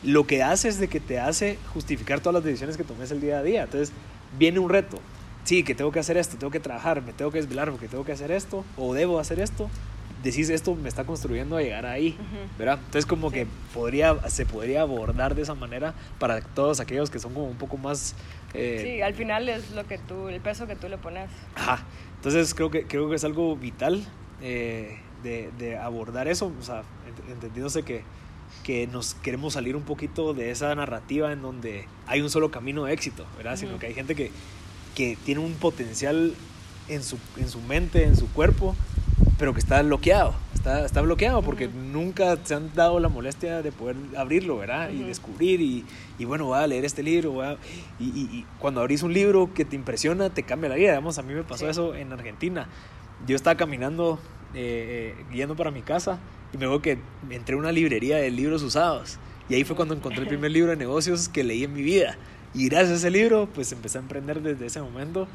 lo 0.04 0.26
que 0.26 0.42
hace 0.42 0.70
es 0.70 0.80
de 0.80 0.88
que 0.88 1.00
te 1.00 1.20
hace 1.20 1.58
justificar 1.74 2.22
todas 2.22 2.36
las 2.36 2.44
decisiones 2.44 2.78
que 2.78 2.84
tomes 2.84 3.12
el 3.12 3.20
día 3.20 3.40
a 3.40 3.44
día. 3.44 3.64
Entonces, 3.64 3.92
viene 4.38 4.60
un 4.60 4.70
reto. 4.70 5.00
Sí, 5.44 5.64
que 5.64 5.76
tengo 5.76 5.92
que 5.92 6.00
hacer 6.00 6.16
esto, 6.18 6.38
tengo 6.38 6.52
que 6.52 6.60
trabajar, 6.60 7.02
me 7.02 7.12
tengo 7.12 7.32
que 7.32 7.40
desvelar 7.40 7.72
porque 7.72 7.88
tengo 7.88 8.06
que 8.06 8.12
hacer 8.12 8.32
esto, 8.32 8.64
o 8.78 8.94
debo 8.94 9.20
hacer 9.20 9.40
esto. 9.40 9.70
Decís, 10.24 10.50
esto 10.50 10.76
me 10.76 10.90
está 10.90 11.06
construyendo 11.06 11.56
a 11.56 11.62
llegar 11.62 11.86
ahí, 11.86 12.18
uh 12.20 12.22
-huh. 12.22 12.58
¿verdad? 12.58 12.78
Entonces, 12.80 13.06
como 13.06 13.30
sí. 13.30 13.36
que 13.36 13.48
podría, 13.74 14.30
se 14.30 14.46
podría 14.46 14.82
abordar 14.82 15.34
de 15.34 15.44
esa 15.44 15.56
manera 15.56 15.94
para 16.20 16.42
todos 16.42 16.82
aquellos 16.82 17.10
que 17.10 17.20
son 17.20 17.34
como 17.34 17.48
un 17.48 17.58
poco 17.58 17.78
más... 17.78 18.16
Eh... 18.54 18.82
sí, 18.84 19.02
al 19.02 19.14
final 19.14 19.48
es 19.48 19.72
lo 19.72 19.88
que 19.88 19.98
tú, 19.98 20.28
el 20.28 20.42
peso 20.42 20.68
que 20.68 20.76
tú 20.76 20.90
le 20.90 20.98
pones. 20.98 21.30
Ajá. 21.56 21.86
Entonces, 22.18 22.54
creo 22.54 22.70
que, 22.70 22.86
creo 22.86 23.10
que 23.10 23.16
es 23.16 23.24
algo 23.24 23.56
vital 23.56 24.04
eh, 24.42 24.98
de, 25.24 25.50
de, 25.58 25.78
abordar 25.78 26.28
eso, 26.28 26.52
o 26.58 26.64
sea, 26.64 26.84
entendiéndose 27.30 27.84
que, 27.84 28.04
que 28.64 28.88
nos 28.88 29.16
queremos 29.16 29.54
salir 29.54 29.76
un 29.76 29.84
poquito 29.84 30.34
de 30.34 30.52
esa 30.52 30.74
narrativa 30.76 31.32
en 31.32 31.42
donde 31.42 31.86
hay 32.08 32.22
un 32.22 32.30
solo 32.30 32.52
camino 32.52 32.86
de 32.86 32.94
éxito, 32.94 33.26
¿verdad? 33.38 33.54
Uh 33.54 33.56
-huh. 33.56 33.60
Sino 33.60 33.80
que 33.80 33.88
hay 33.88 33.94
gente 33.94 34.16
que, 34.16 34.32
que 34.96 35.18
tiene 35.26 35.42
un 35.42 35.54
potencial 35.54 36.34
en 36.88 37.04
su, 37.04 37.18
en 37.38 37.50
su 37.50 37.62
mente, 37.62 38.04
en 38.04 38.16
su 38.16 38.28
cuerpo, 38.32 38.76
pero 39.38 39.54
que 39.54 39.60
está 39.60 39.82
bloqueado, 39.82 40.34
está, 40.54 40.86
está 40.86 41.02
bloqueado 41.02 41.42
porque 41.42 41.68
uh 41.68 41.72
-huh. 41.72 41.92
nunca 41.92 42.38
se 42.44 42.56
han 42.56 42.74
dado 42.74 43.00
la 43.00 43.10
molestia 43.10 43.62
de 43.62 43.72
poder 43.72 43.98
abrirlo, 44.18 44.58
¿verdad? 44.58 44.90
Uh 44.90 44.94
-huh. 44.94 45.02
Y 45.02 45.04
descubrir 45.04 45.62
y, 45.62 45.86
y, 46.18 46.26
bueno, 46.26 46.46
voy 46.46 46.60
a 46.60 46.68
leer 46.68 46.86
este 46.86 47.04
libro, 47.04 47.42
a, 47.42 47.58
y, 48.00 48.06
y, 48.06 48.22
y, 48.32 48.46
cuando 48.60 48.82
abrís 48.82 49.04
un 49.04 49.14
libro 49.14 49.54
que 49.54 49.66
te 49.66 49.76
impresiona, 49.76 50.30
te 50.30 50.44
cambia 50.44 50.70
la 50.70 50.76
vida, 50.76 50.90
digamos, 50.92 51.18
a 51.18 51.24
mí 51.24 51.34
me 51.34 51.44
pasó 51.44 51.66
sí. 51.66 51.72
eso 51.72 51.96
en 51.96 52.12
Argentina, 52.14 52.68
yo 53.28 53.36
estaba 53.36 53.56
caminando, 53.58 54.20
eh, 54.54 55.16
eh, 55.18 55.26
yendo 55.34 55.56
para 55.56 55.72
mi 55.72 55.82
casa, 55.82 56.20
y 56.54 56.58
me 56.58 56.66
acuerdo 56.66 56.82
que 56.82 57.00
entré 57.30 57.56
a 57.56 57.58
una 57.58 57.72
librería 57.72 58.18
de 58.18 58.32
libros 58.32 58.64
usados, 58.64 59.18
y 59.50 59.56
ahí 59.56 59.64
fue 59.64 59.76
cuando 59.76 59.94
encontré 59.96 60.22
el 60.22 60.28
primer 60.28 60.52
libro 60.52 60.72
de 60.72 60.78
negocios 60.78 61.30
que 61.30 61.44
leí 61.44 61.64
en 61.64 61.74
mi 61.74 61.82
vida, 61.82 62.18
y 62.54 62.68
gracias 62.70 62.92
a 62.92 62.96
ese 62.96 63.12
libro, 63.12 63.48
pues 63.54 63.72
empecé 63.72 63.98
a 63.98 64.02
emprender 64.02 64.42
desde 64.42 64.66
ese 64.66 64.82
momento, 64.82 65.28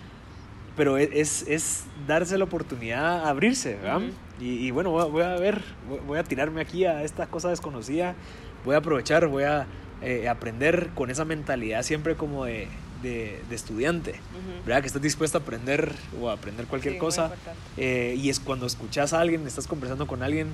pero 0.77 0.99
es, 0.99 1.45
es 1.47 1.85
darse 2.09 2.37
la 2.37 2.45
oportunidad 2.45 3.25
a 3.25 3.29
abrirse, 3.29 3.77
¿verdad? 3.77 3.99
Uh 3.99 4.03
-huh. 4.03 4.13
y, 4.41 4.67
y, 4.67 4.71
bueno, 4.73 4.91
voy 4.91 5.03
a, 5.03 5.05
voy 5.05 5.23
a, 5.23 5.37
ver, 5.37 5.63
voy 6.07 6.19
a 6.19 6.25
tirarme 6.25 6.61
aquí 6.61 6.85
a 6.85 7.05
esta 7.05 7.27
cosa 7.29 7.51
desconocida, 7.51 8.17
voy 8.65 8.75
a 8.75 8.79
aprovechar, 8.79 9.29
voy 9.29 9.45
a 9.45 9.69
eh, 10.03 10.29
aprender 10.29 10.91
con 10.95 11.11
esa 11.11 11.25
mentalidad 11.25 11.83
siempre 11.83 12.17
como 12.17 12.45
de, 12.45 12.69
de, 13.03 13.43
de 13.49 13.55
estudiante, 13.55 14.13
uh 14.13 14.15
-huh. 14.15 14.67
¿verdad? 14.67 14.81
Que 14.81 14.87
estás 14.87 15.03
dispuesto 15.03 15.39
a 15.39 15.41
aprender 15.41 15.95
o 16.21 16.31
a 16.31 16.35
aprender 16.35 16.67
cualquier 16.67 16.95
sí, 16.95 17.01
cosa. 17.01 17.33
Eh, 17.77 18.17
y 18.19 18.31
es 18.31 18.41
cuando 18.41 18.67
escuchas 18.67 19.13
a 19.13 19.21
alguien, 19.21 19.47
estás 19.47 19.67
conversando 19.67 20.07
con 20.07 20.23
alguien, 20.23 20.49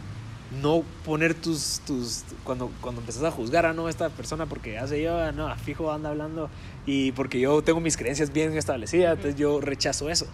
no 0.63 0.83
poner 1.05 1.35
tus, 1.35 1.81
tus 1.87 2.25
cuando, 2.43 2.71
cuando 2.81 3.01
empezás 3.01 3.23
a 3.23 3.31
juzgar 3.31 3.67
a 3.67 3.73
no 3.73 3.89
esta 3.89 4.09
persona 4.09 4.47
porque 4.47 4.79
hace 4.79 5.01
yo, 5.01 5.33
no, 5.33 5.55
fijo 5.57 5.93
anda 5.93 6.11
hablando 6.11 6.51
y 6.87 7.13
porque 7.13 7.39
yo 7.39 7.63
tengo 7.63 7.81
mis 7.81 7.97
creencias 7.97 8.33
bien 8.33 8.57
establecidas, 8.57 9.17
entonces 9.17 9.39
yo 9.39 9.61
rechazo 9.61 10.11
eso. 10.11 10.27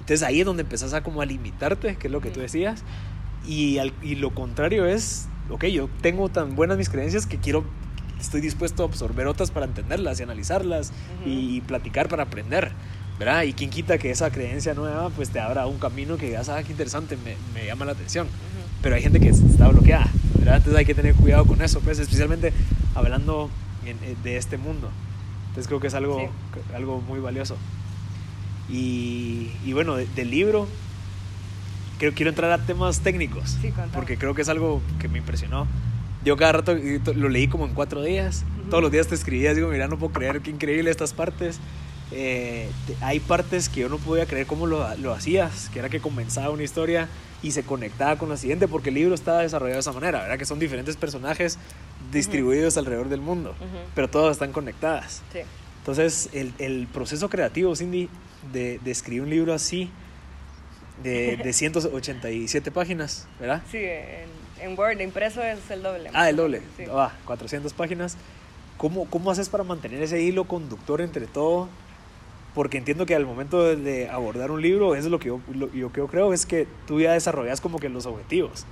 Entonces 0.00 0.22
ahí 0.22 0.40
es 0.40 0.46
donde 0.46 0.62
empezás 0.62 0.92
a 0.92 1.02
como 1.02 1.20
a 1.20 1.26
limitarte, 1.26 1.96
que 1.96 2.08
es 2.08 2.12
lo 2.12 2.20
que 2.20 2.30
tú 2.30 2.40
decías, 2.40 2.84
y, 3.46 3.78
y 4.02 4.16
lo 4.16 4.34
contrario 4.34 4.86
es, 4.86 5.26
ok, 5.50 5.64
yo 5.66 5.88
tengo 6.00 6.28
tan 6.28 6.54
buenas 6.54 6.76
mis 6.76 6.88
creencias 6.88 7.26
que 7.26 7.38
quiero, 7.38 7.64
estoy 8.20 8.40
dispuesto 8.40 8.82
a 8.82 8.86
absorber 8.86 9.26
otras 9.26 9.50
para 9.50 9.66
entenderlas 9.66 10.20
y 10.20 10.22
analizarlas 10.22 10.92
y, 11.24 11.60
platicar 11.62 12.08
para 12.08 12.24
aprender. 12.24 12.72
¿verdad? 13.18 13.44
Y 13.44 13.54
quien 13.54 13.70
quita 13.70 13.96
que 13.96 14.10
esa 14.10 14.30
creencia 14.30 14.74
nueva 14.74 15.08
pues 15.08 15.30
te 15.30 15.40
abra 15.40 15.66
un 15.66 15.78
camino 15.78 16.18
que 16.18 16.26
digas, 16.26 16.50
ah, 16.50 16.62
qué 16.62 16.72
interesante, 16.72 17.16
me, 17.16 17.34
me 17.54 17.64
llama 17.64 17.86
la 17.86 17.92
atención 17.92 18.28
pero 18.82 18.94
hay 18.94 19.02
gente 19.02 19.18
que 19.18 19.28
está 19.30 19.66
bloqueada, 19.66 20.08
¿verdad? 20.38 20.58
Entonces 20.58 20.78
hay 20.78 20.84
que 20.84 20.94
tener 20.94 21.14
cuidado 21.16 21.44
con 21.44 21.60
eso, 21.60 21.80
pues, 21.80 21.98
especialmente 21.98 22.52
hablando 22.94 23.50
eh, 23.84 24.16
de 24.22 24.36
este 24.36 24.58
mundo. 24.58 24.90
Entonces 25.48 25.66
creo 25.66 25.80
que 25.80 25.88
es 25.88 25.94
algo, 25.94 26.30
algo 26.72 27.00
muy 27.00 27.18
valioso. 27.18 27.56
Y, 28.68 29.50
y 29.64 29.72
bueno, 29.72 29.96
del 29.96 30.30
libro, 30.30 30.68
creo, 31.98 32.12
quiero 32.14 32.30
entrar 32.30 32.52
a 32.52 32.58
temas 32.58 33.00
técnicos, 33.00 33.58
porque 33.92 34.16
creo 34.18 34.36
que 34.36 34.42
es 34.42 34.48
algo 34.48 34.80
que 35.00 35.08
me 35.08 35.18
impresionó. 35.18 35.66
Yo 36.26 36.36
cada 36.36 36.50
rato 36.50 36.76
lo 37.14 37.28
leí 37.28 37.46
como 37.46 37.66
en 37.66 37.72
cuatro 37.72 38.02
días, 38.02 38.42
todos 38.68 38.82
los 38.82 38.90
días 38.90 39.06
te 39.06 39.14
escribía, 39.14 39.54
digo, 39.54 39.68
mira, 39.68 39.86
no 39.86 39.96
puedo 39.96 40.12
creer 40.12 40.40
qué 40.40 40.50
increíble 40.50 40.90
estas 40.90 41.12
partes. 41.12 41.60
Eh, 42.10 42.68
hay 43.00 43.20
partes 43.20 43.68
que 43.68 43.82
yo 43.82 43.88
no 43.88 43.98
podía 43.98 44.26
creer 44.26 44.44
cómo 44.44 44.66
lo, 44.66 44.92
lo, 44.96 45.12
hacías, 45.12 45.70
que 45.70 45.78
era 45.78 45.88
que 45.88 46.00
comenzaba 46.00 46.50
una 46.50 46.64
historia 46.64 47.08
y 47.44 47.52
se 47.52 47.62
conectaba 47.62 48.18
con 48.18 48.28
la 48.28 48.36
siguiente, 48.36 48.66
porque 48.66 48.88
el 48.88 48.96
libro 48.96 49.14
está 49.14 49.38
desarrollado 49.38 49.76
de 49.76 49.80
esa 49.80 49.92
manera, 49.92 50.22
¿verdad? 50.22 50.36
Que 50.36 50.46
son 50.46 50.58
diferentes 50.58 50.96
personajes 50.96 51.60
distribuidos 52.10 52.76
alrededor 52.76 53.08
del 53.08 53.20
mundo, 53.20 53.54
pero 53.94 54.10
todas 54.10 54.32
están 54.32 54.50
conectadas. 54.50 55.22
Sí. 55.32 55.38
Entonces, 55.78 56.28
el, 56.32 56.52
el, 56.58 56.88
proceso 56.88 57.30
creativo, 57.30 57.76
Cindy, 57.76 58.08
de, 58.52 58.80
de, 58.82 58.90
escribir 58.90 59.22
un 59.22 59.30
libro 59.30 59.54
así, 59.54 59.90
de, 61.04 61.36
de 61.36 61.52
187 61.52 62.72
páginas, 62.72 63.28
¿verdad? 63.38 63.62
Sí, 63.70 63.78
en, 63.78 64.35
en, 64.60 64.78
Word, 64.78 65.00
impreso 65.00 65.42
es 65.42 65.70
el 65.70 65.82
doble. 65.82 66.10
Ah, 66.12 66.28
el 66.30 66.36
doble. 66.36 66.62
Sí. 66.76 66.84
400 67.24 67.72
páginas. 67.72 68.16
¿Cómo, 68.76 69.08
¿Cómo 69.08 69.30
haces 69.30 69.48
para 69.48 69.64
mantener 69.64 70.02
ese 70.02 70.20
hilo 70.20 70.44
conductor 70.44 71.00
entre 71.00 71.26
todo? 71.26 71.68
porque 72.56 72.78
entiendo 72.78 73.04
que 73.04 73.14
al 73.14 73.26
momento 73.26 73.76
de 73.76 74.08
abordar 74.08 74.50
un 74.50 74.62
libro, 74.62 74.94
eso 74.94 75.08
es 75.08 75.10
lo 75.10 75.18
que 75.18 75.28
yo, 75.28 75.40
yo, 75.74 75.90
creo, 75.90 76.32
es 76.32 76.46
que 76.46 76.66
tú 76.86 77.02
ya 77.02 77.12
desarrollas 77.12 77.60
como 77.60 77.78
que 77.78 77.90
los 77.90 78.06
objetivos. 78.06 78.64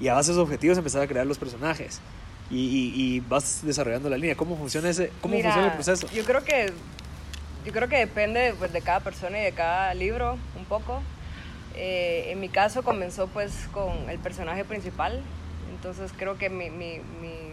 Y 0.00 0.08
a 0.08 0.14
base 0.14 0.28
de 0.28 0.32
esos 0.32 0.44
objetivos 0.44 0.78
empezar 0.78 1.02
a 1.02 1.06
crear 1.06 1.26
los 1.26 1.36
personajes. 1.36 2.00
Y, 2.50 2.90
y, 2.96 3.20
vas 3.20 3.60
desarrollando 3.62 4.08
la 4.08 4.16
línea. 4.16 4.34
¿Cómo 4.34 4.56
funciona 4.56 4.88
ese 4.88 5.12
cómo 5.20 5.34
funciona 5.34 5.66
el 5.66 5.72
proceso? 5.74 6.08
Yo 6.10 6.24
creo 6.24 6.42
que 6.42 6.72
yo 7.66 7.72
creo 7.74 7.86
que 7.86 7.98
depende 7.98 8.54
pues, 8.58 8.72
de 8.72 8.80
cada 8.80 9.00
persona 9.00 9.38
y 9.38 9.42
de 9.42 9.52
cada 9.52 9.92
libro 9.92 10.38
un 10.56 10.64
poco. 10.64 11.02
Eh, 11.80 12.32
en 12.32 12.40
mi 12.40 12.48
caso 12.48 12.82
comenzó 12.82 13.28
pues 13.28 13.68
con 13.72 14.10
el 14.10 14.18
personaje 14.18 14.64
principal, 14.64 15.22
entonces 15.70 16.12
creo 16.16 16.36
que 16.36 16.50
mi, 16.50 16.70
mi, 16.70 16.98
mi, 17.20 17.52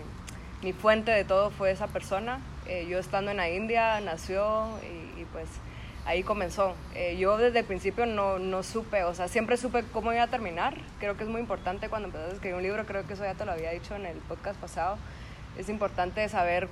mi 0.63 0.73
fuente 0.73 1.11
de 1.11 1.23
todo 1.23 1.51
fue 1.51 1.69
esa 1.69 1.85
persona. 1.88 2.39
Eh, 2.67 2.88
yo 2.89 2.97
estando 2.97 3.29
en 3.29 3.38
la 3.38 3.49
India 3.49 4.01
nació 4.01 4.67
y, 4.81 5.21
y 5.21 5.25
pues 5.25 5.47
ahí 6.05 6.23
comenzó. 6.23 6.75
Eh, 6.95 7.17
yo 7.17 7.38
desde 7.38 7.59
el 7.59 7.65
principio 7.65 8.07
no, 8.07 8.39
no, 8.39 8.63
supe, 8.63 9.03
o 9.03 9.13
sea, 9.13 9.27
siempre 9.27 9.57
supe 9.57 9.83
cómo 9.91 10.11
iba 10.11 10.23
a 10.23 10.27
terminar. 10.27 10.75
Creo 10.99 11.17
que 11.17 11.23
es 11.23 11.29
muy 11.29 11.41
importante 11.41 11.89
cuando 11.89 12.07
empezás 12.07 12.31
a 12.31 12.33
escribir 12.33 12.55
un 12.55 12.63
libro, 12.63 12.85
creo 12.85 13.05
que 13.05 13.13
eso 13.13 13.23
ya 13.23 13.35
te 13.35 13.45
lo 13.45 13.51
había 13.51 13.71
dicho 13.71 13.95
en 13.95 14.07
el 14.07 14.17
podcast 14.17 14.59
pasado. 14.59 14.97
Es 15.55 15.69
importante 15.69 16.27
saber 16.29 16.67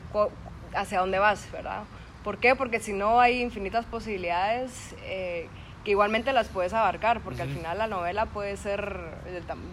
hacia 0.75 0.99
dónde 0.99 1.19
vas, 1.19 1.51
¿verdad? 1.51 1.83
¿Por 2.23 2.37
qué? 2.37 2.55
Porque 2.55 2.79
si 2.79 2.93
no 2.93 3.19
hay 3.19 3.41
infinitas 3.41 3.85
posibilidades 3.85 4.95
eh, 5.03 5.47
que 5.83 5.91
igualmente 5.91 6.31
las 6.33 6.47
puedes 6.47 6.73
abarcar, 6.73 7.21
porque 7.21 7.41
al 7.41 7.49
final 7.49 7.77
la 7.77 7.87
novela 7.87 8.25
puede 8.27 8.55
ser 8.55 8.99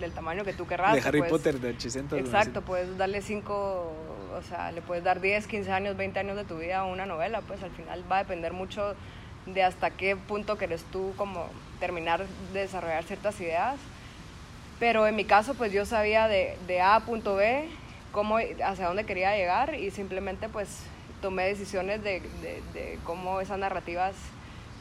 del, 0.00 0.12
tamaño 0.12 0.44
que 0.44 0.52
tú 0.52 0.66
querrás. 0.66 0.94
De 0.94 1.08
Harry 1.08 1.22
Potter, 1.22 1.60
de 1.60 1.70
800. 1.70 2.18
Exacto, 2.18 2.62
puedes 2.62 2.96
darle 2.98 3.22
5, 3.22 3.52
o 3.54 4.42
sea, 4.48 4.72
le 4.72 4.82
puedes 4.82 5.04
dar 5.04 5.20
10, 5.20 5.46
15 5.46 5.70
años, 5.70 5.96
20 5.96 6.18
años 6.18 6.36
de 6.36 6.44
tu 6.44 6.58
vida 6.58 6.78
a 6.78 6.84
una 6.84 7.06
novela, 7.06 7.42
pues 7.42 7.62
al 7.62 7.70
final 7.70 8.04
va 8.10 8.16
a 8.16 8.24
depender 8.24 8.52
mucho 8.52 8.94
de 9.46 9.62
hasta 9.62 9.90
qué 9.90 10.16
punto 10.16 10.58
querés 10.58 10.84
tú 10.84 11.12
como 11.16 11.46
terminar 11.78 12.26
de 12.52 12.60
desarrollar 12.60 13.04
ciertas 13.04 13.40
ideas. 13.40 13.76
Pero 14.78 15.06
en 15.06 15.14
mi 15.14 15.24
caso, 15.24 15.54
pues 15.54 15.72
yo 15.72 15.84
sabía 15.84 16.26
de, 16.26 16.56
de 16.66 16.80
A 16.80 16.96
a 16.96 17.00
punto 17.00 17.36
B 17.36 17.68
cómo, 18.12 18.38
hacia 18.38 18.86
dónde 18.86 19.04
quería 19.04 19.36
llegar 19.36 19.74
y 19.74 19.90
simplemente 19.90 20.48
pues 20.48 20.84
tomé 21.20 21.44
decisiones 21.44 22.02
de, 22.02 22.22
de, 22.72 22.98
cómo 23.04 23.40
esas 23.40 23.58
narrativas 23.58 24.14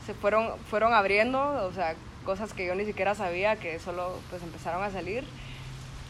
se 0.09 0.15
fueron, 0.15 0.57
fueron 0.71 0.91
abriendo, 0.95 1.39
o 1.67 1.71
sea, 1.71 1.93
cosas 2.25 2.51
que 2.53 2.65
yo 2.65 2.73
ni 2.73 2.83
siquiera 2.83 3.13
sabía 3.13 3.57
que 3.57 3.77
solo 3.77 4.19
pues 4.31 4.41
empezaron 4.41 4.83
a 4.83 4.89
salir 4.89 5.23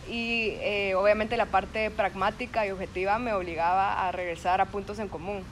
y 0.08 0.52
eh, 0.62 0.96
obviamente 0.96 1.36
la 1.36 1.48
parte 1.48 1.92
pragmática 1.92 2.66
y 2.66 2.72
objetiva 2.72 3.20
me 3.20 3.34
obligaba 3.34 4.08
a 4.08 4.14
regresar 4.14 4.62
a 4.62 4.68
puntos 4.68 5.00
en 5.00 5.10
común. 5.10 5.44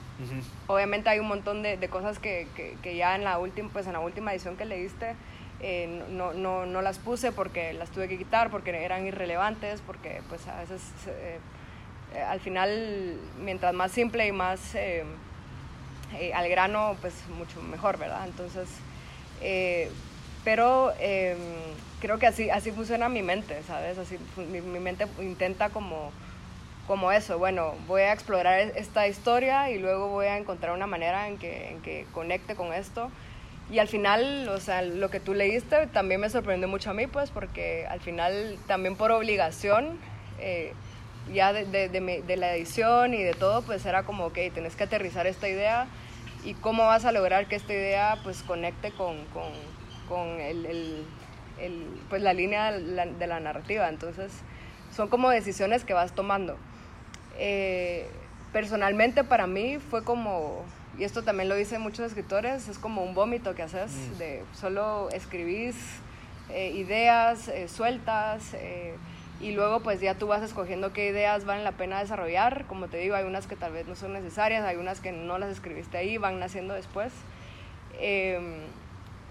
Obviamente 0.66 1.10
hay 1.10 1.18
un 1.18 1.28
montón 1.28 1.62
de, 1.62 1.76
de 1.76 1.88
cosas 1.90 2.18
que, 2.18 2.46
que, 2.82 2.96
ya 2.96 3.16
en 3.16 3.22
la, 3.22 3.38
última, 3.38 3.68
pues 3.70 3.86
en 3.86 3.92
la 3.92 4.00
última 4.00 4.32
edición 4.32 4.56
que 4.56 4.64
leíste 4.64 5.14
eh, 5.60 6.02
no, 6.08 6.32
no, 6.32 6.64
no, 6.64 6.80
las 6.80 6.98
puse 6.98 7.32
porque 7.32 7.74
las 7.74 7.90
tuve 7.90 8.08
que 8.08 8.16
quitar, 8.16 8.50
porque 8.50 8.70
eran 8.82 9.06
irrelevantes, 9.06 9.82
porque 9.82 10.22
pues 10.30 10.48
a 10.48 10.58
veces 10.60 10.80
eh, 11.06 11.38
al 12.26 12.40
final 12.40 13.18
mientras 13.38 13.74
más 13.74 13.92
simple 13.92 14.26
y 14.26 14.32
más 14.32 14.74
al 16.34 16.48
grano 16.48 16.96
pues 17.00 17.14
mucho 17.36 17.60
mejor, 17.62 17.98
¿verdad? 17.98 18.26
Entonces 18.26 18.68
pero 20.48 20.94
em, 20.98 21.36
creo 22.00 22.18
que 22.18 22.26
así, 22.26 22.48
así 22.48 22.72
funciona 22.72 23.10
mi 23.10 23.22
mente, 23.22 23.62
¿sabes? 23.66 23.98
Así, 23.98 24.16
mi, 24.36 24.60
mente 24.60 25.06
intenta 25.20 25.68
como, 25.68 26.10
como 26.86 27.12
eso, 27.12 27.38
bueno, 27.38 27.74
voy 27.86 28.00
a 28.00 28.14
explorar 28.14 28.60
e-, 28.60 28.78
esta 28.78 29.06
historia 29.06 29.70
y 29.70 29.78
luego 29.78 30.08
voy 30.08 30.24
a 30.24 30.38
encontrar 30.38 30.74
una 30.74 30.86
manera 30.86 31.28
en 31.28 31.36
que, 31.36 31.70
en 31.70 31.82
que 31.82 32.06
conecte 32.12 32.54
con 32.54 32.72
esto. 32.72 33.10
Y 33.70 33.78
al 33.78 33.88
final, 33.88 34.48
o 34.48 34.58
sea, 34.58 34.80
lo 34.80 35.10
que 35.10 35.20
tú 35.20 35.34
leíste 35.34 35.86
también 35.88 36.22
me 36.22 36.30
sorprendió 36.30 36.66
mucho 36.66 36.88
a 36.90 36.94
mí, 36.94 37.06
pues, 37.06 37.30
porque 37.30 37.86
al 37.86 38.00
final 38.00 38.56
también 38.66 38.96
por 38.96 39.10
obligación, 39.10 39.98
eh, 40.38 40.72
ya 41.32 41.52
de, 41.52 41.64
de, 41.64 42.22
de, 42.22 42.36
la 42.36 42.54
edición 42.54 43.14
y 43.14 43.22
de 43.22 43.34
todo, 43.34 43.62
pues 43.62 43.84
era 43.86 44.04
como, 44.04 44.26
ok, 44.26 44.38
tenés 44.54 44.76
que 44.76 44.84
aterrizar 44.84 45.26
esta 45.26 45.48
idea 45.48 45.86
y 46.44 46.54
cómo 46.54 46.86
vas 46.86 47.04
a 47.04 47.12
lograr 47.12 47.48
que 47.48 47.56
esta 47.56 47.72
idea 47.72 48.18
pues 48.22 48.42
conecte 48.42 48.92
con, 48.92 49.24
con 49.26 49.52
con 50.08 50.40
el, 50.40 50.66
el, 50.66 51.04
el, 51.60 51.86
pues 52.08 52.22
la 52.22 52.32
línea 52.32 52.72
de 52.72 53.26
la, 53.26 53.40
narrativa. 53.40 53.88
Entonces, 53.88 54.32
son 54.94 55.08
como 55.08 55.30
decisiones 55.30 55.84
que 55.84 55.92
vas 55.92 56.12
tomando. 56.12 56.56
Eh, 57.38 58.08
personalmente 58.52 59.22
para 59.22 59.46
mí 59.46 59.78
fue 59.78 60.02
como, 60.02 60.64
y 60.98 61.04
esto 61.04 61.22
también 61.22 61.48
lo 61.48 61.54
dicen 61.54 61.80
muchos 61.80 62.06
escritores, 62.06 62.68
es 62.68 62.78
como 62.78 63.04
un 63.04 63.14
vómito 63.14 63.54
que 63.54 63.62
haces, 63.62 63.92
mm. 63.92 64.18
de 64.18 64.44
solo 64.54 65.10
escribís 65.10 65.76
eh, 66.50 66.70
ideas 66.70 67.48
eh, 67.48 67.68
sueltas 67.68 68.54
y 69.40 69.52
luego 69.52 69.80
pues 69.80 70.00
ya 70.00 70.14
tú 70.14 70.26
vas 70.26 70.42
escogiendo 70.42 70.92
qué 70.92 71.08
ideas 71.08 71.44
valen 71.44 71.64
la 71.64 71.72
pena 71.72 72.00
desarrollar. 72.00 72.64
Como 72.66 72.88
te 72.88 72.96
digo, 72.96 73.14
hay 73.14 73.24
unas 73.24 73.46
que 73.46 73.56
tal 73.56 73.72
vez 73.72 73.86
no 73.86 73.94
son 73.94 74.12
necesarias, 74.12 74.64
hay 74.64 74.76
unas 74.76 75.00
que 75.00 75.12
no 75.12 75.38
las 75.38 75.50
escribiste 75.50 75.96
ahí, 75.96 76.18
van 76.18 76.40
naciendo 76.40 76.74
después. 76.74 77.12
Em, 78.00 78.62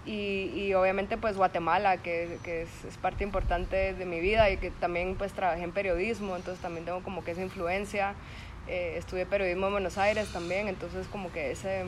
y, 0.06 0.72
obviamente 0.72 1.18
pues 1.18 1.36
Guatemala, 1.36 1.98
que, 1.98 2.38
que 2.42 2.62
es, 2.62 2.96
parte 3.02 3.24
importante 3.24 3.92
de 3.92 4.06
mi 4.06 4.20
vida 4.20 4.48
y 4.50 4.56
que 4.56 4.70
también 4.70 5.16
pues 5.16 5.32
trabajé 5.32 5.62
en 5.62 5.72
periodismo, 5.72 6.34
entonces 6.34 6.62
también 6.62 6.86
tengo 6.86 7.02
como 7.02 7.22
que 7.22 7.32
esa 7.32 7.42
influencia. 7.42 8.14
Eh, 8.68 8.94
estudié 8.96 9.26
periodismo 9.26 9.66
en 9.66 9.72
Buenos 9.72 9.98
Aires 9.98 10.32
también, 10.32 10.68
entonces 10.68 11.06
como 11.08 11.30
que 11.30 11.50
ese, 11.50 11.84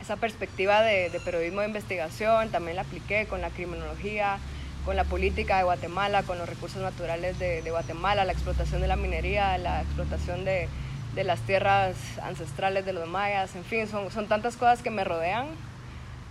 esa 0.00 0.16
perspectiva 0.16 0.80
de, 0.80 1.10
de, 1.10 1.20
periodismo 1.20 1.60
de 1.60 1.66
investigación 1.66 2.50
también 2.50 2.76
la 2.76 2.82
apliqué 2.82 3.26
con 3.26 3.42
la 3.42 3.50
criminología, 3.50 4.38
con 4.86 4.96
la 4.96 5.04
política 5.04 5.58
de 5.58 5.64
Guatemala, 5.64 6.22
con 6.22 6.38
los 6.38 6.48
recursos 6.48 6.80
naturales 6.80 7.38
de, 7.40 7.60
de 7.60 7.70
Guatemala, 7.70 8.24
la 8.24 8.32
explotación 8.32 8.80
de 8.80 8.86
la 8.86 8.94
minería, 8.94 9.58
la 9.58 9.82
explotación 9.82 10.44
de, 10.44 10.68
de 11.16 11.24
las 11.24 11.40
tierras 11.40 11.96
ancestrales 12.22 12.86
de 12.86 12.92
los 12.92 13.08
mayas, 13.08 13.56
en 13.56 13.64
fin, 13.64 13.88
son, 13.88 14.12
son 14.12 14.28
tantas 14.28 14.56
cosas 14.56 14.82
que 14.82 14.90
me 14.90 15.02
rodean 15.02 15.48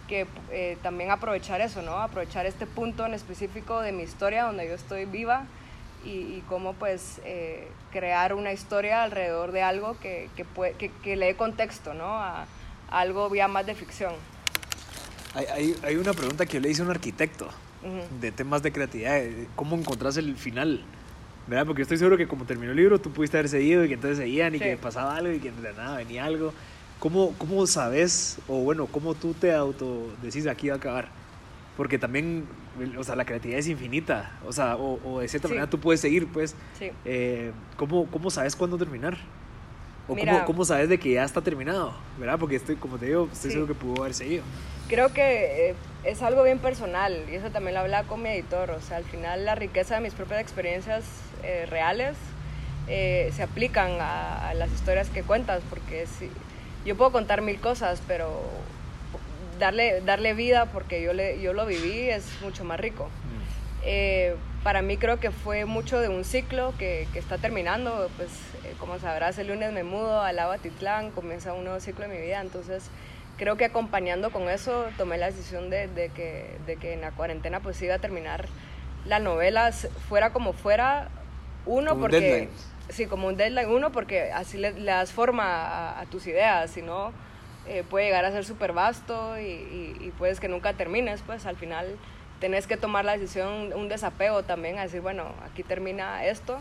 que 0.08 0.28
eh, 0.52 0.78
también 0.84 1.12
aprovechar 1.12 1.62
eso, 1.62 1.82
¿no? 1.82 2.00
Aprovechar 2.00 2.46
este 2.46 2.66
punto 2.66 3.06
en 3.06 3.14
específico 3.14 3.82
de 3.82 3.92
mi 3.92 4.04
historia 4.04 4.46
donde 4.46 4.68
yo 4.68 4.74
estoy 4.76 5.06
viva 5.06 5.46
y, 6.06 6.44
cómo 6.48 6.74
pues 6.74 7.20
eh, 7.26 7.68
crear 7.92 8.36
una 8.36 8.54
historia 8.54 9.02
alrededor 9.02 9.52
de 9.52 9.64
algo 9.64 10.00
que, 10.00 10.30
que, 10.36 10.46
que, 10.78 10.92
que 10.92 11.16
le 11.16 11.26
dé 11.26 11.36
contexto, 11.36 11.96
¿no? 11.96 12.06
A, 12.06 12.46
algo 12.92 13.34
ya 13.34 13.48
más 13.48 13.66
de 13.66 13.74
ficción. 13.74 14.14
Hay, 15.34 15.46
hay, 15.48 15.76
hay, 15.84 15.96
una 15.96 16.14
pregunta 16.14 16.46
que 16.46 16.60
le 16.60 16.70
hice 16.70 16.84
a 16.84 16.86
un 16.86 16.92
arquitecto 16.92 17.50
de 18.20 18.32
temas 18.32 18.64
de 18.64 18.72
creatividad, 18.72 19.22
¿cómo 19.56 19.76
encontrás 19.76 20.18
el 20.18 20.36
final? 20.36 20.84
¿verdad? 21.48 21.66
Porque 21.66 21.80
yo 21.80 21.84
estoy 21.84 21.98
seguro 21.98 22.18
que 22.18 22.28
como 22.28 22.46
terminó 22.46 22.72
el 22.72 22.78
libro, 22.78 23.00
tú 23.00 23.12
pudiste 23.12 23.38
haber 23.38 23.50
seguido 23.50 23.84
y 23.86 23.88
que 23.88 23.94
entonces 23.96 24.18
seguían 24.18 24.56
y 24.56 24.60
que 24.60 24.78
pasaba 24.78 25.16
algo 25.16 25.32
y 25.32 25.40
que 25.40 25.52
de 25.52 25.74
nada 25.74 25.98
venía 25.98 26.26
algo. 26.26 26.54
¿Cómo, 27.00 27.34
¿Cómo 27.38 27.68
sabes, 27.68 28.40
o 28.48 28.62
bueno, 28.62 28.88
cómo 28.88 29.14
tú 29.14 29.34
te 29.34 29.54
auto 29.54 30.08
decís 30.22 30.48
aquí 30.48 30.70
va 30.70 30.76
a 30.76 30.78
acabar? 30.78 31.10
Porque 31.78 32.00
también, 32.00 32.46
o 32.98 33.04
sea, 33.04 33.16
la 33.16 33.26
creatividad 33.26 33.60
es 33.60 33.68
infinita, 33.68 34.40
o 34.48 34.54
sea, 34.54 34.78
o, 34.78 35.20
de 35.20 35.28
cierta 35.28 35.50
manera 35.50 35.70
tú 35.70 35.80
puedes 35.80 36.00
seguir, 36.00 36.28
pues. 36.28 36.56
Sí. 36.80 36.92
Eh, 37.04 37.52
¿cómo, 37.76 38.08
¿Cómo 38.08 38.32
sabes 38.32 38.56
cuándo 38.56 38.78
terminar? 38.78 39.18
¿O 40.08 40.16
cómo, 40.16 40.46
cómo, 40.46 40.66
sabes 40.66 40.88
de 40.88 40.98
que 40.98 41.14
ya 41.14 41.24
está 41.24 41.42
terminado? 41.42 41.94
¿Verdad? 42.18 42.40
Porque 42.40 42.56
estoy, 42.56 42.76
como 42.76 42.98
te 42.98 43.08
digo, 43.08 43.28
estoy 43.32 43.52
seguro 43.52 43.68
que 43.68 43.80
pudo 43.80 44.02
haber 44.02 44.14
seguido. 44.14 44.44
Creo 44.88 45.14
que 45.14 45.70
eh, 45.70 45.76
es 46.04 46.22
algo 46.22 46.44
bien 46.44 46.60
personal 46.60 47.26
y 47.32 47.36
eso 47.36 47.50
también 47.50 47.74
lo 47.74 47.82
hablaba 47.82 48.08
con 48.08 48.22
mi 48.22 48.30
editor. 48.30 48.72
O 48.72 48.82
sea, 48.82 48.98
al 48.98 49.04
final 49.04 49.46
la 49.46 49.56
riqueza 49.56 49.96
de 49.96 50.02
mis 50.02 50.14
propias 50.14 50.42
experiencias 50.42 51.04
eh, 51.44 51.66
reales 51.70 52.16
eh, 52.88 53.32
se 53.36 53.44
aplican 53.44 53.98
a, 54.00 54.54
las 54.56 54.72
historias 54.72 55.10
que 55.10 55.24
cuentas, 55.24 55.62
porque 55.70 56.06
si, 56.06 56.30
yo 56.86 56.96
puedo 56.96 57.12
contar 57.12 57.42
mil 57.42 57.60
cosas, 57.60 58.02
pero 58.08 58.42
darle, 59.60 60.02
darle 60.02 60.34
vida 60.34 60.68
porque 60.68 61.02
yo, 61.02 61.14
le, 61.14 61.42
yo 61.42 61.54
lo 61.54 61.66
viví 61.66 62.10
es 62.10 62.26
mucho 62.42 62.64
más 62.64 62.80
rico. 62.80 63.06
Mm 63.06 64.56
para 64.66 64.82
mí 64.82 64.98
creo 64.98 65.20
que 65.20 65.30
fue 65.30 65.66
mucho 65.66 66.00
de 66.00 66.10
un 66.10 66.24
ciclo 66.24 66.74
que, 66.80 67.08
que 67.14 67.20
está 67.20 67.38
terminando, 67.38 68.10
pues 68.18 68.32
eh, 68.64 68.74
como 68.80 68.98
sabrás 68.98 69.38
el 69.38 69.50
lunes 69.50 69.72
me 69.72 69.84
mudo 69.84 70.22
al 70.22 70.40
Titlán, 70.60 71.12
comienza 71.12 71.54
un 71.54 71.66
nuevo 71.66 71.80
ciclo 71.80 72.08
de 72.08 72.16
mi 72.16 72.20
vida, 72.20 72.42
entonces 72.42 72.90
creo 73.38 73.58
que 73.58 73.66
acompañando 73.66 74.32
con 74.32 74.50
eso 74.50 74.86
tomé 74.98 75.18
la 75.18 75.28
decisión 75.28 75.70
de, 75.70 75.88
de, 75.88 76.10
que, 76.10 76.58
de 76.66 76.78
que 76.78 76.94
en 76.94 77.02
la 77.02 77.12
cuarentena 77.12 77.60
pues 77.60 77.82
iba 77.82 77.96
a 77.96 78.00
terminar 78.00 78.46
la 79.06 79.20
novela 79.20 79.72
fuera 80.10 80.32
como 80.32 80.54
fuera, 80.54 81.10
uno 81.66 81.92
como 81.92 82.02
porque... 82.02 82.18
Un 82.18 82.24
deadline. 82.24 82.50
Sí, 82.90 83.08
como 83.08 83.28
un 83.28 83.36
deadline, 83.36 83.68
uno 83.68 83.92
porque 83.92 84.32
así 84.32 84.60
le, 84.60 84.72
das 84.72 85.12
forma 85.12 86.00
a, 86.00 86.06
tus 86.06 86.28
ideas, 86.28 86.70
si 86.70 86.84
no 86.84 87.12
eh, 87.68 87.84
puede 87.90 88.06
llegar 88.06 88.26
a 88.26 88.32
ser 88.32 88.46
súper 88.46 88.74
vasto 88.74 89.40
y, 89.40 89.44
y, 89.44 89.98
y 90.02 90.14
puedes 90.18 90.40
que 90.40 90.48
nunca 90.48 90.74
termines, 90.74 91.24
pues 91.26 91.48
al 91.48 91.56
final 91.56 91.98
tenés 92.40 92.68
que 92.68 92.78
tomar 92.78 93.04
la 93.04 93.18
decisión, 93.18 93.74
un 93.74 93.90
desapego 93.90 94.44
también, 94.44 94.78
a 94.78 94.84
decir, 94.84 95.02
bueno, 95.02 95.34
aquí 95.44 95.64
termina 95.64 96.26
esto. 96.26 96.60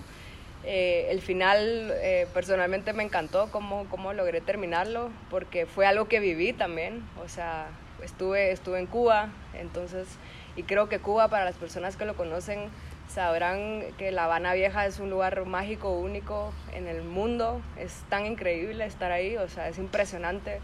Eh, 0.66 1.08
el 1.10 1.20
final 1.20 1.92
eh, 1.96 2.26
personalmente 2.32 2.94
me 2.94 3.02
encantó 3.02 3.48
cómo, 3.50 3.86
cómo 3.90 4.14
logré 4.14 4.40
terminarlo, 4.40 5.10
porque 5.30 5.66
fue 5.66 5.86
algo 5.86 6.06
que 6.08 6.20
viví 6.20 6.54
también, 6.54 7.04
o 7.22 7.28
sea, 7.28 7.66
estuve, 8.02 8.50
estuve 8.50 8.78
en 8.78 8.86
Cuba, 8.86 9.28
entonces, 9.52 10.08
y 10.56 10.62
creo 10.62 10.88
que 10.88 11.00
Cuba, 11.00 11.28
para 11.28 11.44
las 11.44 11.56
personas 11.56 11.98
que 11.98 12.06
lo 12.06 12.16
conocen, 12.16 12.70
sabrán 13.08 13.82
que 13.98 14.10
La 14.10 14.24
Habana 14.24 14.54
Vieja 14.54 14.86
es 14.86 15.00
un 15.00 15.10
lugar 15.10 15.44
mágico, 15.44 15.90
único 15.98 16.54
en 16.72 16.88
el 16.88 17.02
mundo, 17.02 17.60
es 17.78 17.92
tan 18.08 18.24
increíble 18.24 18.86
estar 18.86 19.12
ahí, 19.12 19.36
o 19.36 19.48
sea, 19.50 19.68
es 19.68 19.76
impresionante 19.76 20.60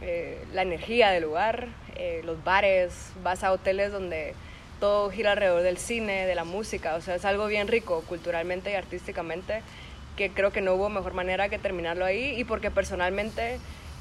eh, 0.00 0.44
la 0.52 0.62
energía 0.62 1.10
del 1.10 1.24
lugar, 1.24 1.66
los 2.24 2.42
bares, 2.42 3.12
vas 3.22 3.44
a 3.44 3.52
hoteles 3.52 3.92
donde 3.92 4.34
todo 4.84 5.10
gira 5.10 5.32
alrededor 5.32 5.62
del 5.62 5.78
cine, 5.78 6.26
de 6.26 6.34
la 6.34 6.44
música, 6.44 6.94
o 6.96 7.00
sea, 7.00 7.14
es 7.14 7.24
algo 7.24 7.46
bien 7.46 7.68
rico 7.68 8.04
culturalmente 8.06 8.70
y 8.70 8.74
artísticamente 8.74 9.62
que 10.14 10.28
creo 10.28 10.52
que 10.52 10.60
no 10.60 10.74
hubo 10.74 10.90
mejor 10.90 11.14
manera 11.14 11.48
que 11.48 11.58
terminarlo 11.58 12.04
ahí 12.04 12.38
y 12.38 12.44
porque 12.44 12.70
personalmente 12.70 13.54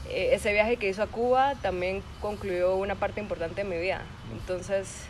eh, 0.10 0.32
ese 0.34 0.52
viaje 0.52 0.76
que 0.76 0.90
hizo 0.90 1.02
a 1.02 1.08
Cuba 1.08 1.54
también 1.62 2.04
concluyó 2.20 2.76
una 2.76 2.96
parte 2.96 3.22
importante 3.22 3.64
de 3.64 3.70
mi 3.70 3.78
vida. 3.78 4.02
Entonces 4.34 5.06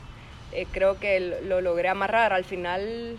creo 0.72 1.00
que 1.00 1.42
lo 1.44 1.60
logré 1.60 1.90
amarrar. 1.90 2.34
Al 2.34 2.46
final 2.46 3.18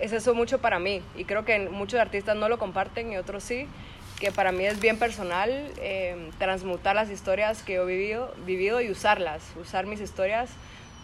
es 0.00 0.12
eso 0.12 0.34
mucho 0.34 0.58
para 0.58 0.80
mí 0.80 1.00
y 1.16 1.26
creo 1.26 1.44
que 1.44 1.60
muchos 1.68 2.00
artistas 2.00 2.34
no 2.34 2.48
lo 2.48 2.58
comparten 2.58 3.12
y 3.12 3.18
otros 3.18 3.44
sí 3.44 3.68
que 4.18 4.32
para 4.32 4.50
mí 4.50 4.64
es 4.66 4.80
bien 4.80 4.98
personal, 4.98 5.50
eh, 5.78 6.30
transmutar 6.38 6.96
las 6.96 7.08
historias 7.08 7.62
que 7.62 7.76
he 7.76 7.84
vivido, 7.84 8.34
vivido 8.46 8.80
y 8.80 8.90
usarlas, 8.90 9.42
usar 9.60 9.86
mis 9.86 10.00
historias 10.00 10.50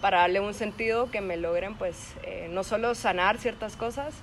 para 0.01 0.21
darle 0.21 0.41
un 0.41 0.55
sentido 0.55 1.11
que 1.11 1.21
me 1.21 1.37
logren, 1.37 1.75
pues, 1.75 2.15
eh, 2.23 2.49
no 2.51 2.65
solo 2.65 2.95
sanar 2.95 3.39
ciertas 3.39 3.77
cosas, 3.77 4.15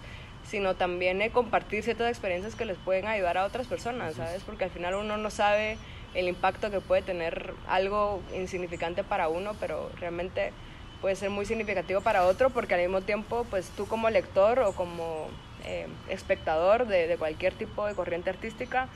sino 0.48 0.76
también 0.76 1.22
eh, 1.22 1.32
compartir 1.32 1.84
ciertas 1.84 2.10
experiencias 2.10 2.56
que 2.56 2.66
les 2.66 2.78
pueden 2.78 3.08
ayudar 3.08 3.38
a 3.38 3.46
otras 3.46 3.68
personas, 3.68 4.16
¿sabes? 4.16 4.44
Porque 4.44 4.66
al 4.66 4.70
final 4.70 4.96
uno 4.96 5.18
no 5.18 5.30
sabe 5.30 5.78
el 6.14 6.28
impacto 6.28 6.72
que 6.72 6.80
puede 6.80 7.02
tener 7.02 7.54
algo 7.68 8.22
insignificante 8.34 9.04
para 9.04 9.28
uno, 9.28 9.56
pero 9.60 9.90
realmente 10.00 10.54
puede 11.02 11.16
ser 11.16 11.30
muy 11.30 11.46
significativo 11.46 12.02
para 12.02 12.26
otro, 12.26 12.52
porque 12.52 12.76
al 12.76 12.82
mismo 12.82 13.02
tiempo, 13.02 13.46
pues 13.50 13.70
tú 13.76 13.88
como 13.88 14.10
lector 14.10 14.60
o 14.60 14.74
como 14.74 15.28
eh, 15.66 15.88
espectador 16.10 16.88
de, 16.88 17.08
de, 17.08 17.18
cualquier 17.18 17.54
tipo 17.54 17.86
de 17.86 17.96
corriente 17.96 18.30
artística, 18.30 18.88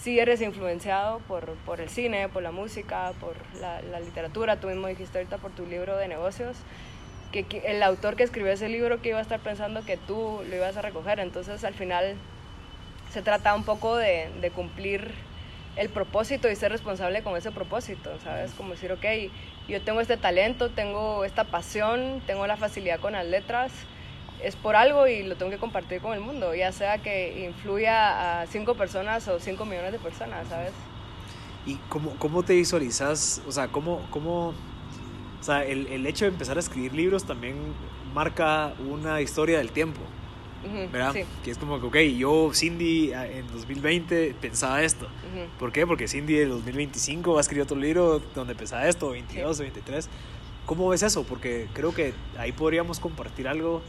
si 0.00 0.18
eres 0.18 0.40
influenciado 0.40 1.20
por, 1.20 1.54
por 1.64 1.80
el 1.80 1.88
cine, 1.88 2.28
por 2.28 2.42
la 2.42 2.50
música, 2.50 3.12
por 3.20 3.34
la, 3.60 3.80
la, 3.82 4.00
literatura, 4.00 4.56
tú 4.56 4.68
mismo 4.68 4.88
dijiste 4.88 5.18
ahorita 5.18 5.38
por 5.38 5.52
tu 5.52 5.66
libro 5.66 5.96
de 5.96 6.08
negocios, 6.08 6.56
que, 7.30 7.46
el 7.66 7.82
autor 7.82 8.16
que 8.16 8.22
escribió 8.24 8.52
ese 8.52 8.68
libro 8.68 9.00
que 9.00 9.10
iba 9.10 9.18
a 9.18 9.22
estar 9.22 9.40
pensando 9.40 9.84
que 9.84 9.96
tú 9.96 10.42
lo 10.48 10.56
ibas 10.56 10.76
a 10.76 10.82
recoger, 10.82 11.20
entonces 11.20 11.64
al 11.64 11.74
final 11.74 12.16
se 13.10 13.22
trata 13.22 13.54
un 13.54 13.64
poco 13.64 13.96
de, 13.96 14.30
de 14.40 14.50
cumplir 14.50 15.12
el 15.76 15.88
propósito 15.88 16.50
y 16.50 16.56
ser 16.56 16.70
responsable 16.72 17.22
con 17.22 17.36
ese 17.36 17.50
propósito, 17.50 18.18
¿sabes? 18.22 18.52
Como 18.52 18.72
decir, 18.72 18.92
ok, 18.92 19.04
yo 19.68 19.80
tengo 19.82 20.00
este 20.00 20.16
talento, 20.16 20.70
tengo 20.70 21.24
esta 21.24 21.44
pasión, 21.44 22.22
tengo 22.26 22.46
la 22.46 22.56
facilidad 22.56 23.00
con 23.00 23.12
las 23.12 23.26
letras, 23.26 23.72
es 24.42 24.56
por 24.56 24.76
algo 24.76 25.06
y 25.06 25.22
lo 25.22 25.36
tengo 25.36 25.50
que 25.50 25.58
compartir 25.58 26.00
con 26.00 26.14
el 26.14 26.20
mundo, 26.20 26.54
ya 26.54 26.72
sea 26.72 26.98
que 26.98 27.44
influya 27.44 28.42
a 28.42 28.46
cinco 28.46 28.74
personas 28.74 29.26
o 29.28 29.38
cinco 29.38 29.64
millones 29.64 29.92
de 29.92 29.98
personas, 29.98 30.48
¿sabes? 30.48 30.72
¿Y 31.64 31.76
cómo, 31.88 32.14
cómo 32.18 32.42
te 32.42 32.54
visualizas? 32.54 33.40
O 33.46 33.52
sea, 33.52 33.68
¿cómo, 33.68 34.06
cómo, 34.10 34.48
o 34.48 35.42
sea 35.42 35.64
el, 35.64 35.86
el, 35.86 36.06
hecho 36.06 36.24
de 36.24 36.30
empezar 36.32 36.56
a 36.56 36.60
escribir 36.60 36.92
libros 36.92 37.24
también 37.24 37.56
marca 38.12 38.74
una 38.90 39.20
historia 39.20 39.58
del 39.58 39.70
tiempo, 39.70 40.00
¿verdad? 40.92 41.14
Que 41.44 41.50
es 41.50 41.58
como 41.58 41.80
que, 41.80 41.86
ok, 41.86 41.96
yo, 42.18 42.50
Cindy, 42.52 43.12
en 43.12 43.46
2020 43.52 44.34
pensaba 44.40 44.82
esto. 44.82 45.08
¿Por 45.58 45.72
qué? 45.72 45.86
Porque 45.86 46.08
Cindy 46.08 46.40
en 46.40 46.50
2025 46.50 47.32
va 47.32 47.38
a 47.38 47.40
escribir 47.40 47.62
otro 47.62 47.76
libro 47.76 48.20
donde 48.34 48.54
pensaba 48.54 48.86
esto, 48.86 49.10
22 49.10 49.58
o 49.58 49.62
23. 49.62 50.08
¿Cómo 50.66 50.88
ves 50.88 51.02
eso? 51.02 51.24
Porque 51.24 51.68
creo 51.72 51.94
que 51.94 52.14
ahí 52.38 52.52
podríamos 52.52 53.00
compartir 53.00 53.48
algo 53.48 53.82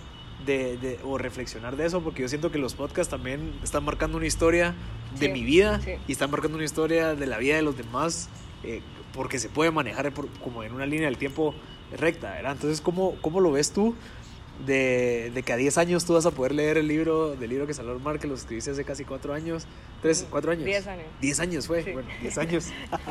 de, 0.45 0.99
o 1.03 1.17
reflexionar 1.17 1.75
de 1.75 1.85
eso, 1.85 2.01
porque 2.01 2.21
yo 2.21 2.27
siento 2.27 2.51
que 2.51 2.57
los 2.57 2.73
podcasts 2.73 3.09
también 3.09 3.53
están 3.63 3.83
marcando 3.83 4.17
una 4.17 4.27
historia 4.27 4.75
de 5.19 5.29
mi 5.29 5.43
vida 5.43 5.79
y 6.07 6.11
están 6.11 6.31
marcando 6.31 6.55
una 6.57 6.65
historia 6.65 7.15
de 7.15 7.25
la 7.25 7.37
vida 7.37 7.55
de 7.55 7.61
los 7.61 7.77
demás, 7.77 8.29
eh, 8.63 8.81
porque 9.13 9.39
se 9.39 9.49
puede 9.49 9.71
manejar 9.71 10.11
como 10.43 10.63
en 10.63 10.73
una 10.73 10.85
línea 10.85 11.05
del 11.05 11.17
tiempo 11.17 11.53
recta, 11.97 12.31
¿verdad? 12.31 12.53
Entonces, 12.53 12.81
¿cómo, 12.81 13.15
cómo 13.21 13.39
lo 13.39 13.51
ves 13.51 13.71
tú? 13.71 13.95
De, 14.65 15.31
de, 15.33 15.41
que 15.41 15.51
a 15.51 15.57
10 15.57 15.79
años 15.79 16.05
tú 16.05 16.13
vas 16.13 16.27
a 16.27 16.31
poder 16.31 16.53
leer 16.53 16.77
el 16.77 16.87
libro 16.87 17.35
del 17.35 17.49
libro 17.49 17.65
que 17.65 17.73
salió 17.73 17.97
Mar, 17.99 18.19
que 18.19 18.27
lo 18.27 18.35
escribiste 18.35 18.69
hace 18.69 18.85
casi 18.85 19.03
4 19.03 19.33
años, 19.33 19.65
3, 20.03 20.27
4 20.29 20.51
años. 20.51 20.65
10 20.65 20.87
años. 20.87 21.05
10 21.21 21.39
años 21.39 21.67
fue, 21.67 21.81
bueno, 21.91 22.07
10 22.21 22.37
años. 22.37 22.67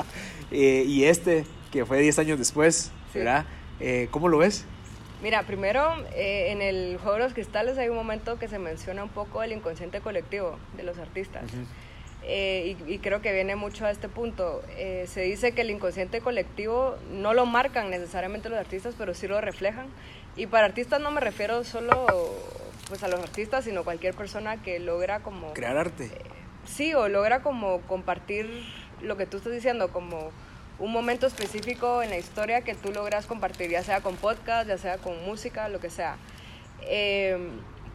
eh, 0.53 0.85
y 0.87 1.05
este, 1.05 1.45
que 1.73 1.85
fue 1.85 2.01
10 2.01 2.19
años 2.21 2.39
después, 2.39 2.93
¿verdad? 3.13 3.47
Eh, 3.81 4.09
¿Cómo 4.13 4.29
lo 4.29 4.39
ves? 4.39 4.65
Mira, 5.23 5.45
primero, 5.45 5.95
eh, 6.15 6.51
en 6.51 6.63
el 6.63 6.99
juego 6.99 7.17
de 7.17 7.23
los 7.23 7.33
cristales 7.33 7.79
hay 7.79 7.89
un 7.89 7.95
momento 7.95 8.41
que 8.41 8.49
se 8.49 8.59
menciona 8.59 9.05
un 9.05 9.09
poco 9.09 9.45
el 9.45 9.53
inconsciente 9.53 10.01
colectivo 10.01 10.59
de 10.77 10.83
los 10.83 10.99
artistas. 10.99 11.45
Eh, 12.25 12.77
y, 12.89 12.99
creo 12.99 13.23
que 13.23 13.33
viene 13.33 13.55
mucho 13.55 13.87
a 13.87 13.93
este 13.93 14.09
punto. 14.09 14.63
Eh, 14.71 15.07
se 15.09 15.23
dice 15.23 15.53
que 15.53 15.61
el 15.61 15.71
inconsciente 15.71 16.21
colectivo 16.21 16.97
no 17.13 17.35
lo 17.35 17.47
marcan 17.47 17.89
necesariamente 17.89 18.49
los 18.49 18.59
artistas, 18.59 18.97
pero 18.99 19.15
sí 19.15 19.29
lo 19.29 19.41
reflejan. 19.41 19.87
Y 20.37 20.49
para 20.49 20.67
artistas 20.67 21.01
no 21.01 21.13
me 21.13 21.21
refiero 21.21 21.63
solo 21.63 22.07
pues, 22.89 23.05
a 23.05 23.09
los 23.09 23.21
artistas, 23.21 23.65
sino 23.65 23.85
cualquier 23.85 24.15
persona 24.15 24.61
que 24.61 24.81
logra 24.81 25.21
como... 25.21 25.53
Crear 25.53 25.77
arte. 25.77 26.11
sí, 26.65 26.95
o 26.95 27.09
logra 27.09 27.43
como 27.43 27.81
compartir 27.83 28.65
lo 29.01 29.17
que 29.17 29.27
tú 29.27 29.37
estás 29.37 29.53
diciendo, 29.53 29.93
como 29.93 30.33
un 30.83 30.91
momento 30.91 31.29
específico 31.29 32.03
en 32.03 32.11
la 32.11 32.19
historia 32.19 32.63
que 32.63 32.75
tú 32.75 32.91
logras 32.93 33.27
compartir, 33.27 33.71
ya 33.71 33.85
sea 33.85 34.01
con 34.01 34.17
podcast, 34.17 34.67
ya 34.67 34.79
sea 34.79 34.99
con 34.99 35.25
música, 35.25 35.69
lo 35.69 35.79
que 35.79 35.91
sea. 35.91 36.17
Eh, 36.81 37.39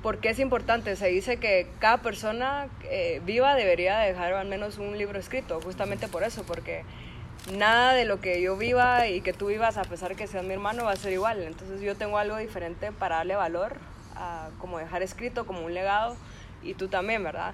¿Por 0.01 0.19
qué 0.19 0.29
es 0.29 0.39
importante? 0.39 0.95
Se 0.95 1.07
dice 1.07 1.35
que 1.35 1.67
cada 1.79 1.97
persona 1.97 2.69
eh, 2.83 3.21
viva 3.25 3.55
debería 3.55 3.99
dejar 3.99 4.31
al 4.31 4.47
menos 4.47 4.77
un 4.77 4.97
libro 4.97 5.19
escrito, 5.19 5.59
justamente 5.59 6.07
por 6.07 6.23
eso, 6.23 6.43
porque 6.43 6.85
nada 7.51 7.93
de 7.93 8.05
lo 8.05 8.21
que 8.21 8.41
yo 8.41 8.55
viva 8.55 9.05
y 9.09 9.19
que 9.19 9.33
tú 9.33 9.47
vivas, 9.47 9.75
a 9.75 9.83
pesar 9.83 10.15
que 10.15 10.25
seas 10.25 10.45
mi 10.45 10.53
hermano, 10.53 10.85
va 10.85 10.93
a 10.93 10.95
ser 10.95 11.11
igual. 11.11 11.43
Entonces 11.43 11.81
yo 11.81 11.97
tengo 11.97 12.17
algo 12.17 12.37
diferente 12.37 12.93
para 12.93 13.17
darle 13.17 13.35
valor, 13.35 13.75
a, 14.15 14.47
como 14.59 14.79
dejar 14.79 15.03
escrito, 15.03 15.45
como 15.45 15.65
un 15.65 15.73
legado, 15.73 16.15
y 16.63 16.73
tú 16.73 16.87
también, 16.87 17.21
¿verdad? 17.21 17.53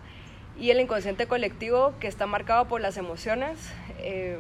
Y 0.60 0.70
el 0.70 0.80
inconsciente 0.80 1.26
colectivo 1.26 1.96
que 2.00 2.08
está 2.08 2.28
marcado 2.28 2.68
por 2.68 2.82
las 2.82 2.98
emociones. 2.98 3.58
Eh, 3.98 4.38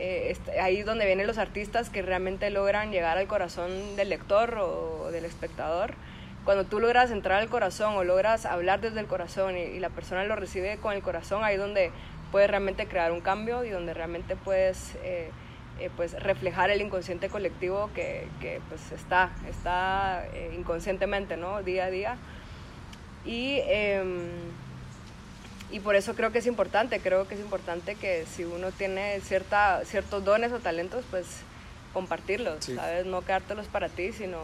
eh, 0.00 0.36
ahí 0.60 0.78
es 0.78 0.86
donde 0.86 1.04
vienen 1.04 1.26
los 1.26 1.36
artistas 1.36 1.90
que 1.90 2.00
realmente 2.00 2.48
logran 2.48 2.90
llegar 2.90 3.18
al 3.18 3.26
corazón 3.26 3.96
del 3.96 4.08
lector 4.08 4.58
o 4.58 5.10
del 5.12 5.26
espectador, 5.26 5.94
cuando 6.44 6.64
tú 6.64 6.80
logras 6.80 7.10
entrar 7.10 7.40
al 7.40 7.50
corazón 7.50 7.94
o 7.96 8.02
logras 8.02 8.46
hablar 8.46 8.80
desde 8.80 8.98
el 9.00 9.06
corazón 9.06 9.58
y, 9.58 9.78
la 9.78 9.90
persona 9.90 10.24
lo 10.24 10.36
recibe 10.36 10.78
con 10.78 10.94
el 10.94 11.02
corazón, 11.02 11.44
ahí 11.44 11.58
donde 11.58 11.90
puedes 12.32 12.48
realmente 12.48 12.86
crear 12.86 13.12
un 13.12 13.20
cambio 13.20 13.62
y 13.62 13.70
donde 13.70 13.92
realmente 13.92 14.36
puedes 14.36 14.94
eh, 15.02 15.30
eh, 15.80 15.90
pues 15.96 16.20
reflejar 16.22 16.70
el 16.70 16.80
inconsciente 16.80 17.28
colectivo 17.28 17.90
que, 17.94 18.26
que 18.40 18.60
pues 18.70 18.92
está, 18.92 19.30
está 19.50 20.24
inconscientemente, 20.56 21.36
¿no? 21.36 21.62
Día 21.62 21.84
a 21.84 21.90
día. 21.90 22.16
Y, 23.26 23.60
em, 23.66 24.30
y 25.72 25.80
por 25.80 25.94
eso 25.94 26.14
creo 26.14 26.32
que 26.32 26.38
es 26.38 26.46
importante, 26.46 27.00
creo 27.00 27.28
que 27.28 27.34
es 27.34 27.40
importante 27.40 27.94
que 27.94 28.26
si 28.26 28.44
uno 28.44 28.72
tiene 28.72 29.20
cierta, 29.20 29.84
ciertos 29.84 30.24
dones 30.24 30.52
o 30.52 30.58
talentos, 30.58 31.04
pues 31.10 31.26
compartirlos, 31.92 32.64
¿sabes? 32.64 33.06
No 33.06 33.22
quedártelos 33.22 33.66
para 33.66 33.88
ti, 33.88 34.12
sino 34.12 34.38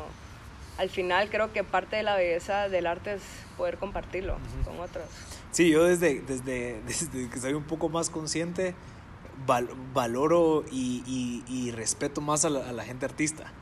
al 0.79 0.91
final 0.91 1.31
creo 1.31 1.53
que 1.53 1.65
parte 1.65 1.97
de 1.97 2.03
la 2.03 2.17
belleza 2.17 2.69
del 2.69 2.87
arte 2.87 3.15
es 3.15 3.23
poder 3.57 3.79
compartirlo 3.79 4.37
con 4.65 4.79
otros. 4.81 5.07
Sí, 5.51 5.71
yo 5.71 5.85
desde, 5.85 6.21
desde, 6.21 6.81
desde, 6.87 7.31
que 7.31 7.41
soy 7.41 7.55
un 7.55 7.65
poco 7.65 7.89
más 7.89 8.11
consciente, 8.11 8.75
valoro 9.95 10.65
y, 10.71 11.43
y, 11.47 11.71
respeto 11.73 12.21
más 12.21 12.45
a 12.45 12.51
la, 12.51 12.85
gente 12.85 13.05
artista. 13.05 13.53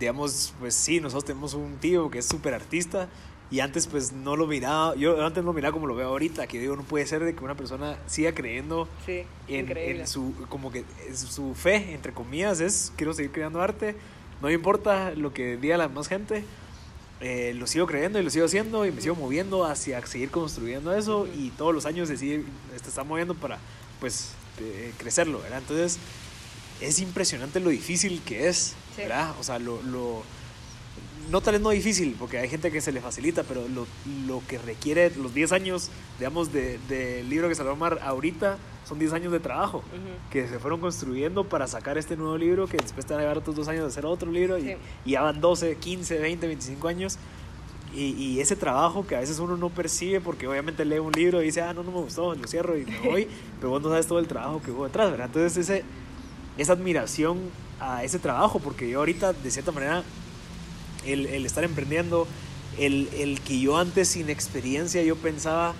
Digamos, 0.00 0.52
pues 0.58 0.74
sí, 0.74 1.00
nosotros 1.00 1.24
tenemos 1.24 1.54
un 1.54 1.76
tío 1.76 2.10
que 2.10 2.18
es 2.18 2.26
súper 2.26 2.54
artista 2.54 3.08
y 3.50 3.60
antes 3.60 3.86
pues 3.86 4.12
no 4.12 4.36
lo 4.36 4.46
miraba, 4.46 4.96
yo 4.96 5.24
antes 5.24 5.44
no 5.44 5.52
miraba 5.52 5.72
como 5.72 5.86
lo 5.86 5.94
veo 5.94 6.08
ahorita, 6.08 6.46
que 6.46 6.58
digo, 6.58 6.76
no 6.76 6.82
puede 6.82 7.06
ser 7.06 7.24
de 7.24 7.34
que 7.34 7.44
una 7.44 7.54
persona 7.54 7.98
siga 8.06 8.34
creyendo 8.34 8.88
en, 9.48 10.06
su, 10.06 10.34
como 10.48 10.72
que 10.72 10.84
su 11.14 11.54
fe, 11.54 11.94
entre 11.94 12.12
comillas, 12.12 12.60
es 12.60 12.92
quiero 12.96 13.12
seguir 13.12 13.32
creando 13.32 13.60
arte, 13.60 13.94
no 14.40 14.48
me 14.48 14.54
importa 14.54 15.12
lo 15.12 15.32
que 15.32 15.56
diga 15.56 15.76
la 15.76 15.88
más 15.88 16.08
gente, 16.08 16.44
eh, 17.20 17.54
lo 17.54 17.66
sigo 17.66 17.86
creyendo 17.86 18.18
y 18.18 18.22
lo 18.22 18.30
sigo 18.30 18.46
haciendo 18.46 18.86
y 18.86 18.92
me 18.92 19.00
sigo 19.00 19.14
moviendo 19.14 19.64
hacia 19.64 20.04
seguir 20.06 20.30
construyendo 20.30 20.94
eso 20.94 21.28
y 21.34 21.50
todos 21.50 21.72
los 21.72 21.86
años 21.86 22.08
se 22.08 22.16
sigue, 22.16 22.44
se 22.82 22.88
está 22.88 23.04
moviendo 23.04 23.34
para 23.34 23.58
pues 24.00 24.32
crecerlo, 24.98 25.40
¿verdad? 25.40 25.58
Entonces 25.58 25.98
es 26.80 26.98
impresionante 26.98 27.60
lo 27.60 27.70
difícil 27.70 28.20
que 28.24 28.48
es, 28.48 28.74
¿verdad? 28.96 29.34
O 29.40 29.44
sea, 29.44 29.58
lo, 29.58 29.80
lo 29.82 30.22
no 31.30 31.40
tal 31.40 31.54
vez 31.54 31.62
no 31.62 31.70
difícil, 31.70 32.16
porque 32.18 32.38
hay 32.38 32.48
gente 32.48 32.70
que 32.70 32.80
se 32.80 32.92
le 32.92 33.00
facilita, 33.00 33.42
pero 33.42 33.66
lo, 33.68 33.86
lo 34.26 34.42
que 34.46 34.58
requiere 34.58 35.10
los 35.16 35.34
10 35.34 35.52
años, 35.52 35.90
digamos, 36.18 36.52
del 36.52 36.86
de 36.88 37.22
libro 37.24 37.48
que 37.48 37.54
salió 37.54 37.74
Mar 37.76 37.98
ahorita, 38.02 38.58
son 38.86 38.98
10 38.98 39.12
años 39.14 39.32
de 39.32 39.40
trabajo 39.40 39.82
que 40.30 40.46
se 40.46 40.58
fueron 40.58 40.80
construyendo 40.80 41.44
para 41.44 41.66
sacar 41.66 41.96
este 41.96 42.16
nuevo 42.16 42.36
libro, 42.36 42.66
que 42.66 42.76
después 42.76 43.06
te 43.06 43.14
va 43.14 43.20
a 43.20 43.22
llevar 43.22 43.38
otros 43.38 43.56
dos 43.56 43.68
años 43.68 43.82
de 43.82 43.88
hacer 43.88 44.04
otro 44.04 44.30
libro, 44.30 44.58
y, 44.58 44.76
ya 45.06 45.22
van 45.22 45.40
12, 45.40 45.76
15, 45.76 46.18
20, 46.18 46.46
25 46.46 46.88
años. 46.88 47.18
Y, 47.94 48.10
y, 48.14 48.40
ese 48.40 48.56
trabajo 48.56 49.06
que 49.06 49.14
a 49.14 49.20
veces 49.20 49.38
uno 49.38 49.56
no 49.56 49.70
percibe 49.70 50.20
porque 50.20 50.48
obviamente 50.48 50.84
lee 50.84 50.98
un 50.98 51.12
libro 51.12 51.40
y 51.40 51.46
dice, 51.46 51.62
ah, 51.62 51.72
no, 51.72 51.84
no 51.84 51.92
me 51.92 52.00
gustó, 52.00 52.34
lo 52.34 52.48
cierro 52.48 52.76
y 52.76 52.84
me 52.84 52.98
voy, 52.98 53.28
pero 53.60 53.70
vos 53.70 53.80
no 53.80 53.88
sabes 53.88 54.08
todo 54.08 54.18
el 54.18 54.26
trabajo 54.26 54.60
que 54.60 54.72
hubo 54.72 54.84
detrás, 54.84 55.12
¿verdad? 55.12 55.26
Entonces 55.26 55.56
ese, 55.56 55.84
esa 56.58 56.72
admiración 56.72 57.38
a 57.78 58.02
ese 58.02 58.18
trabajo, 58.18 58.58
porque 58.58 58.90
yo 58.90 58.98
ahorita 58.98 59.32
de 59.32 59.48
cierta 59.48 59.70
manera 59.70 60.02
el, 61.06 61.26
el 61.26 61.46
estar 61.46 61.64
emprendiendo, 61.64 62.26
el, 62.78 63.08
el, 63.14 63.40
que 63.40 63.60
yo 63.60 63.78
antes 63.78 64.08
sin 64.08 64.30
experiencia 64.30 65.02
yo 65.02 65.16
pensaba 65.16 65.74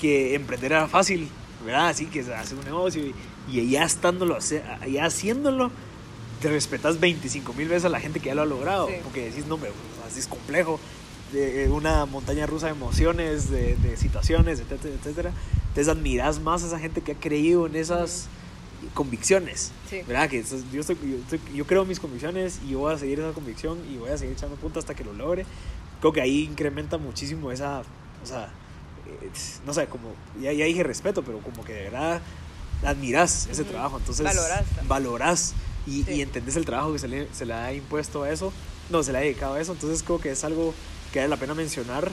que 0.00 0.34
emprender 0.34 0.72
era 0.72 0.88
fácil, 0.88 1.28
¿verdad? 1.64 1.88
Así 1.88 2.06
que 2.06 2.20
hacer 2.20 2.58
un 2.58 2.64
negocio 2.64 3.02
y, 3.02 3.14
y 3.48 3.70
ya 3.70 3.84
estándolo, 3.84 4.38
ya 4.38 5.04
haciéndolo, 5.04 5.70
te 6.40 6.48
respetas 6.48 7.00
25 7.00 7.52
mil 7.52 7.68
veces 7.68 7.84
a 7.84 7.88
la 7.88 8.00
gente 8.00 8.20
que 8.20 8.26
ya 8.26 8.34
lo 8.34 8.42
ha 8.42 8.46
logrado, 8.46 8.88
porque 9.02 9.26
decís, 9.26 9.46
no, 9.46 9.58
así 10.06 10.20
es 10.20 10.26
complejo, 10.26 10.80
de 11.32 11.68
una 11.68 12.06
montaña 12.06 12.46
rusa 12.46 12.66
de 12.66 12.72
emociones, 12.72 13.50
de, 13.50 13.76
de 13.76 13.96
situaciones, 13.96 14.60
etcétera, 14.60 14.94
etcétera. 14.94 15.32
Entonces 15.68 15.88
admiras 15.88 16.40
más 16.40 16.64
a 16.64 16.66
esa 16.66 16.78
gente 16.78 17.00
que 17.00 17.12
ha 17.12 17.14
creído 17.14 17.66
en 17.66 17.76
esas 17.76 18.28
convicciones, 18.94 19.72
¿verdad? 20.06 20.28
Que 20.28 20.42
yo, 20.72 20.80
estoy, 20.80 20.96
yo, 21.54 21.66
creo 21.66 21.84
mis 21.84 22.00
convicciones 22.00 22.60
y 22.64 22.70
yo 22.70 22.80
voy 22.80 22.94
a 22.94 22.98
seguir 22.98 23.20
esa 23.20 23.32
convicción 23.32 23.78
y 23.90 23.96
voy 23.96 24.10
a 24.10 24.18
seguir 24.18 24.34
echando 24.34 24.56
punta 24.56 24.78
hasta 24.78 24.94
que 24.94 25.04
lo 25.04 25.12
logre. 25.12 25.46
Creo 26.00 26.12
que 26.12 26.20
ahí 26.20 26.44
incrementa 26.44 26.98
muchísimo 26.98 27.52
esa, 27.52 27.80
o 28.22 28.26
sea, 28.26 28.50
eh, 29.06 29.30
no 29.66 29.74
sé, 29.74 29.86
como, 29.86 30.14
ya, 30.40 30.52
ya, 30.52 30.64
dije 30.64 30.82
respeto, 30.82 31.22
pero 31.22 31.38
como 31.40 31.64
que 31.64 31.72
de 31.72 31.82
verdad 31.84 32.20
admiras 32.84 33.46
ese 33.50 33.64
trabajo, 33.64 33.98
entonces 33.98 34.26
valoras, 34.86 35.54
y, 35.86 36.10
y, 36.10 36.22
entendés 36.22 36.56
el 36.56 36.64
trabajo 36.64 36.92
que 36.92 36.98
se 36.98 37.08
le, 37.08 37.28
se 37.34 37.44
le 37.44 37.52
ha 37.52 37.72
impuesto 37.72 38.22
a 38.22 38.30
eso, 38.30 38.52
no, 38.88 39.02
se 39.02 39.12
le 39.12 39.18
ha 39.18 39.20
dedicado 39.20 39.54
a 39.54 39.60
eso, 39.60 39.72
entonces 39.72 40.02
creo 40.02 40.20
que 40.20 40.30
es 40.30 40.44
algo 40.44 40.74
que 41.12 41.18
vale 41.18 41.28
la 41.28 41.36
pena 41.36 41.54
mencionar 41.54 42.10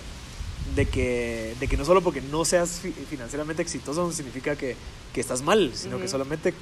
de 0.77 0.85
que, 0.85 1.55
de 1.59 1.67
que 1.67 1.75
no 1.75 1.83
solo 1.83 2.01
porque 2.01 2.21
no 2.21 2.45
seas 2.45 2.81
financieramente 3.09 3.63
exitoso 3.63 4.05
no 4.05 4.11
significa 4.13 4.55
que, 4.55 4.75
que 5.11 5.19
estás 5.19 5.41
mal, 5.41 5.71
sino 5.73 5.99
que 5.99 6.07
solamente 6.07 6.53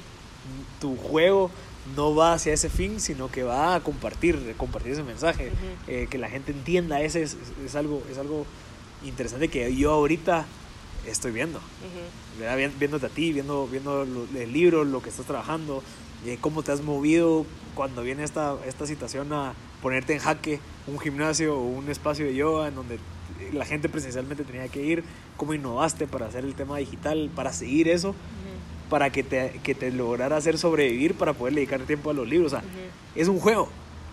tu 0.80 0.96
juego 0.96 1.50
no 1.94 2.14
va 2.14 2.32
hacia 2.32 2.54
ese 2.54 2.70
fin, 2.70 2.98
sino 2.98 3.30
que 3.30 3.42
va 3.42 3.74
a 3.74 3.80
compartir, 3.80 4.54
compartir 4.56 4.92
ese 4.92 5.02
mensaje, 5.02 5.52
eh, 5.86 6.08
que 6.10 6.16
la 6.16 6.30
gente 6.30 6.50
entienda, 6.50 7.02
ese 7.02 7.22
es, 7.22 7.36
es, 7.64 7.76
algo, 7.76 8.02
es 8.10 8.16
algo 8.16 8.46
interesante 9.04 9.48
que 9.48 9.76
yo 9.76 9.92
ahorita 9.92 10.46
estoy 11.06 11.32
viendo, 11.32 11.60
viéndote 12.78 13.06
a 13.06 13.10
ti, 13.10 13.34
viendo, 13.34 13.68
viendo 13.68 14.02
el 14.02 14.52
libro, 14.52 14.84
lo 14.84 15.02
que 15.02 15.10
estás 15.10 15.26
trabajando, 15.26 15.82
eh, 16.24 16.38
cómo 16.40 16.62
te 16.62 16.72
has 16.72 16.80
movido 16.80 17.44
cuando 17.74 18.02
viene 18.02 18.24
esta, 18.24 18.56
esta 18.66 18.86
situación 18.86 19.30
a 19.34 19.52
ponerte 19.82 20.14
en 20.14 20.20
jaque 20.20 20.58
un 20.86 20.98
gimnasio 20.98 21.54
o 21.58 21.62
un 21.62 21.90
espacio 21.90 22.24
de 22.24 22.34
yoga 22.34 22.68
en 22.68 22.74
donde 22.74 22.98
la 23.52 23.64
gente 23.64 23.88
presencialmente 23.88 24.44
tenía 24.44 24.68
que 24.68 24.82
ir, 24.82 25.04
cómo 25.36 25.54
innovaste 25.54 26.06
para 26.06 26.26
hacer 26.26 26.44
el 26.44 26.54
tema 26.54 26.78
digital, 26.78 27.30
para 27.34 27.52
seguir 27.52 27.88
eso, 27.88 28.14
para 28.88 29.10
que 29.10 29.22
te, 29.22 29.60
que 29.62 29.74
te 29.74 29.90
lograra 29.90 30.36
hacer 30.36 30.58
sobrevivir, 30.58 31.14
para 31.14 31.32
poder 31.32 31.54
dedicar 31.54 31.80
tiempo 31.82 32.10
a 32.10 32.14
los 32.14 32.28
libros. 32.28 32.52
O 32.52 32.56
sea, 32.56 32.64
es 33.14 33.28
un 33.28 33.38
juego, 33.38 33.68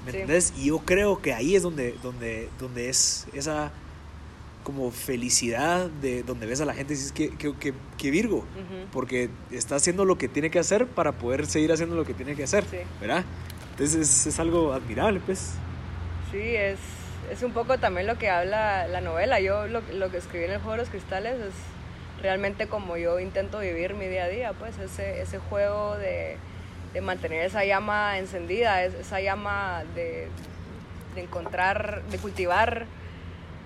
¿me 0.05 0.11
entiendes? 0.11 0.53
Y 0.57 0.67
yo 0.67 0.79
creo 0.79 1.21
que 1.21 1.33
ahí 1.33 1.55
es 1.55 1.63
donde, 1.63 1.95
donde, 2.01 2.49
donde 2.59 2.89
es 2.89 3.27
esa 3.33 3.71
como 4.63 4.91
felicidad 4.91 5.89
de 5.89 6.23
donde 6.23 6.45
ves 6.45 6.61
a 6.61 6.65
la 6.65 6.73
gente 6.73 6.93
y 6.93 6.95
dices 6.95 7.11
que, 7.11 7.29
que, 7.31 7.73
que, 7.97 8.11
Virgo, 8.11 8.45
porque 8.93 9.29
está 9.51 9.75
haciendo 9.75 10.05
lo 10.05 10.17
que 10.17 10.29
tiene 10.29 10.49
que 10.49 10.57
hacer 10.57 10.87
para 10.87 11.11
poder 11.11 11.45
seguir 11.45 11.73
haciendo 11.73 11.97
lo 11.97 12.05
que 12.05 12.13
tiene 12.13 12.33
que 12.35 12.43
hacer, 12.43 12.63
¿verdad? 13.01 13.25
Entonces 13.71 13.95
es, 13.95 14.27
es 14.27 14.39
algo 14.39 14.71
admirable, 14.71 15.19
pues. 15.25 15.55
Sí, 16.31 16.39
es 16.39 16.79
es 17.31 17.43
un 17.43 17.53
poco 17.53 17.77
también 17.77 18.07
lo 18.07 18.17
que 18.17 18.29
habla 18.29 18.87
la 18.87 19.01
novela. 19.01 19.39
Yo 19.39 19.67
lo, 19.67 19.81
lo, 19.93 20.11
que 20.11 20.17
escribí 20.17 20.45
en 20.45 20.51
el 20.51 20.57
juego 20.57 20.73
de 20.73 20.77
los 20.77 20.89
cristales 20.89 21.39
es 21.39 21.53
realmente 22.21 22.67
como 22.67 22.97
yo 22.97 23.19
intento 23.19 23.59
vivir 23.59 23.95
mi 23.95 24.07
día 24.07 24.25
a 24.25 24.27
día, 24.27 24.53
pues 24.53 24.77
ese, 24.77 25.21
ese 25.21 25.39
juego 25.39 25.97
de, 25.97 26.37
de 26.93 27.01
mantener 27.01 27.45
esa 27.45 27.65
llama 27.65 28.17
encendida, 28.17 28.83
esa 28.83 29.19
llama 29.19 29.83
de, 29.95 30.29
de, 31.15 31.21
encontrar, 31.21 32.03
de 32.03 32.17
cultivar 32.19 32.85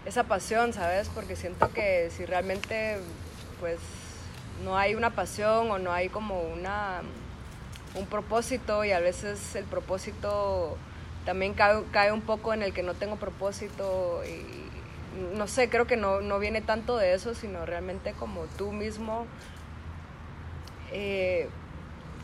esa 0.06 0.24
pasión, 0.24 0.74
¿sabes? 0.74 1.10
Porque 1.14 1.36
siento 1.36 1.72
que 1.72 2.10
si 2.10 2.26
realmente 2.26 2.98
pues 3.60 3.80
no 4.64 4.78
hay 4.78 4.96
una 4.96 5.12
pasión 5.12 5.70
o 5.70 5.78
no 5.78 5.92
hay 5.92 6.10
como 6.10 6.42
una 6.42 7.02
un 7.96 8.06
propósito 8.06 8.86
y 8.86 8.92
a 8.92 9.00
veces 9.00 9.56
el 9.56 9.66
propósito 9.66 10.78
también 11.28 11.54
cae, 11.54 12.14
un 12.14 12.22
poco 12.22 12.54
en 12.54 12.64
el 12.64 12.72
que 12.72 12.84
no 12.84 12.94
tengo 12.94 13.18
propósito 13.18 14.24
y 14.24 15.36
no 15.36 15.46
sé, 15.48 15.68
creo 15.68 15.86
que 15.86 15.98
no, 15.98 16.22
no 16.22 16.40
viene 16.40 16.62
tanto 16.62 16.96
de 16.96 17.14
eso, 17.14 17.36
sino 17.36 17.66
realmente 17.66 18.14
como 18.14 18.46
tú 18.58 18.72
mismo 18.72 19.26
eh, 20.94 21.50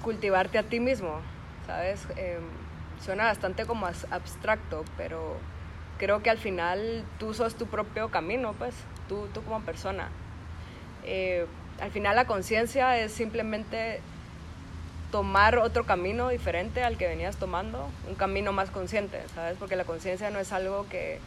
cultivarte 0.01 0.57
a 0.57 0.63
ti 0.63 0.79
mismo, 0.79 1.19
¿sabes? 1.67 2.07
Em, 2.15 2.43
suena 3.03 3.25
bastante 3.25 3.65
como 3.65 3.87
abstracto, 3.87 4.85
pero 4.95 5.35
creo 5.97 6.23
que 6.23 6.29
al 6.29 6.37
final 6.37 7.03
tú 7.19 7.33
sos 7.33 7.55
tu 7.55 7.67
propio 7.67 8.09
camino, 8.09 8.53
pues, 8.53 8.73
tú, 9.09 9.27
tú 9.33 9.43
como 9.43 9.59
persona. 9.65 10.07
Eh, 11.03 11.45
al 11.81 11.91
final 11.91 12.15
la 12.15 12.25
conciencia 12.25 12.97
es 12.97 13.11
simplemente 13.11 13.99
tomar 15.13 15.59
otro 15.59 15.85
camino 15.85 16.29
diferente 16.29 16.83
al 16.83 16.97
que 16.97 17.07
venías 17.07 17.37
tomando, 17.37 17.87
un 18.09 18.15
camino 18.15 18.51
más 18.51 18.71
consciente, 18.71 19.21
¿sabes? 19.35 19.55
Porque 19.59 19.75
la 19.75 19.83
conciencia 19.83 20.31
no 20.31 20.39
es 20.39 20.51
algo 20.51 20.87
que, 20.89 21.19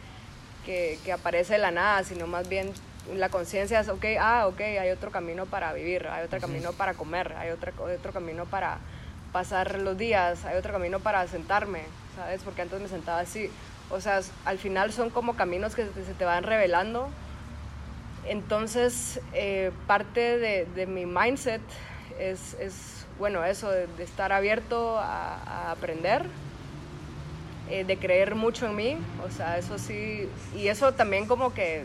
que, 0.65 0.99
aparece 1.13 1.53
de 1.53 1.59
la 1.59 1.71
nada, 1.71 2.03
sino 2.03 2.27
más 2.27 2.49
bien 2.49 2.73
la 3.15 3.29
conciencia 3.29 3.79
es, 3.79 3.87
ok, 3.87 4.03
ah, 4.19 4.47
ok, 4.47 4.59
hay 4.59 4.89
otro 4.89 5.09
camino 5.09 5.45
para 5.45 5.71
vivir, 5.71 6.05
hay 6.09 6.25
otro 6.25 6.41
camino 6.41 6.73
para 6.73 6.95
comer, 6.95 7.33
hay 7.37 7.51
otro, 7.51 7.71
otro 7.81 8.11
camino 8.11 8.43
para 8.43 8.79
pasar 9.31 9.79
los 9.79 9.97
días, 9.97 10.43
hay 10.43 10.57
otro 10.57 10.73
camino 10.73 10.99
para 10.99 11.25
sentarme, 11.27 11.83
¿sabes? 12.17 12.41
Porque 12.43 12.63
antes 12.63 12.81
me 12.81 12.89
sentaba 12.89 13.19
así. 13.19 13.49
O 13.89 14.01
sea, 14.01 14.19
al 14.43 14.57
final 14.57 14.91
son 14.91 15.11
como 15.11 15.37
caminos 15.37 15.75
que 15.75 15.85
se 15.85 16.13
te 16.13 16.25
van 16.25 16.43
revelando. 16.43 17.07
Entonces, 18.25 19.21
eh, 19.31 19.71
parte 19.87 20.37
de, 20.37 20.65
de, 20.75 20.87
mi 20.87 21.05
mindset 21.05 21.61
es, 22.19 22.53
es 22.55 22.96
bueno, 23.19 23.43
eso 23.45 23.69
de, 23.71 23.87
estar 23.99 24.31
abierto 24.31 24.97
a, 24.97 25.71
aprender 25.71 26.23
eh, 27.69 27.83
de 27.83 27.97
creer 27.97 28.35
mucho 28.35 28.67
en 28.67 28.75
mí, 28.75 28.97
o 29.25 29.31
sea, 29.31 29.57
eso 29.57 29.77
sí, 29.77 30.29
y 30.55 30.67
eso 30.67 30.93
también 30.93 31.25
como 31.25 31.53
que 31.53 31.83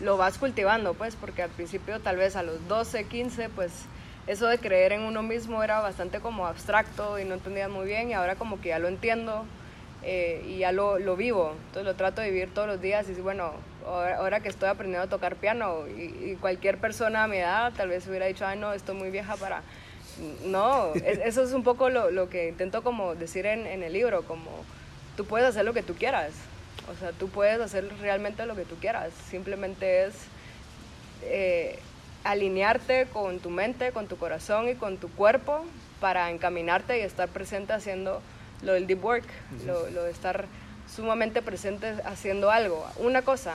lo 0.00 0.16
vas 0.16 0.38
cultivando, 0.38 0.94
pues, 0.94 1.16
porque 1.16 1.42
al 1.42 1.50
principio 1.50 2.00
tal 2.00 2.16
vez 2.16 2.36
a 2.36 2.42
los 2.42 2.66
12, 2.68 3.04
15, 3.04 3.48
pues 3.48 3.86
eso 4.26 4.46
de 4.46 4.58
creer 4.58 4.92
en 4.92 5.02
uno 5.02 5.22
mismo 5.22 5.62
era 5.62 5.80
bastante 5.80 6.20
como 6.20 6.46
abstracto 6.46 7.18
y 7.18 7.24
no 7.24 7.34
entendía 7.34 7.68
muy 7.68 7.86
bien 7.86 8.10
y 8.10 8.12
ahora 8.12 8.36
como 8.36 8.60
que 8.60 8.68
ya 8.68 8.78
lo 8.78 8.88
entiendo 8.88 9.44
eh, 10.04 10.44
y 10.46 10.58
ya 10.58 10.72
lo, 10.72 10.98
lo, 10.98 11.16
vivo, 11.16 11.54
entonces 11.66 11.84
lo 11.84 11.94
trato 11.94 12.20
de 12.20 12.30
vivir 12.30 12.52
todos 12.52 12.68
los 12.68 12.80
días 12.80 13.08
y 13.08 13.14
bueno, 13.14 13.52
ahora, 13.86 14.40
que 14.40 14.48
estoy 14.48 14.68
aprendiendo 14.68 15.04
a 15.04 15.08
tocar 15.08 15.36
piano 15.36 15.86
y, 15.88 16.36
cualquier 16.40 16.78
persona 16.78 17.24
a 17.24 17.28
mi 17.28 17.36
edad 17.38 17.72
tal 17.76 17.88
vez 17.88 18.06
hubiera 18.06 18.26
dicho, 18.26 18.46
ay 18.46 18.58
no, 18.58 18.72
estoy 18.72 18.96
muy 18.96 19.10
vieja 19.10 19.36
para... 19.36 19.62
No, 20.44 20.92
eso 20.94 21.42
es 21.42 21.52
un 21.52 21.62
poco 21.62 21.88
lo, 21.88 22.10
lo 22.10 22.28
que 22.28 22.48
intento 22.48 22.82
como 22.82 23.14
decir 23.14 23.46
en, 23.46 23.66
en 23.66 23.82
el 23.82 23.92
libro, 23.92 24.22
como 24.24 24.50
tú 25.16 25.24
puedes 25.24 25.48
hacer 25.48 25.64
lo 25.64 25.72
que 25.72 25.82
tú 25.82 25.94
quieras, 25.94 26.32
o 26.92 26.98
sea, 26.98 27.12
tú 27.12 27.28
puedes 27.28 27.60
hacer 27.60 27.88
realmente 28.00 28.44
lo 28.46 28.56
que 28.56 28.64
tú 28.64 28.76
quieras, 28.76 29.12
simplemente 29.30 30.04
es... 30.04 30.14
Eh, 31.24 31.78
alinearte 32.24 33.06
con 33.12 33.40
tu 33.40 33.50
mente, 33.50 33.92
con 33.92 34.06
tu 34.06 34.16
corazón 34.16 34.68
y 34.68 34.74
con 34.74 34.98
tu 34.98 35.10
cuerpo 35.10 35.64
para 36.00 36.30
encaminarte 36.30 36.98
y 36.98 37.02
estar 37.02 37.28
presente 37.28 37.72
haciendo 37.72 38.22
lo 38.62 38.72
del 38.74 38.86
deep 38.86 39.04
work, 39.04 39.24
lo, 39.66 39.84
de 39.84 40.10
estar 40.10 40.46
sumamente 40.94 41.42
presente 41.42 41.94
haciendo 42.04 42.50
algo, 42.50 42.86
una 42.98 43.22
cosa, 43.22 43.54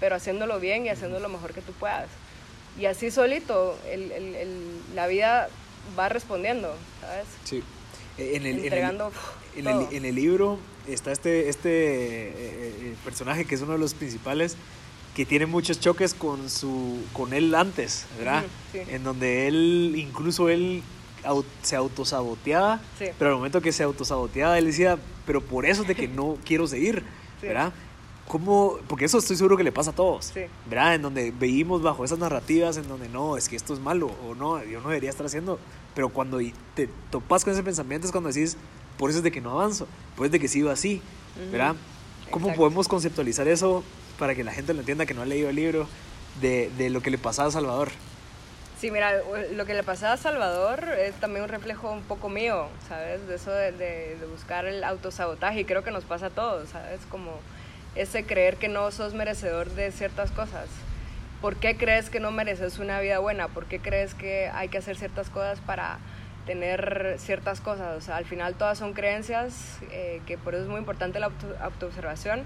pero 0.00 0.16
haciéndolo 0.16 0.60
bien 0.60 0.86
y 0.86 0.88
haciendo 0.88 1.20
lo 1.20 1.28
mejor 1.28 1.52
que 1.52 1.62
tú 1.62 1.72
puedas. 1.72 2.08
Y 2.78 2.86
así 2.86 3.10
solito 3.10 3.78
la 4.94 5.06
vida 5.06 5.48
va 5.98 6.08
respondiendo, 6.08 6.74
¿sabes? 7.00 7.26
Sí. 7.44 7.62
En 8.18 8.46
el, 8.46 8.60
Entregando 8.60 9.12
en 9.56 9.66
el, 9.66 9.86
en 9.92 10.04
el, 10.06 10.14
libro 10.14 10.58
está 10.88 11.12
este, 11.12 11.50
este 11.50 11.68
eh, 11.68 12.32
eh, 12.38 12.94
personaje 13.04 13.44
que 13.44 13.54
es 13.54 13.60
uno 13.60 13.72
de 13.72 13.78
los 13.78 13.92
principales 13.92 14.56
que 15.14 15.26
tiene 15.26 15.46
muchos 15.46 15.80
choques 15.80 16.14
con 16.14 16.48
su 16.48 17.02
con 17.12 17.32
él 17.32 17.54
antes, 17.54 18.06
¿verdad? 18.18 18.44
En 18.72 19.04
donde 19.04 19.48
él 19.48 19.94
incluso 19.96 20.48
él 20.48 20.82
se 21.62 21.76
autosaboteaba, 21.76 22.80
pero 23.18 23.30
al 23.30 23.36
momento 23.36 23.60
que 23.60 23.72
se 23.72 23.82
autosaboteaba 23.82 24.58
él 24.58 24.66
decía, 24.66 24.98
pero 25.26 25.40
por 25.40 25.66
eso 25.66 25.82
es 25.82 25.88
de 25.88 25.94
que 25.94 26.08
no 26.08 26.38
quiero 26.44 26.66
seguir, 26.66 27.02
¿verdad? 27.42 27.72
¿Cómo? 28.28 28.78
Porque 28.88 29.04
eso 29.04 29.18
estoy 29.18 29.36
seguro 29.36 29.56
que 29.56 29.62
le 29.62 29.72
pasa 29.72 29.90
a 29.90 29.94
todos, 29.94 30.32
¿verdad? 30.68 30.94
En 30.96 31.02
donde 31.02 31.30
veímos 31.30 31.82
bajo 31.82 32.04
esas 32.04 32.18
narrativas 32.18 32.76
en 32.76 32.88
donde 32.88 33.08
no, 33.08 33.36
es 33.36 33.48
que 33.48 33.56
esto 33.56 33.72
es 33.72 33.80
malo 33.80 34.10
o 34.28 34.34
no, 34.34 34.62
yo 34.64 34.80
no 34.80 34.88
debería 34.88 35.10
estar 35.10 35.26
haciendo, 35.26 35.58
pero 35.94 36.08
cuando 36.08 36.40
te 36.74 36.88
topas 37.10 37.44
con 37.44 37.52
ese 37.52 37.62
pensamiento 37.62 38.06
es 38.06 38.12
cuando 38.12 38.30
decís, 38.30 38.56
por 38.98 39.10
eso 39.10 39.20
es 39.20 39.24
de 39.24 39.30
que 39.30 39.40
no 39.40 39.52
avanzo, 39.52 39.86
por 40.16 40.24
eso 40.24 40.26
es 40.26 40.32
de 40.32 40.40
que 40.40 40.48
sigo 40.48 40.70
así, 40.70 41.00
¿verdad? 41.52 41.76
¿Cómo 42.30 42.52
podemos 42.54 42.88
conceptualizar 42.88 43.46
eso 43.46 43.84
para 44.18 44.34
que 44.34 44.42
la 44.42 44.52
gente 44.52 44.74
lo 44.74 44.80
entienda 44.80 45.06
que 45.06 45.14
no 45.14 45.22
ha 45.22 45.26
leído 45.26 45.48
el 45.48 45.56
libro 45.56 45.86
de, 46.40 46.70
de 46.76 46.90
lo 46.90 47.00
que 47.00 47.10
le 47.10 47.18
pasaba 47.18 47.48
a 47.48 47.52
Salvador. 47.52 47.90
Sí, 48.80 48.90
mira, 48.90 49.22
lo 49.52 49.64
que 49.64 49.72
le 49.72 49.82
pasaba 49.82 50.14
a 50.14 50.16
Salvador 50.18 50.84
es 50.98 51.14
también 51.14 51.44
un 51.44 51.48
reflejo 51.48 51.90
un 51.90 52.02
poco 52.02 52.28
mío, 52.28 52.68
¿sabes? 52.88 53.26
De 53.26 53.36
eso 53.36 53.50
de, 53.50 53.72
de, 53.72 54.18
buscar 54.30 54.66
el 54.66 54.84
autosabotaje 54.84 55.60
y 55.60 55.64
creo 55.64 55.82
que 55.82 55.90
nos 55.90 56.04
pasa 56.04 56.26
a 56.26 56.30
todos, 56.30 56.68
¿sabes? 56.68 57.00
Como 57.10 57.32
ese 57.96 58.24
creer 58.24 58.56
que 58.56 58.68
no 58.68 58.90
sos 58.90 59.14
merecedor 59.14 59.70
de 59.70 59.90
ciertas 59.92 60.30
cosas. 60.30 60.68
¿Por 61.40 61.56
qué 61.56 61.76
crees 61.76 62.10
que 62.10 62.20
no 62.20 62.30
mereces 62.30 62.78
una 62.78 63.00
vida 63.00 63.18
buena? 63.18 63.48
¿Por 63.48 63.66
qué 63.66 63.78
crees 63.78 64.14
que 64.14 64.48
hay 64.48 64.68
que 64.68 64.78
hacer 64.78 64.96
ciertas 64.96 65.30
cosas 65.30 65.60
para 65.60 65.98
tener 66.46 67.16
ciertas 67.18 67.60
cosas? 67.60 67.96
O 67.96 68.00
sea, 68.00 68.16
al 68.16 68.24
final 68.24 68.54
todas 68.54 68.78
son 68.78 68.92
creencias, 68.94 69.78
eh, 69.90 70.20
que 70.26 70.38
por 70.38 70.54
eso 70.54 70.64
es 70.64 70.68
muy 70.68 70.78
importante 70.78 71.20
la 71.20 71.30
autoobservación 71.60 72.44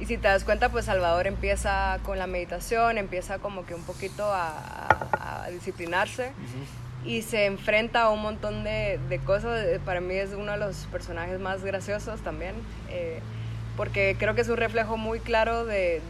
y 0.00 0.06
si 0.06 0.16
te 0.16 0.28
das 0.28 0.44
cuenta, 0.44 0.70
pues 0.70 0.86
Salvador 0.86 1.26
empieza 1.26 1.98
con 2.04 2.18
la 2.18 2.26
meditación, 2.26 2.96
empieza 2.96 3.38
como 3.38 3.66
que 3.66 3.74
un 3.74 3.82
poquito 3.82 4.24
a, 4.32 5.46
disciplinarse 5.52 6.32
y 7.04 7.22
se 7.22 7.46
enfrenta 7.46 8.02
a 8.02 8.10
un 8.10 8.22
montón 8.22 8.62
de, 8.62 9.20
cosas. 9.26 9.64
Eh, 9.64 9.80
para 9.84 10.00
mí 10.00 10.14
es 10.14 10.32
uno 10.32 10.52
de 10.52 10.58
los 10.58 10.86
personajes 10.86 11.40
más 11.40 11.64
graciosos 11.64 12.20
también, 12.20 12.54
eh, 12.88 13.20
porque 13.80 14.14
creo 14.18 14.34
que 14.34 14.42
es 14.42 14.48
un 14.50 14.58
reflejo 14.58 14.98
muy 14.98 15.20
claro 15.20 15.64
de, 15.64 16.02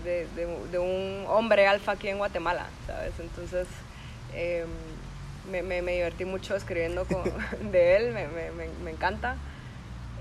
un 0.77 1.25
hombre 1.29 1.68
alfa 1.68 1.93
aquí 1.93 2.09
en 2.09 2.18
Guatemala, 2.18 2.66
¿sabes? 2.85 3.12
Entonces... 3.21 3.68
Em, 4.35 4.66
me, 5.51 5.62
me, 5.62 5.93
divertí 5.93 6.25
mucho 6.25 6.57
escribiendo 6.57 7.05
con, 7.05 7.23
de 7.71 7.97
él, 7.97 8.12
me, 8.12 8.27
me 8.85 8.91
encanta. 8.91 9.37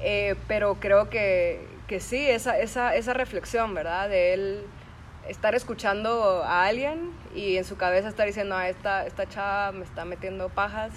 Eh, 0.02 0.36
pero 0.48 0.76
creo 0.76 1.10
que, 1.10 1.66
que 1.88 2.00
sí, 2.00 2.30
esa, 2.30 2.60
esa, 2.60 2.96
esa 2.96 3.14
reflexión, 3.14 3.74
¿verdad? 3.74 4.10
De 4.10 4.34
él 4.34 4.62
estar 5.28 5.56
escuchando 5.56 6.44
a 6.44 6.66
alguien 6.66 7.12
y 7.34 7.58
en 7.58 7.66
su 7.66 7.78
cabeza 7.78 8.10
estar 8.10 8.28
diciendo, 8.28 8.56
ah, 8.56 8.70
esta, 8.70 9.08
esta 9.08 9.28
chava 9.28 9.72
me 9.72 9.86
está 9.86 10.06
metiendo 10.06 10.50
pajas. 10.50 10.92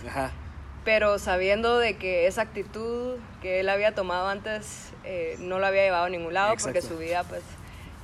Pero 0.84 1.18
sabiendo 1.18 1.78
de 1.78 1.96
que 1.96 2.26
esa 2.26 2.42
actitud 2.42 3.16
que 3.40 3.60
él 3.60 3.70
había 3.70 3.94
tomado 3.94 4.28
antes 4.28 4.91
eh, 5.04 5.36
no 5.40 5.58
lo 5.58 5.66
había 5.66 5.82
llevado 5.82 6.04
a 6.04 6.08
ningún 6.08 6.34
lado 6.34 6.54
porque 6.62 6.82
su 6.82 6.98
vida 6.98 7.24
pues 7.24 7.42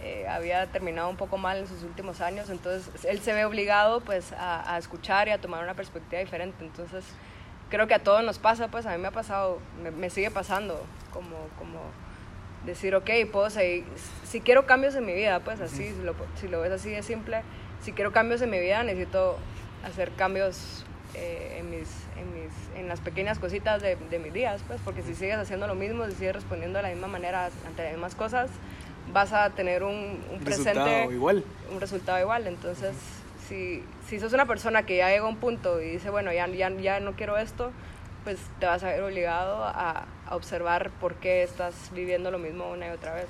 eh, 0.02 0.26
había 0.28 0.66
terminado 0.66 1.08
un 1.08 1.16
poco 1.16 1.38
mal 1.38 1.58
en 1.58 1.66
sus 1.66 1.82
últimos 1.82 2.20
años. 2.20 2.50
Entonces 2.50 3.04
él 3.04 3.20
se 3.20 3.32
ve 3.32 3.44
obligado 3.44 4.00
pues 4.00 4.32
a, 4.32 4.74
a 4.74 4.78
escuchar 4.78 5.28
y 5.28 5.30
a 5.30 5.40
tomar 5.40 5.62
una 5.62 5.74
perspectiva 5.74 6.20
diferente. 6.20 6.64
Entonces 6.64 7.04
creo 7.70 7.86
que 7.86 7.94
a 7.94 7.98
todos 7.98 8.24
nos 8.24 8.38
pasa, 8.38 8.68
pues 8.68 8.86
a 8.86 8.92
mí 8.92 8.98
me 8.98 9.08
ha 9.08 9.12
pasado, 9.12 9.60
me, 9.82 9.90
me 9.90 10.10
sigue 10.10 10.30
pasando 10.30 10.84
como... 11.12 11.48
como 11.58 11.78
decir, 12.66 12.94
ok, 12.96 13.08
puedo 13.30 13.48
seguir, 13.50 13.84
si 14.24 14.40
quiero 14.40 14.66
cambios 14.66 14.94
en 14.96 15.06
mi 15.06 15.14
vida, 15.14 15.38
pues 15.40 15.60
así, 15.60 15.90
si 15.90 16.02
lo, 16.02 16.14
si 16.34 16.48
lo 16.48 16.60
ves 16.60 16.72
así 16.72 16.90
de 16.90 17.04
simple, 17.04 17.42
si 17.80 17.92
quiero 17.92 18.12
cambios 18.12 18.42
en 18.42 18.50
mi 18.50 18.58
vida, 18.58 18.82
necesito 18.82 19.38
hacer 19.84 20.10
cambios 20.16 20.84
eh, 21.14 21.58
en, 21.60 21.70
mis, 21.70 21.88
en, 22.16 22.34
mis, 22.34 22.52
en 22.78 22.88
las 22.88 23.00
pequeñas 23.00 23.38
cositas 23.38 23.82
de, 23.82 23.96
de, 23.96 24.18
mis 24.18 24.32
días, 24.32 24.62
pues, 24.66 24.80
porque 24.84 25.02
si 25.02 25.14
sigues 25.14 25.36
haciendo 25.36 25.66
lo 25.66 25.74
mismo, 25.74 26.06
si 26.06 26.12
sigues 26.12 26.34
respondiendo 26.34 26.78
de 26.78 26.84
la 26.84 26.88
misma 26.90 27.08
manera 27.08 27.50
ante 27.66 27.82
las 27.82 27.92
mismas 27.92 28.14
cosas, 28.14 28.50
vas 29.12 29.32
a 29.32 29.50
tener 29.50 29.82
un, 29.82 30.20
un 30.32 30.40
presente 30.40 31.08
igual. 31.10 31.44
Un 31.72 31.80
resultado 31.80 32.20
igual. 32.20 32.46
Entonces, 32.46 32.94
si, 33.48 33.82
si 34.08 34.20
sos 34.20 34.32
una 34.32 34.46
persona 34.46 34.84
que 34.84 34.96
ya 34.96 35.08
llega 35.10 35.24
a 35.24 35.28
un 35.28 35.36
punto 35.36 35.80
y 35.80 35.90
dice, 35.90 36.10
bueno, 36.10 36.32
ya, 36.32 36.46
ya, 36.48 36.70
ya 36.70 37.00
no 37.00 37.12
quiero 37.12 37.36
esto, 37.38 37.72
pues 38.24 38.38
te 38.60 38.66
vas 38.66 38.82
a 38.82 38.88
ver 38.88 39.02
obligado 39.02 39.64
a, 39.64 40.06
a, 40.26 40.36
observar 40.36 40.90
por 41.00 41.14
qué 41.14 41.42
estás 41.42 41.90
viviendo 41.94 42.30
lo 42.30 42.38
mismo 42.38 42.70
una 42.70 42.88
y 42.88 42.90
otra 42.90 43.14
vez. 43.14 43.26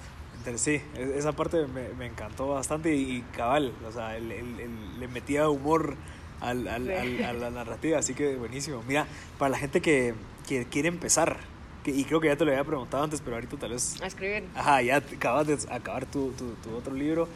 Sí, 0.57 0.83
e, 0.97 1.13
esa 1.17 1.33
parte 1.33 1.67
me, 1.67 1.89
me 1.91 2.07
encantó 2.07 2.49
bastante 2.49 2.95
y, 2.95 3.23
cabal, 3.37 3.73
o 3.87 3.93
sea, 3.93 4.19
le 4.19 5.09
metía 5.09 5.49
humor 5.49 5.97
al, 6.41 6.69
al, 6.69 6.91
a 6.91 7.33
la 7.33 7.51
narrativa, 7.51 7.99
así 7.99 8.15
que 8.15 8.37
buenísimo. 8.37 8.83
Mira, 8.87 9.07
para 9.39 9.51
la 9.51 9.59
gente 9.59 9.81
que, 9.81 10.15
que 10.47 10.67
quiere 10.67 10.89
empezar, 10.89 11.39
que, 11.85 11.91
y 11.91 12.05
creo 12.05 12.21
que 12.21 12.29
ya 12.29 12.37
te 12.37 12.45
lo 12.45 12.51
había 12.51 12.65
preguntado 12.65 13.05
antes, 13.05 13.21
pero 13.21 13.37
ahorita 13.37 13.57
tal 13.57 13.71
vez... 13.71 14.01
A 14.03 14.07
escribir. 14.07 14.45
Ajá, 14.55 14.83
ya 14.83 14.97
acabas 14.97 15.47
de 15.47 15.59
acabar 15.71 16.07
tu, 16.07 16.33
tu, 16.33 16.53
tu 16.63 16.75
otro 16.77 16.95
libro. 16.95 17.29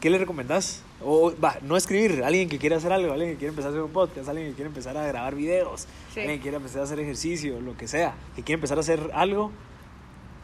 ¿qué 0.00 0.10
le 0.10 0.18
recomendás? 0.18 0.82
O, 1.02 1.32
va, 1.42 1.58
no 1.62 1.76
escribir, 1.76 2.24
alguien 2.24 2.48
que 2.48 2.58
quiere 2.58 2.74
hacer 2.74 2.92
algo, 2.92 3.12
alguien 3.12 3.32
que 3.32 3.36
quiere 3.36 3.50
empezar 3.50 3.68
a 3.68 3.72
hacer 3.72 3.82
un 3.82 3.92
podcast, 3.92 4.28
alguien 4.28 4.48
que 4.48 4.54
quiere 4.54 4.68
empezar 4.68 4.96
a 4.96 5.06
grabar 5.06 5.34
videos, 5.34 5.86
alguien 6.16 6.36
que 6.36 6.40
quiere 6.40 6.56
empezar 6.56 6.80
a 6.80 6.84
hacer 6.84 7.00
ejercicio, 7.00 7.60
lo 7.60 7.76
que 7.76 7.86
sea, 7.86 8.14
que 8.34 8.42
quiere 8.42 8.54
empezar 8.54 8.78
a 8.78 8.80
hacer 8.80 9.10
algo 9.14 9.52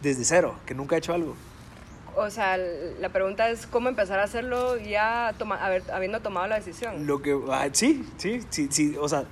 desde 0.02 0.24
cero, 0.24 0.56
que 0.66 0.74
nunca 0.74 0.94
ha 0.96 0.98
hecho 0.98 1.12
algo. 1.14 1.34
O 2.16 2.30
sea, 2.30 2.56
la 2.56 3.10
pregunta 3.10 3.50
es 3.50 3.66
cómo 3.66 3.88
empezar 3.88 4.18
a 4.18 4.24
hacerlo 4.24 4.78
ya 4.78 5.34
toma, 5.38 5.60
habiendo 5.92 6.20
tomado 6.20 6.46
la 6.46 6.56
decisión. 6.56 7.06
Lo 7.06 7.20
que, 7.20 7.38
ah, 7.50 7.68
sí, 7.72 8.08
sí, 8.16 8.40
sí, 8.48 8.68
sí, 8.70 8.96
o 8.98 9.06
sea, 9.06 9.24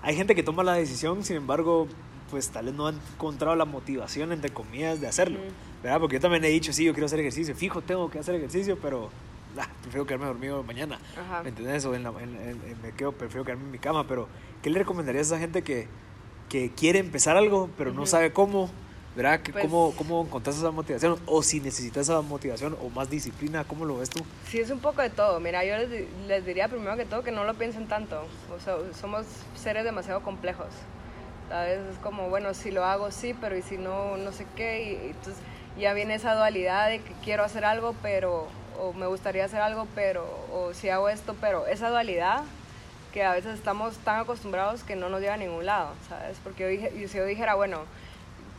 hay 0.00 0.16
gente 0.16 0.34
que 0.34 0.42
toma 0.42 0.64
la 0.64 0.74
decisión, 0.74 1.22
sin 1.24 1.36
embargo, 1.36 1.88
pues 2.30 2.48
tal 2.48 2.66
vez 2.66 2.74
no 2.74 2.86
han 2.86 2.98
encontrado 3.14 3.54
la 3.54 3.66
motivación, 3.66 4.32
entre 4.32 4.50
comillas, 4.50 4.98
de 5.00 5.08
hacerlo, 5.08 5.38
¿verdad? 5.82 6.00
Porque 6.00 6.16
yo 6.16 6.20
también 6.20 6.42
he 6.44 6.48
dicho, 6.48 6.72
sí, 6.72 6.84
yo 6.84 6.94
quiero 6.94 7.04
hacer 7.04 7.20
ejercicio, 7.20 7.54
fijo, 7.54 7.82
tengo 7.82 8.10
que 8.10 8.18
hacer 8.18 8.34
ejercicio, 8.34 8.78
pero 8.80 9.10
ah, 9.58 9.68
prefiero 9.82 10.06
quedarme 10.06 10.26
dormido 10.26 10.62
mañana. 10.62 10.98
¿Me 11.42 11.50
entiendes? 11.50 11.84
O 11.84 11.94
en 11.94 12.02
me 12.82 12.92
quedo, 12.96 13.12
prefiero 13.12 13.44
quedarme 13.44 13.64
en 13.64 13.70
mi 13.72 13.78
cama. 13.78 14.06
Pero, 14.06 14.26
¿qué 14.62 14.70
le 14.70 14.78
recomendarías 14.78 15.30
a 15.30 15.34
esa 15.34 15.38
gente 15.38 15.62
que, 15.62 15.86
que 16.48 16.70
quiere 16.70 16.98
empezar 16.98 17.36
algo, 17.36 17.68
pero 17.76 17.92
no 17.92 18.06
sabe 18.06 18.32
cómo? 18.32 18.70
¿Verdad? 19.14 19.40
Pues 19.52 19.64
¿Cómo, 19.64 19.94
¿Cómo 19.96 20.22
encontrás 20.22 20.56
esa 20.56 20.70
motivación? 20.70 21.18
O 21.26 21.42
si 21.42 21.60
necesitas 21.60 22.08
esa 22.08 22.20
motivación 22.22 22.76
o 22.82 22.88
más 22.88 23.10
disciplina, 23.10 23.64
¿cómo 23.64 23.84
lo 23.84 23.98
ves 23.98 24.08
tú? 24.08 24.24
Sí, 24.48 24.58
es 24.58 24.70
un 24.70 24.78
poco 24.78 25.02
de 25.02 25.10
todo. 25.10 25.38
Mira, 25.38 25.64
yo 25.64 25.76
les, 25.76 26.08
les 26.26 26.46
diría 26.46 26.68
primero 26.68 26.96
que 26.96 27.04
todo 27.04 27.22
que 27.22 27.32
no 27.32 27.44
lo 27.44 27.54
piensen 27.54 27.88
tanto. 27.88 28.24
O 28.54 28.60
sea, 28.60 28.76
somos 28.98 29.26
seres 29.54 29.84
demasiado 29.84 30.22
complejos. 30.22 30.68
¿Sabes? 31.48 31.80
Es 31.92 31.98
como, 31.98 32.30
bueno, 32.30 32.54
si 32.54 32.70
lo 32.70 32.84
hago, 32.84 33.10
sí, 33.10 33.34
pero 33.38 33.56
y 33.56 33.62
si 33.62 33.76
no, 33.76 34.16
no 34.16 34.32
sé 34.32 34.46
qué. 34.56 34.82
Y, 34.82 35.06
y 35.06 35.10
entonces 35.10 35.42
ya 35.78 35.92
viene 35.92 36.14
esa 36.14 36.34
dualidad 36.34 36.88
de 36.88 37.00
que 37.00 37.12
quiero 37.22 37.44
hacer 37.44 37.66
algo, 37.66 37.94
pero 38.00 38.48
o 38.78 38.92
me 38.92 39.06
gustaría 39.06 39.44
hacer 39.44 39.60
algo, 39.60 39.86
pero, 39.94 40.24
o 40.52 40.72
si 40.74 40.88
hago 40.88 41.08
esto, 41.08 41.36
pero 41.40 41.66
esa 41.66 41.90
dualidad 41.90 42.42
que 43.12 43.24
a 43.24 43.32
veces 43.32 43.54
estamos 43.54 43.98
tan 43.98 44.20
acostumbrados 44.20 44.82
que 44.84 44.96
no 44.96 45.08
nos 45.08 45.20
lleva 45.20 45.34
a 45.34 45.38
ningún 45.38 45.66
lado, 45.66 45.90
¿sabes? 46.08 46.38
Porque 46.42 46.90
yo, 46.98 47.08
si 47.08 47.18
yo 47.18 47.24
dijera, 47.26 47.54
bueno, 47.54 47.80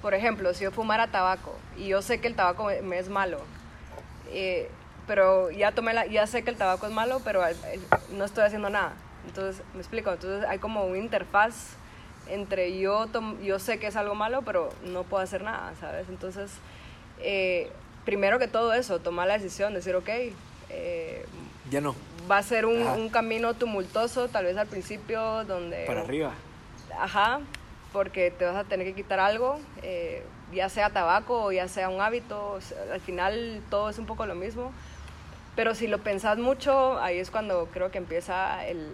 por 0.03 0.13
ejemplo, 0.13 0.53
si 0.53 0.65
yo 0.65 0.71
fumara 0.71 1.07
tabaco 1.07 1.55
y 1.77 1.87
yo 1.87 2.01
sé 2.01 2.19
que 2.19 2.27
el 2.27 2.35
tabaco 2.35 2.69
me, 2.83 2.99
es 2.99 3.07
malo, 3.07 3.39
eh, 4.29 4.69
pero 5.07 5.49
ya 5.49 5.71
tomé 5.71 5.93
la, 5.93 6.05
ya 6.05 6.27
sé 6.27 6.43
que 6.43 6.49
el 6.49 6.57
tabaco 6.57 6.85
es 6.85 6.91
malo, 6.91 7.21
pero 7.23 7.41
no 8.11 8.25
estoy 8.25 8.43
haciendo 8.43 8.69
nada. 8.69 8.91
Entonces, 9.25 9.63
me 9.73 9.79
explico, 9.79 10.11
entonces 10.11 10.47
hay 10.47 10.59
como 10.59 10.83
una 10.83 10.97
interfaz 10.97 11.77
entre 12.27 12.77
yo, 12.77 13.07
yo 13.41 13.59
sé 13.59 13.79
que 13.79 13.87
es 13.87 13.95
algo 13.95 14.13
malo, 14.13 14.41
pero 14.41 14.73
no 14.83 15.03
puedo 15.03 15.23
hacer 15.23 15.41
nada, 15.41 15.71
¿sabes? 15.79 16.09
Entonces, 16.09 16.51
eh, 17.19 17.71
primero 18.03 18.39
que 18.39 18.49
todo 18.49 18.73
eso, 18.73 18.99
tomar 18.99 19.29
la 19.29 19.37
decisión, 19.37 19.73
decir, 19.73 19.95
ok, 19.95 20.09
eh, 20.69 21.25
ya 21.71 21.79
no. 21.79 21.95
Va 22.29 22.39
a 22.39 22.43
ser 22.43 22.65
un, 22.65 22.81
un, 22.81 23.07
camino 23.07 23.53
tumultuoso, 23.53 24.27
tal 24.27 24.45
vez 24.45 24.57
al 24.57 24.67
principio, 24.67 25.45
donde... 25.45 25.85
Para 25.85 26.01
arriba. 26.01 26.33
Ajá, 26.99 27.39
porque 27.93 28.31
te 28.31 28.43
vas 28.43 28.55
a 28.55 28.63
tener 28.65 28.85
que 28.87 28.93
quitar 28.93 29.19
algo, 29.19 29.59
eh, 29.83 30.23
ya 30.51 30.67
sea 30.67 30.89
tabaco 30.89 31.45
o 31.45 31.51
ya 31.51 31.67
sea 31.67 31.89
un 31.89 32.01
hábito, 32.01 32.59
al 32.91 32.99
final 32.99 33.61
todo 33.69 33.89
es 33.89 33.99
un 33.99 34.05
poco 34.05 34.25
lo 34.25 34.35
mismo. 34.35 34.73
Pero 35.55 35.75
si 35.75 35.85
lo 35.85 35.99
pensás 35.99 36.39
mucho, 36.39 36.99
ahí 36.99 37.19
es 37.19 37.29
cuando 37.29 37.67
creo 37.67 37.91
que 37.91 37.99
empieza 37.99 38.65
el, 38.65 38.89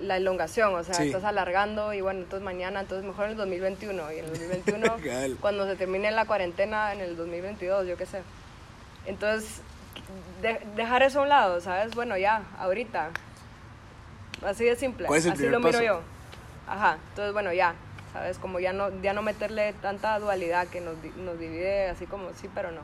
la 0.00 0.16
elongación, 0.16 0.74
o 0.74 0.82
sea, 0.82 1.02
estás 1.04 1.22
alargando 1.22 1.94
y 1.94 2.00
bueno, 2.00 2.20
entonces 2.20 2.44
mañana, 2.44 2.80
entonces 2.80 3.06
mejor 3.06 3.26
en 3.26 3.30
el 3.32 3.36
2021 3.36 4.12
y 4.12 4.18
en 4.18 4.24
el 4.24 4.30
2021 4.32 5.36
cuando 5.40 5.64
se 5.64 5.76
termine 5.76 6.10
la 6.10 6.24
cuarentena 6.24 6.92
en 6.92 7.00
el 7.02 7.16
2022, 7.16 7.86
yo 7.86 7.96
qué 7.96 8.06
sé. 8.06 8.22
Entonces, 9.06 9.60
dejar 10.74 11.04
eso 11.04 11.20
a 11.20 11.22
un 11.22 11.28
lado, 11.28 11.60
¿sabes? 11.60 11.94
Bueno, 11.94 12.16
ya, 12.18 12.42
ahorita. 12.58 13.10
Así 14.44 14.64
de 14.64 14.74
simple. 14.74 15.06
Así 15.06 15.48
lo 15.48 15.60
miro 15.60 15.82
yo. 15.82 16.00
Ajá, 16.66 16.98
entonces 17.10 17.32
bueno, 17.32 17.52
ya, 17.52 17.74
¿sabes? 18.12 18.38
Como 18.38 18.60
ya 18.60 18.72
no, 18.72 18.90
ya 19.02 19.12
no 19.12 19.22
meterle 19.22 19.72
tanta 19.74 20.18
dualidad 20.18 20.68
que 20.68 20.80
nos, 20.80 20.94
nos 21.16 21.38
divide 21.38 21.88
así 21.88 22.06
como 22.06 22.32
sí, 22.34 22.48
pero 22.54 22.70
no. 22.70 22.82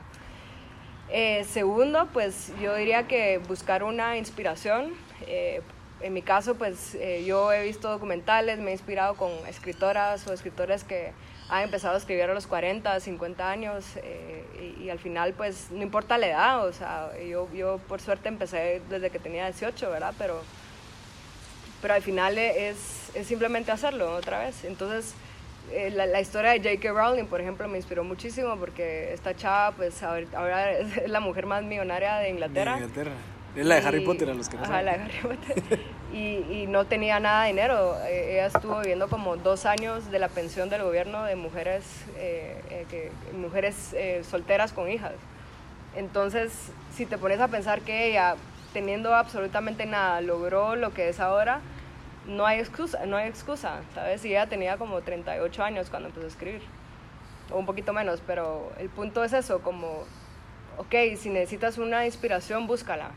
Eh, 1.11 1.43
segundo, 1.45 2.07
pues 2.13 2.51
yo 2.61 2.75
diría 2.75 3.07
que 3.07 3.39
buscar 3.39 3.83
una 3.83 4.17
inspiración. 4.17 4.93
Eh, 5.25 5.61
en 6.01 6.13
mi 6.13 6.21
caso, 6.21 6.55
pues 6.55 6.95
eh, 6.95 7.23
yo 7.25 7.51
he 7.51 7.63
visto 7.63 7.89
documentales, 7.89 8.59
me 8.59 8.69
he 8.69 8.73
inspirado 8.73 9.15
con 9.15 9.31
escritoras 9.47 10.25
o 10.27 10.33
escritores 10.33 10.83
que 10.83 11.11
han 11.49 11.63
empezado 11.63 11.95
a 11.95 11.97
escribir 11.97 12.23
a 12.25 12.33
los 12.33 12.47
40, 12.47 12.99
50 12.99 13.49
años 13.49 13.85
y, 14.77 14.83
y, 14.83 14.89
al 14.91 14.99
final, 14.99 15.33
pues 15.33 15.71
no 15.71 15.81
importa 15.81 16.17
la 16.19 16.27
edad, 16.27 16.65
o 16.65 16.71
sea, 16.71 17.09
yo, 17.19 17.51
yo 17.51 17.79
por 17.87 17.99
suerte 17.99 18.29
empecé 18.29 18.81
desde 18.87 19.09
que 19.09 19.17
tenía 19.17 19.45
18, 19.45 19.89
¿verdad? 19.89 20.13
Pero, 20.17 20.41
pero 21.81 21.93
al 21.93 22.01
final 22.01 22.37
es, 22.37 23.11
es 23.13 23.27
simplemente 23.27 23.71
hacerlo 23.71 24.13
otra 24.13 24.39
vez. 24.39 24.63
Entonces, 24.63 25.15
eh, 25.71 25.91
la, 25.91 26.19
historia 26.19 26.51
de 26.51 26.59
J.K. 26.59 26.91
Rowling, 26.91 27.25
por 27.25 27.41
ejemplo, 27.41 27.67
me 27.67 27.77
inspiró 27.77 28.03
muchísimo 28.03 28.55
porque 28.57 29.13
esta 29.13 29.35
chava, 29.35 29.71
pues 29.75 30.01
ahora 30.01 30.71
es 30.71 31.07
la 31.09 31.19
mujer 31.19 31.45
más 31.45 31.63
millonaria 31.63 32.17
de 32.17 32.29
Inglaterra. 32.29 32.75
De 32.75 32.81
Inglaterra. 32.83 33.11
Es 33.55 33.65
la 33.65 33.75
de 33.75 33.87
Harry 33.87 34.05
Potter, 34.05 34.29
a 34.29 34.33
los 34.33 34.47
que 34.47 34.57
no 34.57 34.63
ajá, 34.63 34.81
la 34.81 34.97
de 34.97 35.03
Harry 35.03 35.17
Potter. 35.21 35.79
y, 36.13 36.17
y, 36.51 36.65
no 36.67 36.85
tenía 36.85 37.19
nada 37.19 37.43
de 37.43 37.49
dinero. 37.49 37.97
Eh, 38.05 38.33
ella 38.33 38.47
estuvo 38.47 38.79
viviendo 38.79 39.09
como 39.09 39.37
dos 39.37 39.65
años 39.65 40.09
de 40.11 40.19
la 40.19 40.29
pensión 40.29 40.69
del 40.69 40.83
gobierno 40.83 41.23
de 41.23 41.35
mujeres, 41.35 41.83
eh, 42.17 42.85
que, 42.89 43.11
mujeres 43.35 43.95
solteras 44.29 44.73
con 44.73 44.89
hijas. 44.89 45.13
Entonces, 45.95 46.51
si 46.95 47.05
te 47.05 47.17
pones 47.17 47.39
a 47.39 47.47
pensar 47.47 47.81
que 47.81 48.07
ella, 48.07 48.35
teniendo 48.73 49.15
absolutamente 49.15 49.85
nada, 49.85 50.21
logró 50.21 50.75
lo 50.75 50.93
que 50.93 51.09
es 51.09 51.19
ahora, 51.19 51.61
no 52.25 52.45
hay 52.45 52.59
excusa, 52.59 53.05
no 53.05 53.17
hay 53.17 53.27
excusa, 53.27 53.81
¿sabes? 53.93 54.23
Y 54.25 54.29
ella 54.29 54.47
tenía 54.47 54.77
como 54.77 55.01
38 55.01 55.63
años 55.63 55.89
cuando 55.89 56.09
empezó 56.09 56.25
a 56.25 56.29
escribir, 56.29 56.61
o 57.51 57.57
un 57.57 57.65
poquito 57.65 57.93
menos, 57.93 58.21
pero 58.25 58.71
el 58.77 58.89
punto 58.89 59.23
es 59.23 59.33
eso, 59.33 59.61
como, 59.61 60.03
ok, 60.77 60.95
si 61.17 61.29
necesitas 61.29 61.77
una 61.77 62.05
inspiración, 62.05 62.67
búscala. 62.67 63.11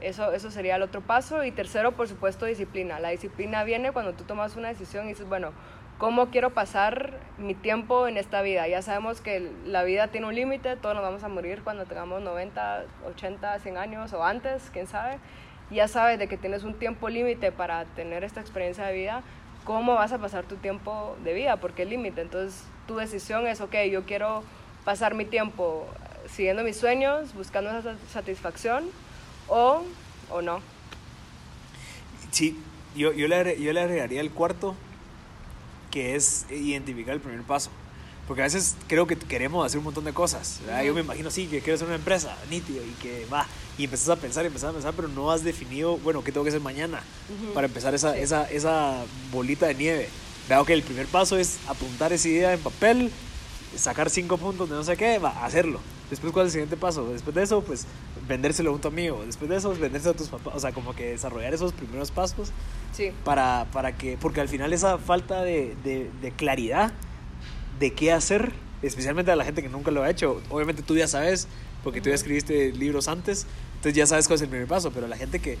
Eso, 0.00 0.32
eso 0.32 0.50
sería 0.50 0.76
el 0.76 0.82
otro 0.82 1.00
paso. 1.00 1.42
Y 1.44 1.50
tercero, 1.50 1.92
por 1.92 2.06
supuesto, 2.08 2.46
disciplina. 2.46 3.00
La 3.00 3.08
disciplina 3.08 3.64
viene 3.64 3.90
cuando 3.90 4.14
tú 4.14 4.24
tomas 4.24 4.54
una 4.56 4.68
decisión 4.68 5.06
y 5.06 5.08
dices, 5.08 5.28
bueno, 5.28 5.52
¿cómo 5.98 6.30
quiero 6.30 6.50
pasar 6.50 7.18
mi 7.36 7.54
tiempo 7.54 8.08
en 8.08 8.16
esta 8.16 8.42
vida? 8.42 8.66
Ya 8.68 8.82
sabemos 8.82 9.20
que 9.20 9.50
la 9.66 9.82
vida 9.82 10.08
tiene 10.08 10.26
un 10.26 10.34
límite, 10.34 10.76
todos 10.76 10.94
nos 10.94 11.04
vamos 11.04 11.24
a 11.24 11.28
morir 11.28 11.62
cuando 11.62 11.84
tengamos 11.84 12.22
90, 12.22 12.84
80, 13.08 13.58
100 13.58 13.76
años 13.76 14.12
o 14.12 14.24
antes, 14.24 14.70
quién 14.72 14.86
sabe 14.86 15.18
ya 15.70 15.88
sabes 15.88 16.18
de 16.18 16.28
que 16.28 16.36
tienes 16.36 16.64
un 16.64 16.74
tiempo 16.74 17.08
límite 17.08 17.52
para 17.52 17.84
tener 17.84 18.24
esta 18.24 18.40
experiencia 18.40 18.86
de 18.86 18.94
vida, 18.94 19.22
¿cómo 19.64 19.94
vas 19.94 20.12
a 20.12 20.18
pasar 20.18 20.44
tu 20.44 20.56
tiempo 20.56 21.16
de 21.24 21.34
vida? 21.34 21.58
Porque 21.58 21.82
el 21.82 21.90
límite. 21.90 22.22
Entonces, 22.22 22.64
tu 22.86 22.96
decisión 22.96 23.46
es, 23.46 23.60
ok, 23.60 23.74
yo 23.90 24.04
quiero 24.04 24.42
pasar 24.84 25.14
mi 25.14 25.24
tiempo 25.24 25.86
siguiendo 26.30 26.62
mis 26.62 26.76
sueños, 26.76 27.34
buscando 27.34 27.70
esa 27.76 27.96
satisfacción, 28.10 28.88
o, 29.48 29.82
o 30.30 30.42
no. 30.42 30.60
Sí, 32.30 32.58
yo, 32.94 33.12
yo, 33.12 33.28
le, 33.28 33.60
yo 33.60 33.72
le 33.72 33.80
agregaría 33.80 34.20
el 34.20 34.30
cuarto, 34.30 34.74
que 35.90 36.16
es 36.16 36.46
identificar 36.50 37.14
el 37.14 37.20
primer 37.20 37.42
paso. 37.42 37.70
Porque 38.26 38.42
a 38.42 38.44
veces 38.44 38.76
creo 38.88 39.06
que 39.06 39.16
queremos 39.16 39.64
hacer 39.64 39.78
un 39.78 39.84
montón 39.84 40.04
de 40.04 40.12
cosas. 40.12 40.60
Yo 40.84 40.92
me 40.92 41.00
imagino, 41.00 41.30
sí, 41.30 41.46
que 41.46 41.60
quiero 41.60 41.76
hacer 41.76 41.86
una 41.86 41.96
empresa, 41.96 42.36
nítido, 42.50 42.84
y 42.84 42.90
que 43.02 43.26
va. 43.32 43.46
Y 43.78 43.84
empezás 43.84 44.10
a 44.10 44.16
pensar 44.16 44.44
empezás 44.44 44.70
a 44.70 44.72
pensar, 44.74 44.92
pero 44.94 45.08
no 45.08 45.30
has 45.30 45.42
definido, 45.42 45.96
bueno, 45.98 46.22
¿qué 46.22 46.30
tengo 46.30 46.44
que 46.44 46.50
hacer 46.50 46.60
mañana? 46.60 47.02
Para 47.54 47.68
empezar 47.68 47.94
esa, 47.94 48.18
esa, 48.18 48.44
esa 48.50 49.02
bolita 49.32 49.66
de 49.66 49.74
nieve. 49.74 50.08
Veo 50.46 50.64
que 50.66 50.74
el 50.74 50.82
primer 50.82 51.06
paso 51.06 51.38
es 51.38 51.58
apuntar 51.68 52.12
esa 52.12 52.28
idea 52.28 52.52
en 52.52 52.60
papel, 52.60 53.10
sacar 53.76 54.10
cinco 54.10 54.36
puntos 54.36 54.68
de 54.68 54.76
no 54.76 54.84
sé 54.84 54.96
qué, 54.98 55.18
va, 55.18 55.44
hacerlo. 55.44 55.80
Después, 56.10 56.32
¿cuál 56.32 56.46
es 56.46 56.50
el 56.50 56.52
siguiente 56.52 56.76
paso? 56.76 57.08
Después 57.10 57.34
de 57.34 57.42
eso, 57.42 57.62
pues, 57.62 57.86
vendérselo 58.28 58.70
a 58.70 58.74
un 58.74 58.80
amigo. 58.84 59.22
Después 59.24 59.48
de 59.50 59.56
eso, 59.56 59.74
vendérselo 59.74 60.12
a 60.12 60.16
tus 60.16 60.28
papás. 60.28 60.54
O 60.54 60.60
sea, 60.60 60.72
como 60.72 60.94
que 60.94 61.10
desarrollar 61.10 61.54
esos 61.54 61.72
primeros 61.72 62.10
pasos. 62.10 62.52
Sí. 62.92 63.10
Para, 63.24 63.66
para 63.72 63.96
que, 63.96 64.16
porque 64.20 64.40
al 64.40 64.48
final 64.48 64.72
esa 64.72 64.98
falta 64.98 65.42
de, 65.42 65.74
de, 65.84 66.10
de 66.20 66.30
claridad 66.32 66.92
de 67.78 67.92
qué 67.92 68.12
hacer, 68.12 68.52
especialmente 68.82 69.30
a 69.30 69.36
la 69.36 69.44
gente 69.44 69.62
que 69.62 69.68
nunca 69.68 69.90
lo 69.90 70.02
ha 70.02 70.10
hecho. 70.10 70.42
Obviamente 70.50 70.82
tú 70.82 70.96
ya 70.96 71.08
sabes, 71.08 71.48
porque 71.84 72.00
tú 72.00 72.08
ya 72.08 72.14
escribiste 72.14 72.72
libros 72.72 73.08
antes, 73.08 73.46
entonces 73.76 73.94
ya 73.94 74.06
sabes 74.06 74.26
cuál 74.26 74.36
es 74.36 74.42
el 74.42 74.48
primer 74.48 74.66
paso, 74.66 74.90
pero 74.90 75.06
la 75.06 75.16
gente 75.16 75.38
que, 75.38 75.58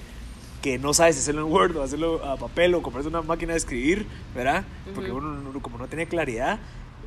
que 0.62 0.78
no 0.78 0.94
sabe 0.94 1.12
si 1.12 1.20
hacerlo 1.20 1.46
en 1.46 1.52
Word 1.52 1.76
o 1.76 1.82
hacerlo 1.82 2.24
a 2.24 2.36
papel 2.36 2.74
o 2.74 2.82
comprarse 2.82 3.08
una 3.08 3.22
máquina 3.22 3.52
de 3.52 3.58
escribir, 3.58 4.06
¿verdad? 4.34 4.64
Porque 4.94 5.12
uno 5.12 5.52
como 5.62 5.78
no 5.78 5.86
tiene 5.86 6.06
claridad, 6.06 6.58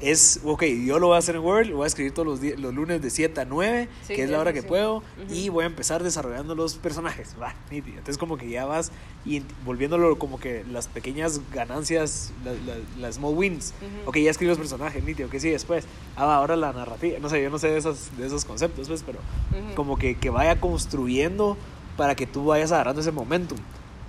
es, 0.01 0.39
ok, 0.43 0.63
yo 0.63 0.99
lo 0.99 1.07
voy 1.07 1.15
a 1.15 1.19
hacer 1.19 1.35
en 1.35 1.41
Word, 1.41 1.67
lo 1.67 1.77
voy 1.77 1.83
a 1.85 1.87
escribir 1.87 2.13
todos 2.13 2.41
los, 2.41 2.59
los 2.59 2.73
lunes 2.73 3.01
de 3.01 3.09
7 3.09 3.39
a 3.39 3.45
9, 3.45 3.87
que 4.07 4.23
es 4.23 4.29
la 4.29 4.39
hora 4.39 4.53
que 4.53 4.63
puedo, 4.63 5.03
y 5.29 5.49
voy 5.49 5.63
a 5.63 5.67
empezar 5.67 6.03
desarrollando 6.03 6.55
los 6.55 6.75
personajes, 6.75 7.35
va, 7.41 7.53
Entonces 7.69 8.17
como 8.17 8.37
que 8.37 8.49
ya 8.49 8.65
vas 8.65 8.91
y 9.25 9.43
volviéndolo 9.65 10.17
como 10.17 10.39
que 10.39 10.63
las 10.71 10.87
pequeñas 10.87 11.41
ganancias, 11.53 12.33
las 12.99 13.15
small 13.15 13.35
wins, 13.35 13.73
ok, 14.05 14.17
ya 14.17 14.31
escribí 14.31 14.49
los 14.49 14.57
personajes, 14.57 15.03
nítido, 15.03 15.29
que 15.29 15.39
sí, 15.39 15.49
después, 15.49 15.85
ah, 16.15 16.35
ahora 16.35 16.55
la 16.55 16.73
narrativa, 16.73 17.19
no 17.19 17.29
sé, 17.29 17.41
yo 17.41 17.49
no 17.49 17.59
sé 17.59 17.69
de 17.69 17.77
esos, 17.77 18.17
de 18.17 18.25
esos 18.25 18.45
conceptos, 18.45 18.87
pues, 18.87 19.03
pero 19.03 19.19
como 19.75 19.97
que, 19.97 20.15
que 20.15 20.29
vaya 20.29 20.59
construyendo 20.59 21.57
para 21.95 22.15
que 22.15 22.25
tú 22.25 22.45
vayas 22.45 22.71
agarrando 22.71 23.01
ese 23.01 23.11
momentum. 23.11 23.57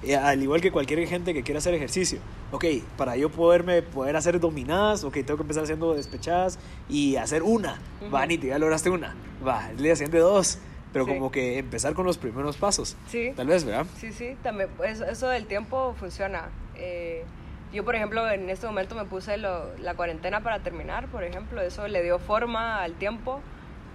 Eh, 0.02 0.16
al 0.16 0.42
igual 0.42 0.60
que 0.60 0.72
cualquier 0.72 1.06
gente 1.06 1.32
que 1.32 1.42
quiera 1.42 1.58
hacer 1.58 1.74
ejercicio. 1.74 2.18
Ok, 2.52 2.66
para 2.98 3.16
yo 3.16 3.30
poderme 3.30 3.80
poder 3.80 4.14
hacer 4.14 4.38
dominadas, 4.38 5.04
ok, 5.04 5.14
tengo 5.14 5.36
que 5.36 5.42
empezar 5.42 5.64
haciendo 5.64 5.94
despechadas 5.94 6.58
y 6.88 7.16
hacer 7.16 7.42
una. 7.42 7.80
Va, 8.14 8.26
Niti, 8.26 8.48
ya 8.48 8.58
lograste 8.58 8.90
una. 8.90 9.14
Va, 9.46 9.70
el 9.70 9.78
día 9.78 9.96
siguiente 9.96 10.18
dos. 10.18 10.58
Pero 10.92 11.06
como 11.06 11.30
que 11.30 11.56
empezar 11.56 11.94
con 11.94 12.04
los 12.04 12.18
primeros 12.18 12.58
pasos. 12.58 12.98
Sí. 13.08 13.32
Tal 13.34 13.46
vez, 13.46 13.64
¿verdad? 13.64 13.86
Sí, 13.96 14.12
sí, 14.12 14.36
también. 14.42 14.68
Eso, 14.68 14.76
pues, 14.76 15.00
eso 15.00 15.28
del 15.28 15.46
tiempo 15.46 15.94
funciona. 15.98 16.50
Eh, 16.76 17.24
yo, 17.72 17.82
por 17.82 17.94
ejemplo, 17.94 18.28
en 18.30 18.50
este 18.50 18.66
momento 18.66 18.94
me 18.94 19.06
puse 19.06 19.38
la 19.38 19.94
cuarentena 19.96 20.42
para 20.42 20.58
terminar, 20.58 21.08
por 21.08 21.24
ejemplo. 21.24 21.62
Eso 21.62 21.88
le 21.88 22.02
dio 22.02 22.18
forma 22.18 22.82
al 22.82 22.92
tiempo 22.92 23.40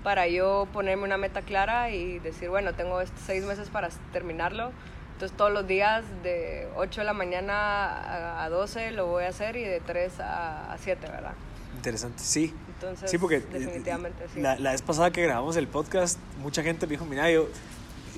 para 0.03 0.27
yo 0.27 0.67
ponerme 0.73 1.03
una 1.03 1.17
meta 1.17 1.43
clara 1.43 1.91
y 1.91 2.17
decir, 2.17 2.49
bueno, 2.49 2.73
tengo 2.73 2.99
seis 3.27 3.43
meses 3.43 3.69
para 3.69 3.89
terminarlo 4.11 4.71
entonces 5.17 5.35
todos 5.35 5.51
los 5.51 5.65
días 5.65 6.05
de 6.21 6.67
8 6.75 7.01
de 7.01 7.05
la 7.05 7.13
mañana 7.13 8.43
a 8.43 8.49
12 8.49 8.91
lo 8.91 9.07
voy 9.07 9.23
a 9.23 9.29
hacer 9.29 9.55
y 9.55 9.63
de 9.63 9.79
3 9.79 10.13
a 10.19 10.77
7, 10.79 11.07
¿verdad? 11.07 11.33
Interesante, 11.75 12.21
sí. 12.21 12.53
Entonces, 12.75 13.09
sí, 13.09 13.17
porque 13.17 13.39
definitivamente 13.39 14.25
sí. 14.31 14.41
La, 14.41 14.59
la 14.59 14.73
vez 14.73 14.83
pasada 14.83 15.09
que 15.09 15.23
grabamos 15.23 15.57
el 15.57 15.67
podcast, 15.67 16.19
mucha 16.39 16.61
gente 16.61 16.85
me 16.85 16.91
dijo, 16.91 17.05
mira, 17.05 17.31
yo, 17.31 17.49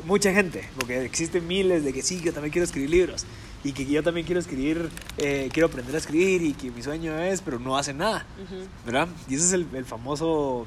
mucha 0.03 0.33
gente, 0.33 0.67
porque 0.77 1.05
existen 1.05 1.47
miles 1.47 1.85
de 1.85 1.93
que 1.93 2.01
sí, 2.01 2.19
yo 2.19 2.33
también 2.33 2.51
quiero 2.51 2.65
escribir 2.65 2.89
libros 2.89 3.25
y 3.63 3.71
que 3.71 3.85
yo 3.85 4.03
también 4.03 4.25
quiero 4.25 4.41
escribir, 4.41 4.89
eh, 5.19 5.49
quiero 5.53 5.67
aprender 5.67 5.95
a 5.95 5.99
escribir 5.99 6.41
y 6.41 6.51
que 6.51 6.69
mi 6.69 6.83
sueño 6.83 7.17
es, 7.17 7.39
pero 7.39 7.59
no 7.59 7.77
hacen 7.77 7.97
nada, 7.97 8.25
¿verdad? 8.85 9.07
Y 9.29 9.35
ese 9.35 9.45
es 9.45 9.53
el, 9.53 9.67
el 9.73 9.85
famoso, 9.85 10.65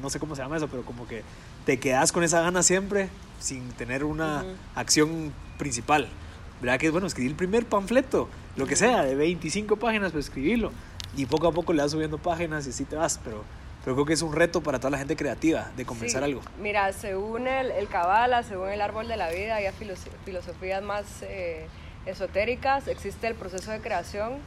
no 0.00 0.08
sé 0.08 0.18
cómo 0.18 0.34
se 0.36 0.40
llama 0.40 0.56
eso, 0.56 0.68
pero 0.68 0.86
como 0.86 1.06
que 1.06 1.22
te 1.66 1.78
quedas 1.78 2.12
con 2.12 2.24
esa 2.24 2.40
gana 2.40 2.62
siempre 2.62 3.10
sin 3.38 3.68
tener 3.72 4.04
una 4.04 4.44
acción 4.74 5.32
principal. 5.58 6.08
¿Verdad? 6.60 6.78
Que 6.78 6.86
es 6.86 6.92
bueno 6.92 7.06
escribir 7.06 7.32
el 7.32 7.36
primer 7.36 7.66
panfleto, 7.66 8.28
lo 8.56 8.66
que 8.66 8.76
sea, 8.76 9.02
de 9.02 9.14
25 9.14 9.76
páginas, 9.76 10.12
pues 10.12 10.26
escribirlo. 10.26 10.72
y 11.14 11.26
poco 11.26 11.48
a 11.48 11.52
poco 11.52 11.72
le 11.72 11.82
vas 11.82 11.92
subiendo 11.92 12.18
páginas 12.18 12.66
y 12.66 12.70
así 12.70 12.84
te 12.84 12.96
vas, 12.96 13.20
pero, 13.22 13.44
pero 13.84 13.94
creo 13.94 14.06
que 14.06 14.14
es 14.14 14.22
un 14.22 14.34
reto 14.34 14.62
para 14.62 14.78
toda 14.78 14.90
la 14.90 14.98
gente 14.98 15.16
creativa 15.16 15.70
de 15.76 15.84
comenzar 15.84 16.24
algo. 16.24 16.40
Mira, 16.60 16.92
según 16.92 17.46
el, 17.46 17.70
el 17.70 17.88
Kabbalah, 17.88 18.42
según 18.42 18.70
el 18.70 18.80
árbol 18.80 19.06
de 19.06 19.16
la 19.16 19.30
vida, 19.30 19.56
hay 19.56 19.66
filosofías 20.24 20.82
más 20.82 21.04
eh, 21.22 21.66
esotéricas, 22.06 22.88
existe 22.88 23.26
el 23.26 23.34
proceso 23.34 23.70
de 23.70 23.80
creación 23.80 24.38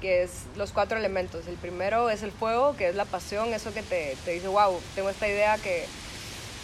que 0.00 0.22
es 0.22 0.44
los 0.56 0.72
cuatro 0.72 0.98
elementos. 0.98 1.46
El 1.46 1.56
primero 1.56 2.10
es 2.10 2.22
el 2.22 2.30
fuego, 2.30 2.76
que 2.76 2.88
es 2.88 2.94
la 2.94 3.04
pasión, 3.04 3.52
eso 3.52 3.72
que 3.74 3.82
te, 3.82 4.16
te 4.24 4.32
dice, 4.32 4.48
wow, 4.48 4.78
tengo 4.94 5.10
esta 5.10 5.28
idea 5.28 5.58
que 5.58 5.86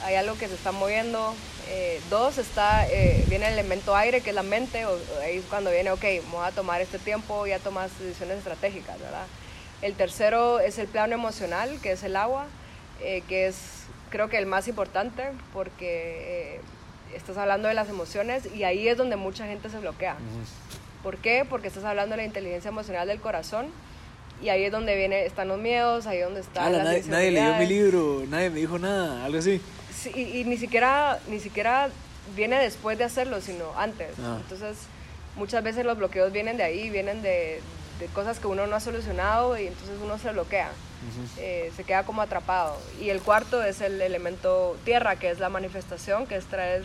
hay 0.05 0.15
algo 0.15 0.37
que 0.37 0.49
se 0.49 0.55
está 0.55 0.73
moviendo. 0.73 1.35
Eh, 1.69 2.01
dos, 2.11 2.39
está, 2.39 2.87
eh, 2.89 3.25
viene 3.29 3.47
el 3.47 3.55
elemento 3.55 3.97
aire, 3.97 4.21
que 4.21 4.31
es 4.31 4.37
la 4.37 4.43
mente, 4.43 4.85
o, 4.87 4.99
ahí 5.23 5.39
es 5.39 5.45
cuando 5.47 5.71
viene, 5.71 5.91
ok, 5.91 6.05
voy 6.31 6.45
a 6.45 6.51
tomar 6.51 6.81
este 6.81 6.99
tiempo, 6.99 7.47
ya 7.47 7.59
tomas 7.59 7.91
decisiones 7.99 8.39
estratégicas, 8.39 8.99
¿verdad? 9.01 9.27
El 9.83 9.95
tercero 9.95 10.61
es 10.61 10.79
el 10.79 10.87
plano 10.87 11.15
emocional, 11.15 11.79
que 11.83 11.93
es 11.93 12.03
el 12.03 12.17
agua, 12.17 12.47
eh, 13.01 13.23
que 13.29 13.47
es 13.47 13.57
creo 14.11 14.29
que 14.29 14.39
el 14.39 14.47
más 14.47 14.69
importante, 14.69 15.25
porque 15.53 16.61
estás 17.15 17.37
hablando 17.37 17.69
de 17.69 17.75
las 17.75 17.89
emociones 17.89 18.49
y 18.55 18.63
ahí 18.63 18.87
es 18.89 18.97
donde 18.97 19.17
mucha 19.17 19.47
gente 19.47 19.69
se 19.69 19.79
bloquea. 19.79 20.17
¿Por 21.03 21.17
qué? 21.19 21.45
Porque 21.49 21.69
estás 21.69 21.85
hablando 21.85 22.13
de 22.13 22.19
la 22.19 22.25
inteligencia 22.25 22.69
emocional 22.69 23.09
del 23.09 23.21
corazón 23.21 23.67
y 24.43 24.49
ahí 24.49 24.65
es 24.65 24.73
donde 24.73 24.97
viene, 24.97 25.27
están 25.27 25.49
los 25.49 25.59
miedos, 25.59 26.07
ahí 26.07 26.19
es 26.19 26.25
donde 26.25 26.41
está 26.41 26.71
la 26.71 26.85
nadie, 26.85 27.03
nadie 27.07 27.31
leyó 27.31 27.55
mi 27.55 27.67
libro, 27.67 28.23
nadie 28.29 28.51
me 28.51 28.61
dijo 28.61 28.79
nada, 28.79 29.25
algo 29.25 29.39
así. 29.39 29.61
Sí, 30.05 30.11
y, 30.35 30.45
ni 30.45 30.59
siquiera 30.59 31.19
ni 31.29 31.41
siquiera 31.41 31.89
viene 32.37 32.59
después 32.59 32.99
de 32.99 33.05
hacerlo, 33.05 33.41
sino 33.41 33.73
antes. 33.79 34.11
Ah. 34.23 34.37
Entonces, 34.43 34.77
muchas 35.37 35.65
veces 35.65 35.87
los 35.87 35.97
bloqueos 35.97 36.31
vienen 36.31 36.59
de 36.59 36.63
ahí, 36.63 36.91
vienen 36.91 37.23
de, 37.23 37.63
de, 37.99 38.07
cosas 38.13 38.39
que 38.39 38.47
uno 38.47 38.67
no 38.67 38.77
ha 38.77 38.81
solucionado 38.81 39.59
y 39.59 39.67
entonces 39.67 39.97
uno 40.03 40.19
se 40.19 40.31
bloquea, 40.33 40.71
eh, 41.39 41.73
se 41.75 41.85
queda 41.85 42.05
como 42.05 42.21
atrapado. 42.21 42.77
Y 43.01 43.09
el 43.09 43.23
cuarto 43.23 43.63
es 43.63 43.81
el 43.81 44.03
elemento 44.03 44.77
tierra, 44.85 45.17
que 45.17 45.31
es 45.31 45.39
la 45.39 45.49
manifestación, 45.49 46.27
que 46.27 46.37
es 46.37 46.45
traer 46.45 46.85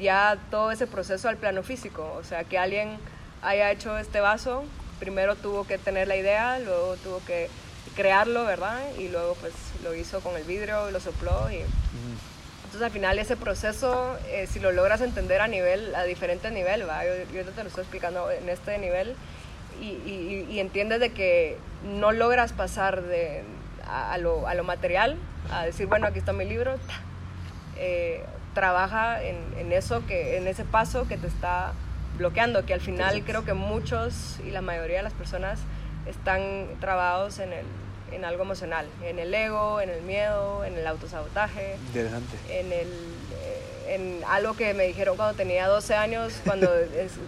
ya 0.00 0.36
todo 0.50 0.72
ese 0.72 0.88
proceso 0.88 1.28
al 1.28 1.36
plano 1.36 1.62
físico, 1.62 2.12
o 2.18 2.24
sea, 2.24 2.42
que 2.42 2.58
alguien 2.58 2.98
haya 3.40 3.70
hecho 3.70 3.96
este 3.96 4.18
vaso, 4.20 4.64
primero 4.98 5.36
tuvo 5.36 5.64
que 5.64 5.78
tener 5.78 6.08
la 6.08 6.16
idea, 6.16 6.58
luego 6.58 6.96
tuvo 6.96 7.20
que 7.24 7.48
crearlo, 7.94 8.44
¿verdad? 8.44 8.80
Y 8.98 9.08
luego 9.08 9.34
pues 9.40 9.54
lo 9.82 9.94
hizo 9.94 10.20
con 10.20 10.36
el 10.36 10.44
vidrio, 10.44 10.90
lo 10.90 11.00
sopló 11.00 11.50
y... 11.50 11.62
Entonces 12.78 12.94
al 12.94 13.00
final 13.00 13.18
ese 13.18 13.36
proceso, 13.36 14.16
eh, 14.28 14.46
si 14.46 14.60
lo 14.60 14.70
logras 14.70 15.00
entender 15.00 15.40
a 15.40 15.48
nivel, 15.48 15.92
a 15.96 16.04
diferente 16.04 16.48
nivel, 16.52 16.88
¿va? 16.88 17.04
Yo, 17.04 17.10
yo 17.34 17.44
te 17.44 17.64
lo 17.64 17.68
estoy 17.68 17.82
explicando 17.82 18.30
en 18.30 18.48
este 18.48 18.78
nivel 18.78 19.16
y, 19.80 20.46
y, 20.48 20.60
entiendes 20.60 21.00
de 21.00 21.10
que 21.10 21.56
no 21.82 22.12
logras 22.12 22.52
pasar 22.52 23.02
de, 23.02 23.42
a, 23.84 24.16
lo, 24.18 24.46
a, 24.46 24.54
lo, 24.54 24.62
material, 24.62 25.16
a 25.50 25.64
decir, 25.64 25.88
bueno, 25.88 26.06
aquí 26.06 26.20
está 26.20 26.32
mi 26.32 26.44
libro, 26.44 26.76
eh, 27.78 28.22
trabaja 28.54 29.24
en, 29.24 29.38
en, 29.56 29.72
eso, 29.72 30.06
que, 30.06 30.36
en 30.36 30.46
ese 30.46 30.62
paso 30.62 31.08
que 31.08 31.16
te 31.16 31.26
está 31.26 31.72
bloqueando, 32.16 32.64
que 32.64 32.74
al 32.74 32.80
final 32.80 33.24
creo 33.24 33.44
que 33.44 33.54
muchos 33.54 34.38
y 34.46 34.52
la 34.52 34.62
mayoría 34.62 34.98
de 34.98 35.02
las 35.02 35.14
personas 35.14 35.58
están 36.06 36.68
trabados 36.78 37.40
en, 37.40 37.52
el, 37.52 37.66
en 38.12 38.24
algo 38.24 38.42
emocional, 38.42 38.86
en 39.04 39.18
el 39.18 39.32
ego, 39.32 39.80
en 39.80 39.90
el 39.90 40.02
miedo, 40.02 40.64
en 40.64 40.76
el 40.76 40.86
autosabotaje. 40.86 41.76
Interesante. 41.88 42.36
En, 42.48 42.72
el, 42.72 42.88
eh, 42.88 43.94
en 43.94 44.20
algo 44.28 44.54
que 44.56 44.74
me 44.74 44.84
dijeron 44.84 45.16
cuando 45.16 45.36
tenía 45.36 45.66
12 45.66 45.94
años, 45.94 46.34
cuando 46.44 46.70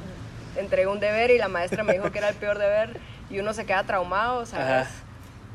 entregué 0.56 0.86
un 0.86 1.00
deber 1.00 1.30
y 1.30 1.38
la 1.38 1.48
maestra 1.48 1.82
me 1.82 1.94
dijo 1.94 2.10
que 2.10 2.18
era 2.18 2.28
el 2.28 2.36
peor 2.36 2.58
deber 2.58 2.98
y 3.30 3.38
uno 3.38 3.52
se 3.54 3.64
queda 3.64 3.84
traumado, 3.84 4.46
¿sabes? 4.46 4.88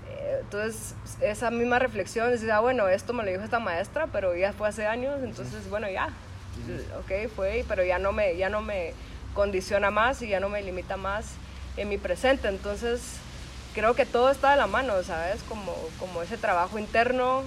Eh, 0.09 0.37
entonces, 0.41 0.95
esa 1.21 1.51
misma 1.51 1.79
reflexión, 1.79 2.31
decía, 2.31 2.57
ah, 2.57 2.59
bueno, 2.59 2.87
esto 2.87 3.13
me 3.13 3.23
lo 3.23 3.31
dijo 3.31 3.43
esta 3.43 3.59
maestra, 3.59 4.07
pero 4.07 4.35
ya 4.35 4.53
fue 4.53 4.67
hace 4.67 4.87
años, 4.87 5.19
entonces, 5.23 5.69
bueno, 5.69 5.89
ya, 5.89 6.09
ok, 6.99 7.29
fue, 7.35 7.65
pero 7.67 7.83
ya 7.83 7.99
no 7.99 8.11
me, 8.11 8.37
ya 8.37 8.49
no 8.49 8.61
me 8.61 8.93
condiciona 9.33 9.91
más 9.91 10.21
y 10.21 10.29
ya 10.29 10.39
no 10.39 10.49
me 10.49 10.61
limita 10.63 10.97
más 10.97 11.25
en 11.77 11.89
mi 11.89 11.97
presente. 11.97 12.47
Entonces, 12.47 13.01
creo 13.75 13.93
que 13.93 14.05
todo 14.05 14.31
está 14.31 14.51
de 14.51 14.57
la 14.57 14.67
mano, 14.67 15.03
¿sabes? 15.03 15.43
Como, 15.43 15.75
como 15.99 16.23
ese 16.23 16.37
trabajo 16.37 16.79
interno 16.79 17.43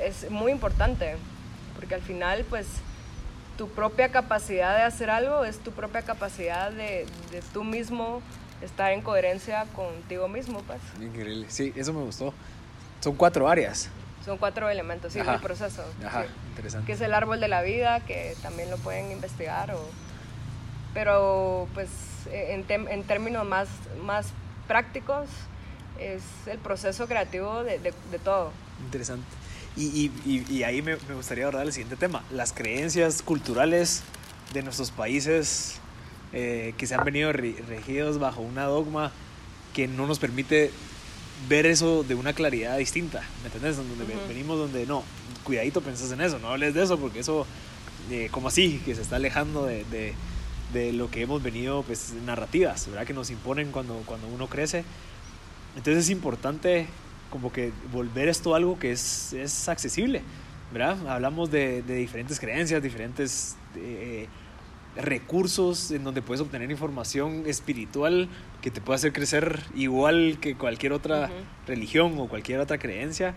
es 0.00 0.30
muy 0.30 0.52
importante, 0.52 1.16
porque 1.74 1.94
al 1.94 2.02
final, 2.02 2.44
pues, 2.48 2.66
tu 3.56 3.68
propia 3.68 4.10
capacidad 4.10 4.76
de 4.76 4.82
hacer 4.82 5.10
algo 5.10 5.44
es 5.44 5.58
tu 5.58 5.72
propia 5.72 6.02
capacidad 6.02 6.70
de, 6.70 7.06
de 7.30 7.42
tú 7.52 7.64
mismo 7.64 8.20
estar 8.60 8.92
en 8.92 9.00
coherencia 9.00 9.64
contigo 9.74 10.28
mismo, 10.28 10.60
pues. 10.62 10.80
Increíble, 11.00 11.46
sí, 11.48 11.72
eso 11.74 11.92
me 11.92 12.02
gustó. 12.02 12.34
Son 13.00 13.14
cuatro 13.14 13.48
áreas. 13.48 13.88
Son 14.24 14.38
cuatro 14.38 14.68
elementos, 14.70 15.12
sí, 15.12 15.18
el 15.18 15.40
proceso. 15.40 15.84
Ajá, 16.04 16.26
interesante. 16.48 16.86
Que 16.86 16.92
es 16.92 17.00
el 17.00 17.12
árbol 17.12 17.40
de 17.40 17.48
la 17.48 17.62
vida, 17.62 18.00
que 18.00 18.34
también 18.42 18.70
lo 18.70 18.78
pueden 18.78 19.10
investigar 19.10 19.70
o 19.72 19.80
pero 20.94 21.66
pues 21.74 21.88
en, 22.30 22.64
en 22.68 23.02
términos 23.02 23.44
más, 23.44 23.68
más 24.00 24.28
prácticos 24.66 25.28
es 25.98 26.22
el 26.46 26.58
proceso 26.58 27.06
creativo 27.06 27.62
de, 27.62 27.78
de, 27.78 28.18
todo. 28.18 28.52
Interesante. 28.84 29.26
Y, 29.76 30.10
y, 30.24 30.44
y 30.48 30.62
ahí 30.62 30.82
me, 30.82 30.96
me, 31.08 31.14
gustaría 31.14 31.44
abordar 31.44 31.66
el 31.66 31.72
siguiente 31.72 31.96
tema, 31.96 32.24
las 32.30 32.52
creencias 32.52 33.22
culturales 33.22 34.02
de 34.52 34.62
nuestros 34.62 34.90
países 34.90 35.80
eh, 36.32 36.74
que 36.76 36.86
se 36.86 36.94
han 36.94 37.04
venido 37.04 37.32
regidos 37.32 38.18
bajo 38.18 38.40
una 38.40 38.64
dogma 38.64 39.12
que 39.72 39.88
no 39.88 40.06
nos 40.06 40.18
permite 40.18 40.70
ver 41.48 41.66
eso 41.66 42.02
de 42.02 42.14
una 42.14 42.32
claridad 42.32 42.78
distinta, 42.78 43.22
¿me 43.42 43.46
entendés? 43.46 43.76
Donde 43.76 44.04
venimos 44.28 44.58
donde 44.58 44.86
no, 44.86 45.04
cuidadito 45.44 45.80
pensás 45.80 46.10
en 46.12 46.20
eso, 46.20 46.38
no 46.38 46.48
hables 46.48 46.74
de 46.74 46.82
eso 46.82 46.98
porque 46.98 47.20
eso, 47.20 47.46
eh, 48.10 48.28
como 48.30 48.48
así, 48.48 48.80
que 48.84 48.94
se 48.94 49.02
está 49.02 49.16
alejando 49.16 49.66
de, 49.66 49.84
de 49.84 50.14
de 50.74 50.92
lo 50.92 51.10
que 51.10 51.22
hemos 51.22 51.42
venido, 51.42 51.82
pues 51.82 52.12
narrativas, 52.26 52.86
¿verdad? 52.88 53.06
Que 53.06 53.14
nos 53.14 53.30
imponen 53.30 53.70
cuando, 53.70 53.94
cuando 54.04 54.26
uno 54.28 54.48
crece. 54.48 54.84
Entonces 55.76 56.04
es 56.04 56.10
importante 56.10 56.86
como 57.30 57.50
que 57.50 57.72
volver 57.90 58.28
esto 58.28 58.54
algo 58.54 58.78
que 58.78 58.92
es, 58.92 59.32
es 59.32 59.68
accesible, 59.68 60.22
¿verdad? 60.72 61.08
Hablamos 61.08 61.50
de, 61.50 61.82
de 61.82 61.94
diferentes 61.94 62.38
creencias, 62.38 62.82
diferentes 62.82 63.56
eh, 63.76 64.28
recursos 64.96 65.90
en 65.90 66.04
donde 66.04 66.22
puedes 66.22 66.40
obtener 66.40 66.70
información 66.70 67.44
espiritual 67.46 68.28
que 68.62 68.70
te 68.70 68.80
puede 68.80 68.96
hacer 68.96 69.12
crecer 69.12 69.60
igual 69.74 70.38
que 70.40 70.56
cualquier 70.56 70.92
otra 70.92 71.30
religión 71.66 72.18
o 72.18 72.28
cualquier 72.28 72.60
otra 72.60 72.78
creencia. 72.78 73.34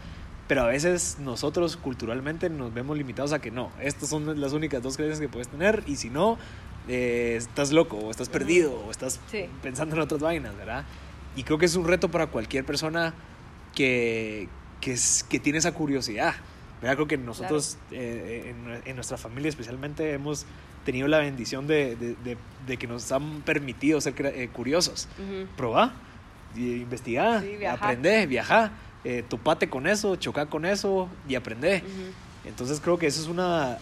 Pero 0.47 0.61
a 0.61 0.67
veces 0.67 1.17
nosotros 1.19 1.75
culturalmente 1.75 2.49
nos 2.49 2.73
vemos 2.73 2.97
limitados 2.97 3.33
a 3.33 3.39
que 3.39 3.51
no, 3.51 3.69
estas 3.81 4.09
son 4.09 4.39
las 4.39 4.53
únicas 4.53 4.81
dos 4.81 4.95
creencias 4.95 5.19
que 5.19 5.27
puedes 5.27 5.49
tener 5.49 5.83
y 5.87 5.97
si 5.97 6.09
no, 6.09 6.37
eh, 6.87 7.35
estás 7.37 7.71
loco 7.71 7.97
o 7.97 8.11
estás 8.11 8.29
perdido 8.29 8.79
o 8.85 8.91
estás 8.91 9.19
pensando 9.61 9.95
en 9.95 10.01
otras 10.01 10.21
vainas, 10.21 10.55
¿verdad? 10.55 10.85
Y 11.35 11.43
creo 11.43 11.57
que 11.57 11.65
es 11.65 11.75
un 11.75 11.85
reto 11.85 12.09
para 12.09 12.27
cualquier 12.27 12.65
persona 12.65 13.13
que, 13.75 14.47
que, 14.81 14.95
que 15.29 15.39
tiene 15.39 15.59
esa 15.59 15.73
curiosidad. 15.73 16.35
¿verdad? 16.81 16.95
Creo 16.95 17.07
que 17.07 17.17
nosotros 17.17 17.77
eh, 17.91 18.53
en, 18.85 18.95
nuestra 18.95 19.17
familia 19.17 19.49
especialmente 19.49 20.13
hemos 20.13 20.45
tenido 20.85 21.07
la 21.07 21.19
bendición 21.19 21.67
de, 21.67 21.95
de, 21.95 22.37
de, 22.65 22.77
que 22.77 22.87
nos 22.87 23.11
han 23.11 23.41
permitido 23.41 23.99
ser 23.99 24.13
eh, 24.25 24.47
curiosos. 24.49 25.07
Probar, 25.57 25.91
investigar, 26.55 27.43
aprender, 27.69 28.27
viajar, 28.27 28.71
topate 29.27 29.69
con 29.69 29.87
eso, 29.87 30.15
chocar 30.15 30.47
con 30.47 30.65
eso 30.65 31.09
y 31.27 31.35
aprender. 31.35 31.83
Entonces 32.45 32.79
creo 32.79 32.97
que 32.97 33.07
eso 33.07 33.21
es 33.21 33.27
una 33.27 33.77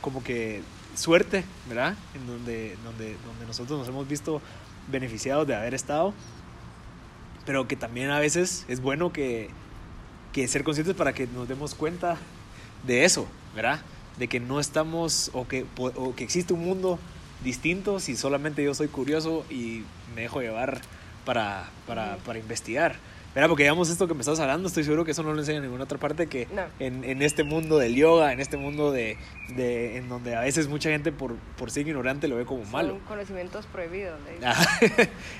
como 0.00 0.22
que 0.22 0.60
suerte, 0.96 1.44
¿verdad? 1.68 1.96
En 2.14 2.26
donde, 2.26 2.76
donde, 2.84 3.16
donde 3.24 3.46
nosotros 3.46 3.78
nos 3.78 3.88
hemos 3.88 4.08
visto 4.08 4.40
beneficiados 4.88 5.46
de 5.46 5.54
haber 5.54 5.74
estado, 5.74 6.14
pero 7.46 7.66
que 7.68 7.76
también 7.76 8.10
a 8.10 8.18
veces 8.18 8.64
es 8.68 8.80
bueno 8.80 9.12
que, 9.12 9.50
que 10.32 10.48
ser 10.48 10.64
conscientes 10.64 10.94
para 10.94 11.12
que 11.12 11.26
nos 11.26 11.48
demos 11.48 11.74
cuenta 11.74 12.16
de 12.86 13.04
eso, 13.04 13.26
¿verdad? 13.54 13.80
De 14.18 14.28
que 14.28 14.40
no 14.40 14.60
estamos 14.60 15.30
o 15.32 15.46
que, 15.46 15.66
o 15.76 16.14
que 16.14 16.24
existe 16.24 16.52
un 16.52 16.60
mundo 16.60 16.98
distinto 17.42 18.00
si 18.00 18.16
solamente 18.16 18.64
yo 18.64 18.74
soy 18.74 18.88
curioso 18.88 19.44
y 19.50 19.84
me 20.14 20.22
dejo 20.22 20.40
llevar 20.40 20.80
para, 21.24 21.68
para, 21.86 22.16
para 22.18 22.38
investigar. 22.38 22.96
Mira, 23.34 23.48
porque 23.48 23.64
digamos 23.64 23.90
esto 23.90 24.06
que 24.06 24.14
me 24.14 24.20
estás 24.20 24.38
hablando, 24.38 24.68
estoy 24.68 24.84
seguro 24.84 25.04
que 25.04 25.10
eso 25.10 25.24
no 25.24 25.32
lo 25.32 25.40
enseña 25.40 25.58
en 25.58 25.64
ninguna 25.64 25.84
otra 25.84 25.98
parte 25.98 26.28
que 26.28 26.46
en, 26.78 27.02
en, 27.02 27.20
este 27.20 27.42
mundo 27.42 27.78
del 27.78 27.96
yoga, 27.96 28.32
en 28.32 28.38
este 28.38 28.56
mundo 28.56 28.92
de, 28.92 29.16
de, 29.56 29.96
en 29.96 30.08
donde 30.08 30.36
a 30.36 30.40
veces 30.40 30.68
mucha 30.68 30.90
gente 30.90 31.10
por, 31.10 31.34
por 31.56 31.72
ser 31.72 31.88
ignorante 31.88 32.28
lo 32.28 32.36
ve 32.36 32.44
como 32.44 32.64
malo. 32.66 32.90
Son 32.90 33.00
conocimientos 33.00 33.66
prohibidos. 33.66 34.20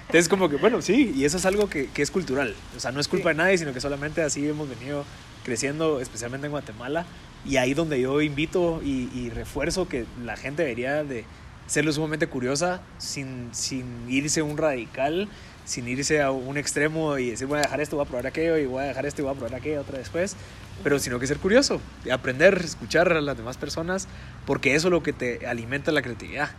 Entonces 0.06 0.28
como 0.28 0.48
que, 0.48 0.56
bueno, 0.56 0.82
sí, 0.82 1.12
y 1.14 1.24
eso 1.24 1.36
es 1.36 1.46
algo 1.46 1.68
que, 1.70 1.86
que 1.86 2.02
es 2.02 2.10
cultural. 2.10 2.56
O 2.76 2.80
sea, 2.80 2.90
no 2.90 2.98
es 2.98 3.06
culpa 3.06 3.28
de 3.28 3.36
nadie, 3.36 3.58
sino 3.58 3.72
que 3.72 3.80
solamente 3.80 4.22
así 4.22 4.48
hemos 4.48 4.68
venido 4.68 5.04
creciendo, 5.44 6.00
especialmente 6.00 6.46
en 6.46 6.50
Guatemala. 6.50 7.06
Y 7.44 7.58
ahí 7.58 7.74
donde 7.74 8.00
yo 8.00 8.20
invito 8.22 8.80
y, 8.82 9.08
y 9.14 9.30
refuerzo 9.30 9.86
que 9.86 10.04
la 10.24 10.36
gente 10.36 10.62
debería 10.62 11.04
de 11.04 11.24
ser 11.66 11.84
lo 11.84 11.92
sumamente 11.92 12.26
curiosa 12.26 12.82
sin, 12.98 13.50
sin 13.52 13.84
irse 14.08 14.42
un 14.42 14.56
radical 14.56 15.28
sin 15.64 15.88
irse 15.88 16.20
a 16.20 16.30
un 16.30 16.56
extremo 16.56 17.18
y 17.18 17.30
decir 17.30 17.46
voy 17.46 17.58
a 17.58 17.62
dejar 17.62 17.80
esto, 17.80 17.96
voy 17.96 18.04
a 18.04 18.08
probar 18.08 18.26
aquello 18.26 18.58
y 18.58 18.66
voy 18.66 18.82
a 18.82 18.86
dejar 18.86 19.06
esto 19.06 19.22
y 19.22 19.24
voy 19.24 19.32
a 19.32 19.38
probar 19.38 19.54
aquello 19.54 19.80
otra 19.80 19.98
después, 19.98 20.36
pero 20.82 20.98
sino 20.98 21.18
que 21.18 21.26
ser 21.26 21.38
curioso, 21.38 21.80
aprender, 22.12 22.60
escuchar 22.64 23.12
a 23.12 23.20
las 23.20 23.36
demás 23.36 23.56
personas, 23.56 24.08
porque 24.46 24.74
eso 24.74 24.88
es 24.88 24.92
lo 24.92 25.02
que 25.02 25.12
te 25.12 25.46
alimenta 25.46 25.92
la 25.92 26.02
creatividad, 26.02 26.50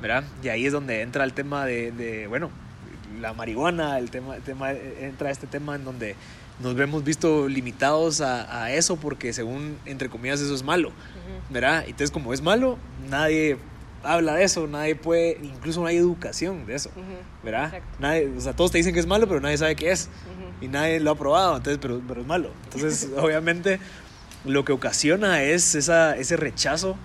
¿verdad? 0.00 0.24
Y 0.42 0.48
ahí 0.48 0.66
es 0.66 0.72
donde 0.72 1.02
entra 1.02 1.24
el 1.24 1.32
tema 1.32 1.66
de, 1.66 1.90
de 1.90 2.26
bueno, 2.26 2.50
la 3.20 3.32
marihuana, 3.32 3.98
el 3.98 4.10
tema, 4.10 4.36
el 4.36 4.42
tema, 4.42 4.72
entra 4.72 5.30
este 5.30 5.46
tema 5.46 5.74
en 5.76 5.84
donde 5.84 6.16
nos 6.60 6.74
vemos 6.74 7.02
visto 7.02 7.48
limitados 7.48 8.20
a, 8.20 8.64
a, 8.64 8.72
eso 8.72 8.96
porque 8.96 9.32
según, 9.32 9.76
entre 9.86 10.08
comillas, 10.08 10.40
eso 10.40 10.54
es 10.54 10.62
malo, 10.62 10.92
¿verdad? 11.50 11.82
Entonces 11.84 12.12
como 12.12 12.32
es 12.32 12.42
malo, 12.42 12.78
nadie 13.08 13.56
habla 14.04 14.34
de 14.34 14.44
eso, 14.44 14.66
nadie 14.66 14.94
puede, 14.94 15.38
incluso 15.42 15.80
no 15.80 15.86
hay 15.86 15.96
educación 15.96 16.66
de 16.66 16.74
eso, 16.74 16.90
¿verdad? 17.42 17.80
Nadie, 17.98 18.30
o 18.36 18.40
sea, 18.40 18.54
todos 18.54 18.70
te 18.70 18.78
dicen 18.78 18.94
que 18.94 19.00
es 19.00 19.06
malo, 19.06 19.26
pero 19.26 19.40
nadie 19.40 19.56
sabe 19.56 19.74
qué 19.76 19.90
es 19.90 20.08
y 20.60 20.68
nadie 20.68 21.00
lo 21.00 21.10
ha 21.10 21.14
probado, 21.14 21.56
entonces, 21.56 21.78
pero, 21.80 22.00
pero 22.06 22.20
es 22.20 22.26
malo. 22.26 22.50
Entonces, 22.64 23.10
obviamente, 23.18 23.80
lo 24.44 24.64
que 24.64 24.72
ocasiona 24.72 25.42
es 25.42 25.74
esa, 25.74 26.16
ese 26.16 26.36
rechazo 26.36 26.96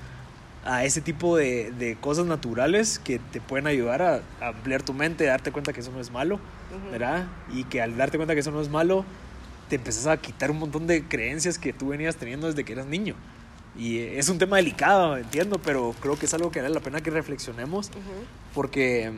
a 0.66 0.84
ese 0.84 1.02
tipo 1.02 1.38
de, 1.38 1.72
de, 1.72 1.96
cosas 1.96 2.26
naturales 2.26 3.00
que 3.00 3.20
te 3.20 3.40
pueden 3.42 3.66
ayudar 3.66 4.02
a, 4.02 4.22
ampliar 4.42 4.84
tu 4.84 4.94
mente, 4.94 5.28
a 5.28 5.32
darte 5.32 5.52
cuenta 5.52 5.74
que 5.74 5.80
eso 5.80 5.92
no 5.92 6.02
es 6.02 6.12
malo, 6.12 6.40
¿verdad? 6.92 7.28
Y 7.54 7.64
que 7.64 7.82
al 7.82 7.98
darte 7.98 8.18
cuenta 8.18 8.34
que 8.34 8.42
eso 8.42 8.52
no 8.52 8.62
es 8.62 8.70
malo, 8.70 9.06
te 9.70 9.76
empezás 9.76 10.08
a 10.08 10.18
quitar 10.18 10.52
un 10.52 10.60
montón 10.60 10.86
de 10.86 11.04
creencias 11.04 11.58
que 11.58 11.74
tú 11.74 11.90
venías 11.90 12.18
teniendo 12.18 12.48
desde 12.48 12.64
que 12.64 12.74
eras 12.74 12.86
niño. 12.86 13.16
Y 13.80 14.00
es 14.00 14.28
un 14.28 14.38
tema 14.38 14.58
delicado, 14.58 15.18
entiendo, 15.18 15.58
pero 15.58 15.96
creo 16.02 16.20
que 16.20 16.26
es 16.26 16.34
algo 16.34 16.52
que 16.52 16.62
vale 16.62 16.74
la 16.74 16.82
pena 16.82 17.02
que 17.02 17.12
reflexionemos 17.12 17.90
porque, 18.54 19.10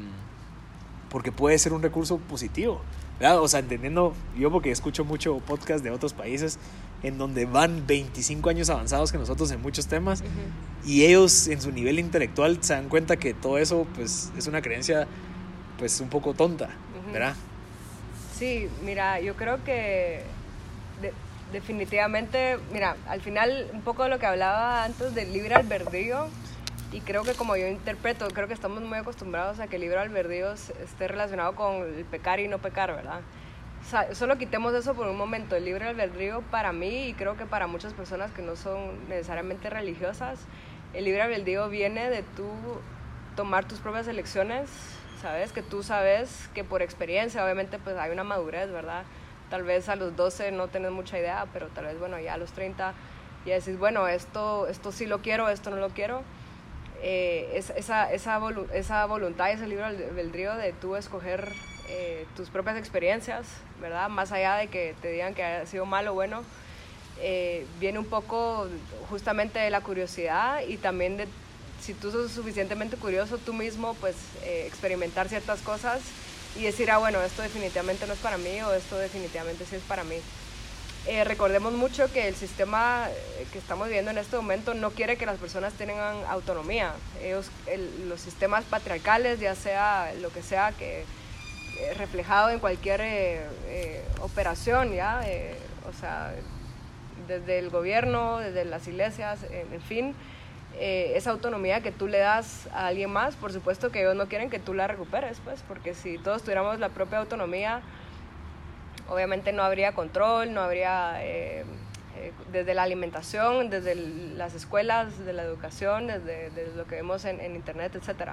porque 1.09 1.32
puede 1.32 1.57
ser 1.57 1.74
un 1.74 1.82
recurso 1.82 2.18
positivo. 2.18 2.82
¿verdad? 3.20 3.39
O 3.39 3.47
sea, 3.47 3.59
entendiendo, 3.59 4.14
yo 4.36 4.51
porque 4.51 4.72
escucho 4.72 5.05
mucho 5.05 5.38
podcast 5.39 5.84
de 5.84 5.91
otros 5.91 6.14
países 6.14 6.57
en 7.03 7.20
donde 7.20 7.45
van 7.45 7.86
25 7.86 8.49
años 8.49 8.70
avanzados 8.72 9.12
que 9.12 9.18
nosotros 9.20 9.51
en 9.51 9.62
muchos 9.62 9.86
temas 9.88 10.24
y 10.86 11.05
ellos 11.05 11.47
en 11.47 11.62
su 11.62 11.72
nivel 11.72 11.99
intelectual 11.99 12.57
se 12.62 12.74
dan 12.74 12.89
cuenta 12.89 13.18
que 13.18 13.36
todo 13.36 13.59
eso 13.59 13.86
pues 13.95 14.32
es 14.38 14.47
una 14.47 14.62
creencia 14.62 15.07
pues 15.78 15.99
un 15.99 16.09
poco 16.09 16.34
tonta, 16.34 16.70
¿verdad? 17.12 17.36
Sí, 18.38 18.68
mira, 18.84 19.20
yo 19.20 19.36
creo 19.36 19.64
que 19.64 20.24
definitivamente, 21.52 22.58
mira, 22.72 22.95
al 23.08 23.22
final 23.22 23.70
un 23.74 23.82
poco 23.82 24.04
de 24.04 24.10
lo 24.10 24.20
que 24.20 24.26
hablaba 24.26 24.84
antes 24.84 25.14
del 25.16 25.34
libre 25.34 25.56
albedrío, 25.56 26.28
y 26.91 26.99
creo 27.02 27.24
que 27.24 27.34
como 27.34 27.56
yo 27.56 27.68
interpreto, 27.68 28.28
creo 28.28 28.47
que 28.47 28.54
estamos 28.54 28.82
muy 28.82 28.97
acostumbrados 28.97 29.60
a 29.60 29.68
que 29.68 29.78
el 29.78 29.84
libre 29.84 29.99
albedrío 29.99 30.52
esté 30.52 31.08
relacionado 31.08 31.56
con 31.56 31.76
el 31.84 32.06
pecar 32.06 32.39
y 32.39 32.47
no 32.47 32.60
pecar, 32.60 32.93
¿verdad? 32.93 33.22
O 33.82 33.89
sea, 33.89 34.14
solo 34.14 34.38
quitemos 34.38 34.74
eso 34.74 34.93
por 34.93 35.08
un 35.08 35.18
momento. 35.18 35.56
El 35.56 35.66
libre 35.66 35.88
albedrío 35.88 36.41
para 36.52 36.72
mí 36.72 37.08
y 37.08 37.14
creo 37.14 37.38
que 37.38 37.45
para 37.45 37.66
muchas 37.68 37.93
personas 37.93 38.32
que 38.32 38.41
no 38.41 38.56
son 38.56 39.08
necesariamente 39.08 39.70
religiosas, 39.70 40.39
el 40.93 41.06
libre 41.06 41.22
albedrío 41.22 41.70
viene 41.70 42.10
de 42.10 42.24
tú 42.36 42.52
tomar 43.36 43.66
tus 43.66 43.80
propias 43.80 44.08
elecciones, 44.08 44.70
¿sabes? 45.22 45.54
Que 45.54 45.62
tú 45.64 45.84
sabes 45.84 46.49
que 46.54 46.64
por 46.64 46.82
experiencia, 46.82 47.43
obviamente, 47.43 47.80
pues 47.80 47.95
hay 47.97 48.12
una 48.12 48.26
madurez, 48.26 48.70
¿verdad? 48.70 49.04
Tal 49.52 49.64
vez 49.64 49.89
a 49.89 49.97
los 49.97 50.16
12 50.16 50.52
no 50.54 50.70
tenés 50.70 50.91
mucha 50.91 51.20
idea, 51.20 51.45
pero 51.52 51.68
tal 51.68 51.86
vez, 51.86 51.99
bueno, 51.99 52.18
ya 52.20 52.36
a 52.36 52.38
los 52.38 52.54
30 52.54 52.93
ya 53.45 53.56
decís, 53.56 53.78
bueno, 53.78 54.08
esto, 54.08 54.68
esto 54.68 54.93
sí 54.93 55.06
lo 55.06 55.20
quiero, 55.20 55.49
esto 55.49 55.70
no 55.72 55.76
lo 55.76 55.89
quiero. 55.89 56.24
Eh, 57.04 57.52
esa, 57.56 58.10
esa, 58.10 58.38
esa 58.72 59.06
voluntad, 59.08 59.52
ese 59.52 59.68
libro 59.68 59.86
albedrío 59.86 60.56
de 60.56 60.72
tú 60.72 60.95
escoger 60.95 61.52
eh, 61.89 62.26
tus 62.38 62.49
propias 62.49 62.78
experiencias, 62.78 63.45
¿verdad? 63.82 64.08
Más 64.08 64.32
allá 64.32 64.56
de 64.56 64.68
que 64.68 64.95
te 65.02 65.12
digan 65.12 65.34
que 65.34 65.43
ha 65.43 65.66
sido 65.66 65.86
malo 65.86 66.12
o 66.12 66.14
bueno, 66.14 66.43
eh, 67.20 67.66
viene 67.80 67.99
un 67.99 68.06
poco 68.06 68.68
justamente 69.10 69.60
de 69.60 69.70
la 69.70 69.82
curiosidad 69.82 70.62
y 70.66 70.78
también 70.78 71.18
de, 71.18 71.28
si 71.82 71.93
tú 71.93 72.10
sos 72.10 72.32
suficientemente 72.32 72.95
curioso 72.95 73.38
tú 73.38 73.54
mismo, 73.54 73.95
pues 73.95 74.16
experimentar 74.45 75.28
ciertas 75.28 75.62
cosas 75.62 76.02
y 76.56 76.64
decir, 76.64 76.91
ah, 76.91 76.97
bueno, 76.97 77.22
esto 77.22 77.41
definitivamente 77.41 78.06
no 78.08 78.14
es 78.14 78.20
para 78.20 78.38
mí 78.38 78.62
o 78.62 78.74
esto 78.74 78.97
definitivamente 78.97 79.66
sí 79.66 79.76
es 79.76 79.84
para 79.84 80.04
mí. 80.04 80.18
Eh, 81.08 81.24
recordemos 81.24 81.74
mucho 81.74 82.12
que 82.14 82.28
el 82.28 82.36
sistema 82.36 83.08
eh, 83.10 83.47
que 83.52 83.58
estamos 83.58 83.88
viviendo 83.88 84.12
en 84.12 84.20
este 84.20 84.36
momento 84.36 84.76
no 84.76 84.91
quiere 84.91 85.18
que 85.18 85.26
las 85.26 85.39
personas 85.39 85.74
tengan 85.74 86.24
autonomía. 86.30 86.93
Ellos, 87.24 87.49
los 88.08 88.22
sistemas 88.22 88.64
patriarcales, 88.66 89.39
ya 89.39 89.56
sea 89.56 90.14
lo 90.22 90.30
que 90.30 90.43
sea, 90.43 90.74
que 90.74 91.02
eh, 91.80 91.93
reflejado 91.95 92.52
en 92.52 92.60
cualquier 92.60 93.49
operación, 94.20 94.93
¿ya? 94.93 95.22
o 95.89 95.99
sea, 95.99 96.34
desde 97.28 97.58
el 97.58 97.72
gobierno, 97.72 98.38
desde 98.38 98.66
las 98.66 98.88
iglesias, 98.88 99.39
en 99.49 99.82
fin, 99.82 100.16
eh, 100.84 101.15
esa 101.15 101.29
autonomía 101.29 101.82
que 101.82 101.91
tú 101.91 102.07
le 102.07 102.17
das 102.17 102.67
a 102.73 102.88
alguien 102.88 103.11
más, 103.11 103.36
por 103.36 103.53
supuesto 103.53 103.91
que 103.91 104.01
ellos 104.01 104.15
no 104.15 104.27
quieren 104.27 104.49
que 104.49 104.57
tú 104.57 104.73
la 104.73 104.88
recuperes, 104.88 105.39
pues, 105.43 105.63
porque 105.67 105.93
si 105.93 106.17
todos 106.17 106.41
tuviéramos 106.41 106.79
la 106.79 106.89
propia 106.89 107.19
autonomía, 107.19 107.82
obviamente 109.07 109.53
no 109.53 109.61
habría 109.61 109.91
control, 109.91 110.55
no 110.55 110.61
habría, 110.61 111.23
eh, 111.23 111.65
eh, 112.17 112.32
desde 112.51 112.73
la 112.73 112.82
alimentación, 112.82 113.69
desde 113.69 113.93
las 113.93 114.55
escuelas, 114.55 115.19
desde 115.19 115.34
la 115.34 115.43
educación, 115.43 116.07
desde, 116.07 116.49
lo 116.75 116.88
que 116.88 116.95
vemos 116.95 117.25
en, 117.25 117.39
en, 117.41 117.55
internet, 117.55 117.93
etc. 117.93 118.32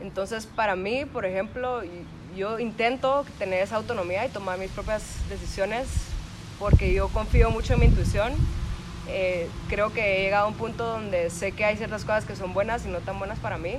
Entonces, 0.00 0.44
para 0.44 0.76
mí, 0.76 1.06
por 1.06 1.24
ejemplo, 1.24 1.80
yo 2.36 2.58
intento 2.58 3.24
tener 3.38 3.62
esa 3.62 3.76
autonomía 3.76 4.26
y 4.26 4.28
tomar 4.28 4.58
mis 4.58 4.70
propias 4.70 5.26
decisiones 5.30 5.88
porque 6.58 6.92
yo 6.92 7.08
confío 7.08 7.50
mucho 7.50 7.72
en 7.72 7.80
mi 7.80 7.86
intuición 7.86 8.34
eh, 9.08 9.48
creo 9.68 9.92
que 9.92 10.18
he 10.18 10.22
llegado 10.22 10.46
a 10.46 10.48
un 10.48 10.54
punto 10.54 10.84
donde 10.86 11.30
sé 11.30 11.52
que 11.52 11.64
hay 11.64 11.76
ciertas 11.76 12.04
cosas 12.04 12.24
que 12.24 12.36
son 12.36 12.52
buenas 12.52 12.84
y 12.84 12.88
no 12.88 12.98
tan 12.98 13.18
buenas 13.18 13.38
para 13.38 13.58
mí. 13.58 13.76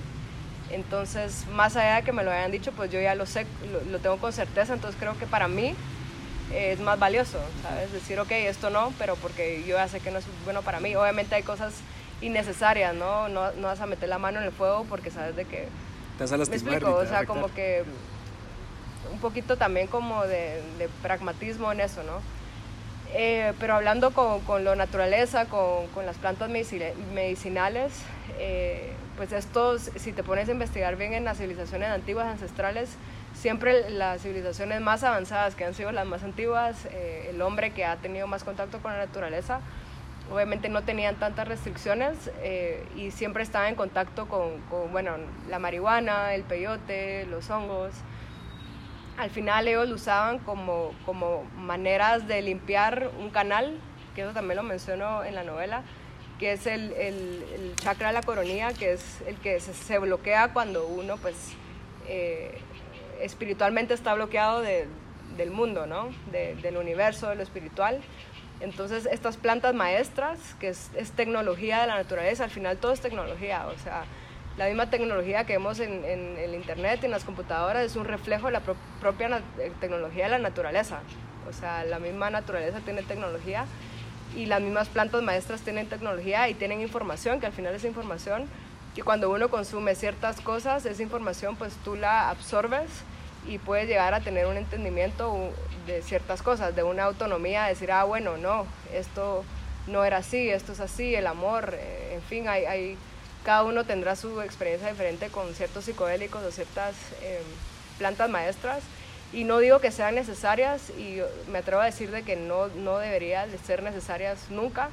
Entonces, 0.71 1.45
más 1.53 1.75
allá 1.75 1.97
de 1.97 2.03
que 2.03 2.11
me 2.11 2.23
lo 2.23 2.31
hayan 2.31 2.51
dicho, 2.51 2.71
pues 2.71 2.91
yo 2.91 2.99
ya 3.01 3.15
lo 3.15 3.25
sé, 3.25 3.45
lo, 3.89 3.99
tengo 3.99 4.17
con 4.17 4.31
certeza, 4.31 4.73
entonces 4.73 4.97
creo 4.99 5.17
que 5.17 5.25
para 5.25 5.47
mí 5.47 5.75
es 6.53 6.79
más 6.79 6.97
valioso, 6.97 7.39
¿sabes? 7.61 7.91
Decir, 7.91 8.19
ok, 8.19 8.31
esto 8.31 8.69
no, 8.69 8.93
pero 8.97 9.15
porque 9.15 9.63
yo 9.67 9.75
ya 9.75 9.87
sé 9.87 9.99
que 9.99 10.11
no 10.11 10.19
es 10.19 10.25
bueno 10.45 10.61
para 10.61 10.79
mí. 10.79 10.95
Obviamente 10.95 11.35
hay 11.35 11.43
cosas 11.43 11.73
innecesarias, 12.21 12.93
¿no? 12.93 13.27
No, 13.29 13.51
no 13.53 13.67
vas 13.67 13.81
a 13.81 13.85
meter 13.85 14.09
la 14.09 14.17
mano 14.17 14.39
en 14.39 14.45
el 14.45 14.51
fuego 14.51 14.85
porque 14.87 15.11
sabes 15.11 15.35
de 15.35 15.45
que... 15.45 15.67
Te 16.17 16.23
vas 16.23 16.31
a 16.31 16.37
Me 16.37 16.43
explico, 16.43 16.93
o 16.93 17.05
sea, 17.05 17.25
como 17.25 17.53
que 17.53 17.83
un 19.11 19.19
poquito 19.19 19.57
también 19.57 19.87
como 19.87 20.23
de, 20.23 20.61
de 20.77 20.89
pragmatismo 21.01 21.71
en 21.71 21.81
eso, 21.81 22.03
¿no? 22.03 22.21
Eh, 23.13 23.53
pero 23.59 23.75
hablando 23.75 24.11
con, 24.11 24.39
con 24.41 24.63
la 24.63 24.75
naturaleza, 24.75 25.45
con, 25.45 25.87
con, 25.87 26.05
las 26.05 26.17
plantas 26.17 26.49
medicinales, 26.49 27.91
eh, 28.39 28.93
pues 29.17 29.33
esto, 29.33 29.77
si 29.79 30.13
te 30.13 30.23
pones 30.23 30.47
a 30.47 30.53
investigar 30.53 30.95
bien 30.95 31.13
en 31.13 31.25
las 31.25 31.37
civilizaciones 31.37 31.89
antiguas, 31.89 32.27
ancestrales, 32.27 32.89
siempre 33.33 33.89
las 33.89 34.21
civilizaciones 34.21 34.79
más 34.79 35.03
avanzadas, 35.03 35.55
que 35.55 35.65
han 35.65 35.73
sido 35.73 35.91
las 35.91 36.05
más 36.05 36.23
antiguas, 36.23 36.85
eh, 36.85 37.27
el 37.29 37.41
hombre 37.41 37.71
que 37.71 37.83
ha 37.83 37.97
tenido 37.97 38.27
más 38.27 38.45
contacto 38.45 38.81
con 38.81 38.93
la 38.93 38.99
naturaleza, 38.99 39.59
obviamente 40.31 40.69
no 40.69 40.83
tenían 40.83 41.15
tantas 41.15 41.45
restricciones 41.45 42.31
y 42.95 43.11
siempre 43.11 43.43
estaban 43.43 43.67
en 43.67 43.75
contacto 43.75 44.29
con, 44.29 44.61
con, 44.69 44.89
bueno, 44.93 45.17
la 45.49 45.59
marihuana, 45.59 46.33
el 46.33 46.43
peyote, 46.43 47.25
los 47.25 47.49
hongos 47.49 47.91
al 49.21 49.29
final 49.29 49.67
ellos 49.67 49.87
lo 49.87 49.95
usaban 49.95 50.39
como, 50.39 50.95
como 51.05 51.43
maneras 51.55 52.27
de 52.27 52.41
limpiar 52.41 53.11
un 53.19 53.29
canal, 53.29 53.77
que 54.15 54.23
eso 54.23 54.31
también 54.31 54.55
lo 54.55 54.63
menciono 54.63 55.23
en 55.23 55.35
la 55.35 55.43
novela, 55.43 55.83
que 56.39 56.53
es 56.53 56.65
el, 56.65 56.91
el, 56.93 57.75
chakra 57.75 58.07
de 58.07 58.13
la 58.13 58.23
coronilla, 58.23 58.73
que 58.73 58.93
es 58.93 59.21
el 59.27 59.35
que 59.35 59.59
se, 59.59 59.99
bloquea 59.99 60.53
cuando 60.53 60.87
uno 60.87 61.17
pues 61.17 61.35
eh, 62.07 62.59
espiritualmente 63.21 63.93
está 63.93 64.15
bloqueado 64.15 64.61
de, 64.61 64.87
del 65.37 65.51
mundo, 65.51 65.85
¿no? 65.85 66.09
del 66.31 66.77
universo, 66.77 67.29
de 67.29 67.35
lo 67.35 67.43
espiritual. 67.43 68.01
Entonces 68.59 69.07
estas 69.11 69.37
plantas 69.37 69.75
maestras, 69.75 70.39
que 70.59 70.69
es, 70.69 70.89
es, 70.95 71.11
tecnología 71.11 71.81
de 71.81 71.85
la 71.85 71.95
naturaleza, 71.95 72.45
al 72.45 72.49
final 72.49 72.77
todo 72.77 72.91
es 72.91 73.01
tecnología, 73.01 73.67
o 73.67 73.77
sea, 73.77 74.05
la 74.57 74.65
misma 74.65 74.89
tecnología 74.89 75.45
que 75.45 75.53
vemos 75.53 75.79
en, 75.79 76.03
el 76.05 76.53
Internet, 76.53 77.03
en 77.03 77.11
las 77.11 77.23
computadoras, 77.23 77.85
es 77.85 77.95
un 77.95 78.05
reflejo 78.05 78.47
de 78.47 78.53
la 78.53 78.61
propia 78.99 79.41
eh, 79.59 79.71
tecnología 79.79 80.25
de 80.25 80.31
la 80.31 80.39
naturaleza. 80.39 80.99
O 81.49 81.53
sea, 81.53 81.83
la 81.83 81.99
misma 81.99 82.29
naturaleza 82.29 82.79
tiene 82.79 83.01
tecnología 83.03 83.65
y 84.35 84.45
las 84.45 84.61
mismas 84.61 84.89
plantas 84.89 85.21
maestras 85.23 85.61
tienen 85.61 85.87
tecnología 85.87 86.47
y 86.49 86.53
tienen 86.53 86.81
información, 86.81 87.39
que 87.39 87.47
al 87.47 87.53
final 87.53 87.73
esa 87.75 87.87
información, 87.87 88.47
que 88.95 89.03
cuando 89.03 89.29
uno 89.29 89.49
consume 89.49 89.95
ciertas 89.95 90.41
cosas, 90.41 90.85
esa 90.85 91.01
información 91.01 91.55
pues 91.55 91.73
tú 91.83 91.95
la 91.95 92.29
absorbes 92.29 92.89
y 93.47 93.57
puedes 93.57 93.87
llegar 93.87 94.13
a 94.13 94.19
tener 94.19 94.45
un 94.47 94.57
entendimiento 94.57 95.49
de 95.87 96.01
ciertas 96.01 96.41
cosas, 96.41 96.75
de 96.75 96.83
una 96.83 97.05
autonomía, 97.05 97.65
decir, 97.65 97.91
ah, 97.91 98.03
bueno, 98.03 98.37
no, 98.37 98.65
esto 98.93 99.43
no 99.87 100.03
era 100.03 100.17
así, 100.17 100.49
esto 100.49 100.73
es 100.73 100.79
así, 100.79 101.15
el 101.15 101.25
amor, 101.25 101.73
eh, 101.73 102.13
en 102.13 102.21
fin, 102.21 102.47
hay, 102.47 102.65
hay 102.65 102.97
cada 103.43 103.63
uno 103.63 103.85
tendrá 103.85 104.15
su 104.15 104.41
experiencia 104.41 104.89
diferente 104.89 105.29
con 105.29 105.53
ciertos 105.53 105.85
psicodélicos 105.85 106.43
o 106.43 106.51
ciertas 106.51 106.95
em, 107.21 107.43
plantas 107.97 108.29
maestras 108.29 108.83
Y 109.33 109.45
no 109.45 109.59
digo 109.59 109.79
que 109.79 109.91
sean 109.91 110.15
necesarias 110.15 110.89
y 110.97 111.19
me 111.49 111.59
atrevo 111.59 111.81
a 111.81 111.85
decir 111.85 112.11
de 112.11 112.23
que 112.23 112.35
no, 112.35 112.67
no 112.67 112.97
deberían 112.97 113.49
de 113.49 113.57
ser 113.57 113.81
necesarias 113.81 114.49
nunca, 114.49 114.89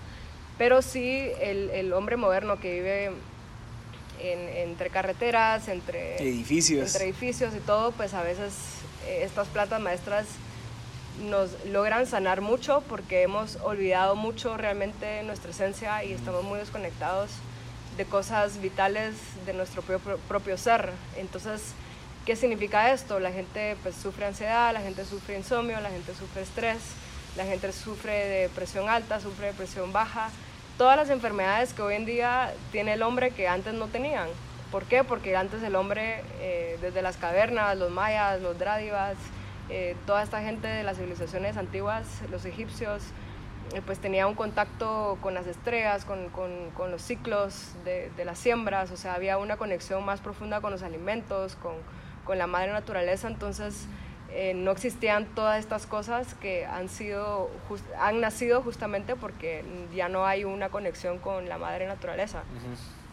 pero 0.56 0.80
sí 0.80 1.28
el, 1.40 1.70
el 1.70 1.92
hombre 1.92 2.16
moderno 2.16 2.60
que 2.60 2.74
vive 2.74 3.10
entre 4.20 4.90
carreteras, 4.90 5.68
entre 5.68 6.20
edificios. 6.22 6.86
entre 6.94 7.08
edificios 7.08 7.54
y 7.54 7.60
todo, 7.60 7.92
pues 7.92 8.14
a 8.14 8.22
veces 8.22 8.52
eh, 9.06 9.20
estas 9.22 9.48
plantas 9.48 9.80
maestras 9.80 10.26
nos 11.28 11.50
logran 11.66 12.06
sanar 12.06 12.40
mucho 12.40 12.82
porque 12.88 13.22
hemos 13.22 13.56
olvidado 13.56 14.14
mucho 14.14 14.56
realmente 14.56 15.22
nuestra 15.24 15.50
esencia 15.50 16.04
y 16.04 16.12
estamos 16.12 16.44
muy 16.44 16.58
desconectados 16.58 17.30
de 17.98 18.04
cosas 18.04 18.62
vitales 18.62 19.16
de 19.44 19.52
nuestro 19.52 19.82
propio, 19.82 20.56
ser. 20.56 20.92
Entonces, 21.16 21.74
¿qué 22.24 22.36
significa 22.36 22.92
esto? 22.92 23.18
La 23.18 23.32
gente 23.32 23.76
pues, 23.82 23.96
sufre 23.96 24.24
ansiedad, 24.24 24.72
la 24.72 24.80
gente 24.80 25.04
sufre 25.04 25.36
insomnio, 25.36 25.80
la 25.80 25.90
gente 25.90 26.14
sufre 26.14 26.42
estrés, 26.42 26.78
la 27.36 27.44
gente 27.44 27.72
sufre 27.72 28.12
de 28.12 28.48
presión 28.50 28.88
alta, 28.88 29.20
sufre 29.20 29.48
de 29.48 29.52
presión 29.52 29.92
baja, 29.92 30.30
todas 30.78 30.96
las 30.96 31.10
enfermedades 31.10 31.74
que 31.74 31.82
hoy 31.82 31.96
en 31.96 32.06
día 32.06 32.54
tiene 32.70 32.92
el 32.92 33.02
hombre 33.02 33.32
que 33.32 33.48
antes 33.48 33.74
no 33.74 33.88
tenían. 33.88 34.28
¿Por 34.70 34.84
qué? 34.84 35.02
Porque 35.02 35.34
antes 35.34 35.60
el 35.64 35.74
hombre, 35.74 36.22
eh, 36.40 36.78
desde 36.80 37.02
las 37.02 37.16
cavernas, 37.16 37.76
los 37.76 37.90
mayas, 37.90 38.40
los 38.40 38.56
drádivas, 38.58 39.16
eh, 39.70 39.96
toda 40.06 40.22
esta 40.22 40.40
gente 40.40 40.68
de 40.68 40.84
las 40.84 40.98
civilizaciones 40.98 41.56
antiguas, 41.56 42.06
los 42.30 42.44
egipcios, 42.44 43.02
pues 43.86 43.98
tenía 43.98 44.26
un 44.26 44.34
contacto 44.34 45.18
con 45.20 45.34
las 45.34 45.46
estrellas, 45.46 46.04
con, 46.04 46.28
con, 46.30 46.70
con 46.74 46.90
los 46.90 47.02
ciclos 47.02 47.72
de, 47.84 48.10
de, 48.16 48.24
las 48.24 48.38
siembras, 48.38 48.90
o 48.90 48.96
sea, 48.96 49.14
había 49.14 49.38
una 49.38 49.56
conexión 49.56 50.04
más 50.04 50.20
profunda 50.20 50.60
con 50.60 50.72
los 50.72 50.82
alimentos, 50.82 51.56
con, 51.56 51.74
con 52.24 52.38
la 52.38 52.46
madre 52.46 52.72
naturaleza, 52.72 53.28
entonces 53.28 53.86
eh, 54.30 54.52
no 54.54 54.72
existían 54.72 55.24
todas 55.34 55.58
estas 55.58 55.86
cosas 55.86 56.34
que 56.34 56.66
han, 56.66 56.90
sido, 56.90 57.50
han 57.98 58.20
nacido 58.20 58.60
justamente 58.60 59.16
porque 59.16 59.64
ya 59.94 60.08
no 60.10 60.26
hay 60.26 60.44
una 60.44 60.68
conexión 60.68 61.18
con 61.18 61.48
la 61.48 61.56
madre 61.56 61.86
naturaleza. 61.86 62.42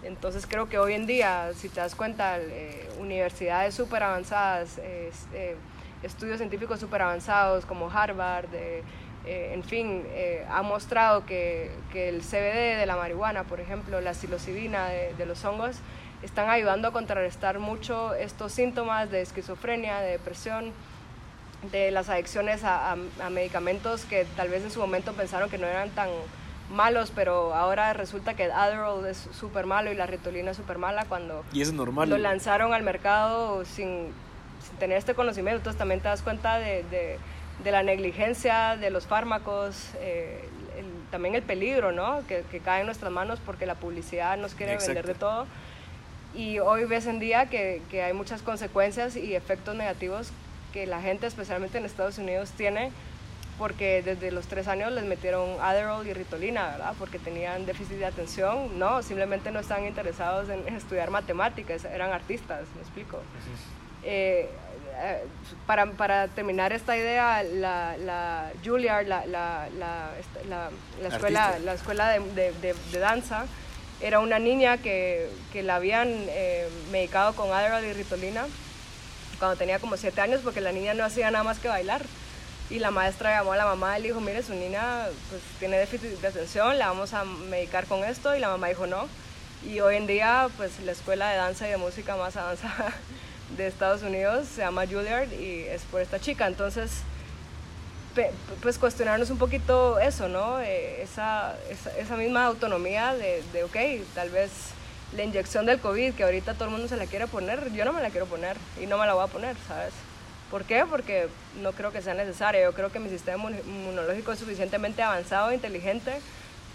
Entonces 0.04 0.46
creo 0.46 0.68
que 0.68 0.78
hoy 0.78 0.94
en 0.94 1.08
día, 1.08 1.52
si 1.56 1.70
te 1.70 1.80
das 1.80 1.96
cuenta, 1.96 2.38
eh, 2.38 2.90
universidades 3.00 3.74
súper 3.74 4.04
avanzadas, 4.04 4.78
eh, 4.80 5.56
estudios 6.04 6.38
científicos 6.38 6.82
súper 6.82 7.02
avanzados 7.02 7.66
como 7.66 7.90
Harvard, 7.90 8.48
en 9.28 9.64
fin, 9.64 10.04
ha 10.50 10.62
mostrado 10.62 11.26
que, 11.26 11.72
que, 11.92 12.10
el 12.10 12.22
CBD 12.22 12.78
de 12.78 12.86
la 12.86 12.96
marihuana, 12.96 13.44
por 13.44 13.60
ejemplo, 13.60 14.02
la 14.02 14.14
psilocibina 14.14 14.88
de, 14.88 15.14
de 15.14 15.26
los 15.26 15.44
hongos, 15.46 15.78
están 16.24 16.50
ayudando 16.50 16.88
a 16.88 16.92
contrarrestar 16.92 17.60
mucho 17.60 18.14
estos 18.16 18.52
síntomas 18.52 19.12
de 19.12 19.22
esquizofrenia, 19.22 20.00
de 20.00 20.12
depresión, 20.12 20.74
de 21.72 21.92
las 21.92 22.10
adicciones 22.10 22.64
a, 22.64 22.96
medicamentos 23.32 24.06
que 24.06 24.26
tal 24.36 24.50
vez 24.50 24.64
en 24.64 24.72
su 24.72 24.80
momento 24.80 25.14
pensaron 25.14 25.50
que 25.50 25.58
no 25.58 25.68
eran 25.68 25.90
tan 25.90 26.10
malos, 26.72 27.12
pero 27.14 27.54
ahora 27.54 27.94
resulta 27.94 28.34
que 28.34 28.46
Adderall 28.46 29.06
es 29.06 29.30
súper 29.32 29.66
malo 29.66 29.92
y 29.92 29.96
la 29.96 30.08
Ritolina 30.08 30.52
es 30.52 30.58
súper 30.58 30.78
mala 30.78 31.06
cuando 31.06 31.44
y 31.54 31.62
es 31.62 31.72
normal. 31.72 32.10
lo 32.10 32.18
lanzaron 32.18 32.74
al 32.74 32.84
mercado 32.84 33.64
sin, 33.66 34.14
tener 34.80 34.98
este 34.98 35.14
conocimiento. 35.14 35.58
Entonces 35.58 35.78
también 35.78 36.02
te 36.02 36.08
das 36.08 36.22
cuenta 36.22 36.58
de, 36.58 37.20
la 37.64 37.84
negligencia 37.84 38.78
de 38.78 38.90
los 38.90 39.08
fármacos, 39.08 39.92
eh, 40.00 40.48
también 41.12 41.36
el 41.36 41.44
peligro 41.44 41.92
¿no? 41.92 42.22
que, 42.28 42.44
cae 42.60 42.82
en 42.82 42.86
nuestras 42.88 43.12
manos 43.12 43.40
porque 43.46 43.66
la 43.66 43.76
publicidad 43.76 44.38
nos 44.38 44.54
quiere 44.54 44.78
vender 44.78 45.06
de 45.06 45.16
todo. 45.16 45.46
Y 46.34 46.60
hoy 46.60 46.84
ves 46.86 47.06
en 47.06 47.20
día 47.20 47.46
que, 47.46 47.82
que 47.90 48.04
hay 48.04 48.14
muchas 48.14 48.42
consecuencias 48.42 49.16
y 49.16 49.36
efectos 49.36 49.76
negativos 49.76 50.32
que 50.74 50.86
la 50.86 51.02
gente, 51.02 51.28
especialmente 51.28 51.78
en 51.78 51.86
Estados 51.86 52.18
Unidos, 52.18 52.52
tiene 52.52 52.92
porque 53.58 54.02
desde 54.04 54.32
los 54.32 54.48
tres 54.48 54.68
años 54.68 54.92
les 54.92 55.06
metieron 55.06 55.50
Adderall 55.62 56.06
y 56.06 56.14
Ritolina, 56.14 56.72
¿verdad? 56.72 56.94
Porque 57.00 57.20
tenían 57.20 57.66
déficit 57.66 57.98
de 57.98 58.06
atención, 58.06 58.78
no, 58.78 59.02
simplemente 59.02 59.52
no 59.52 59.60
estaban 59.60 59.86
interesados 59.86 60.50
en 60.50 60.68
estudiar 60.76 61.10
matemáticas, 61.10 61.86
eran 61.86 62.12
artistas, 62.12 62.64
me 62.76 62.82
explico. 62.82 63.22
Eh, 64.04 64.50
para, 65.66 65.86
para, 65.92 66.28
terminar 66.28 66.74
esta 66.74 66.98
idea, 66.98 67.44
la, 67.44 67.98
la 67.98 68.52
Juilliard, 68.64 69.08
la, 69.08 69.26
la, 69.26 69.68
la 69.78 71.08
escuela, 71.08 71.60
la 71.60 71.74
escuela 71.74 72.10
de, 72.10 72.20
de, 72.62 72.76
de, 72.92 73.00
danza, 73.00 73.46
era 74.02 74.20
una 74.20 74.40
niña 74.40 74.78
que, 74.78 75.30
que 75.52 75.64
la 75.64 75.76
habían 75.76 76.10
eh, 76.10 76.68
medicado 76.92 77.34
con 77.34 77.52
Adderall 77.52 77.86
y 77.86 77.94
Ritolina 77.94 78.46
cuando 79.40 79.58
tenía 79.58 79.80
como 79.80 79.98
siete 79.98 80.22
años 80.22 80.42
porque 80.44 80.62
la 80.62 80.72
niña 80.72 80.94
no 80.94 81.04
hacía 81.04 81.32
nada 81.32 81.44
más 81.44 81.60
que 81.60 81.68
bailar. 81.68 82.02
Y 82.70 82.80
la 82.80 82.90
maestra 82.90 83.38
llamó 83.38 83.54
a 83.54 83.58
la 83.58 83.66
mamá 83.66 84.00
y 84.00 84.02
le 84.02 84.08
dijo, 84.08 84.22
mire, 84.22 84.42
su 84.42 84.54
niña 84.54 85.06
pues, 85.30 85.42
tiene 85.60 85.78
déficit 85.78 86.20
de 86.20 86.28
atención, 86.28 86.80
la 86.80 86.88
vamos 86.88 87.14
a 87.14 87.24
medicar 87.24 87.86
con 87.86 88.04
esto. 88.04 88.36
Y 88.36 88.40
la 88.40 88.50
mamá 88.50 88.68
dijo, 88.68 88.88
no. 88.88 89.08
Y 89.64 89.82
hoy 89.82 89.98
en 89.98 90.08
día, 90.08 90.48
pues 90.58 90.80
la 90.80 90.92
escuela 90.92 91.30
de 91.30 91.38
danza 91.38 91.68
y 91.68 91.72
de 91.72 91.78
música 91.78 92.16
más 92.16 92.36
avanzada 92.38 92.94
de 93.58 93.68
Estados 93.68 94.02
Unidos 94.02 94.48
se 94.48 94.62
llama 94.62 94.86
Juilliard 94.86 95.32
y 95.34 95.62
es 95.62 95.84
por 95.84 96.02
esta 96.02 96.20
chica. 96.20 96.48
Entonces, 96.48 96.92
pues 98.62 98.78
cuestionarnos 98.78 99.30
un 99.30 99.38
poquito 99.38 100.00
eso, 100.00 100.28
¿no? 100.30 100.60
Eh, 100.62 101.02
esa, 101.02 101.56
esa, 101.70 101.98
esa, 101.98 102.16
misma 102.16 102.46
autonomía 102.46 103.14
de, 103.14 103.44
de, 103.52 103.64
ok, 103.64 104.06
tal 104.14 104.30
vez 104.30 104.52
la 105.16 105.24
inyección 105.24 105.66
del 105.66 105.80
COVID, 105.80 106.14
que 106.14 106.24
ahorita 106.24 106.54
todo 106.54 106.66
el 106.66 106.72
mundo 106.72 106.88
se 106.88 106.98
la 106.98 107.06
quiere 107.06 107.28
poner, 107.28 107.72
yo 107.74 107.86
no 107.86 107.94
me 107.94 108.02
la 108.02 108.10
quiero 108.10 108.26
poner 108.26 108.58
y 108.82 108.86
no 108.86 108.98
me 108.98 109.06
la 109.06 109.14
voy 109.14 109.24
a 109.24 109.28
poner, 109.28 109.56
¿sabes? 109.68 109.94
¿Por 110.50 110.64
qué? 110.64 110.86
Porque 110.90 111.28
no 111.62 111.74
creo 111.74 111.92
que 111.92 112.02
sea 112.02 112.14
necesario. 112.14 112.62
Yo 112.62 112.74
creo 112.74 112.92
que 112.92 113.00
mi 113.00 113.10
sistema 113.10 113.50
inmunológico 113.50 114.32
es 114.32 114.40
suficientemente 114.40 115.02
avanzado 115.02 115.52
e 115.52 115.56
inteligente 115.56 116.14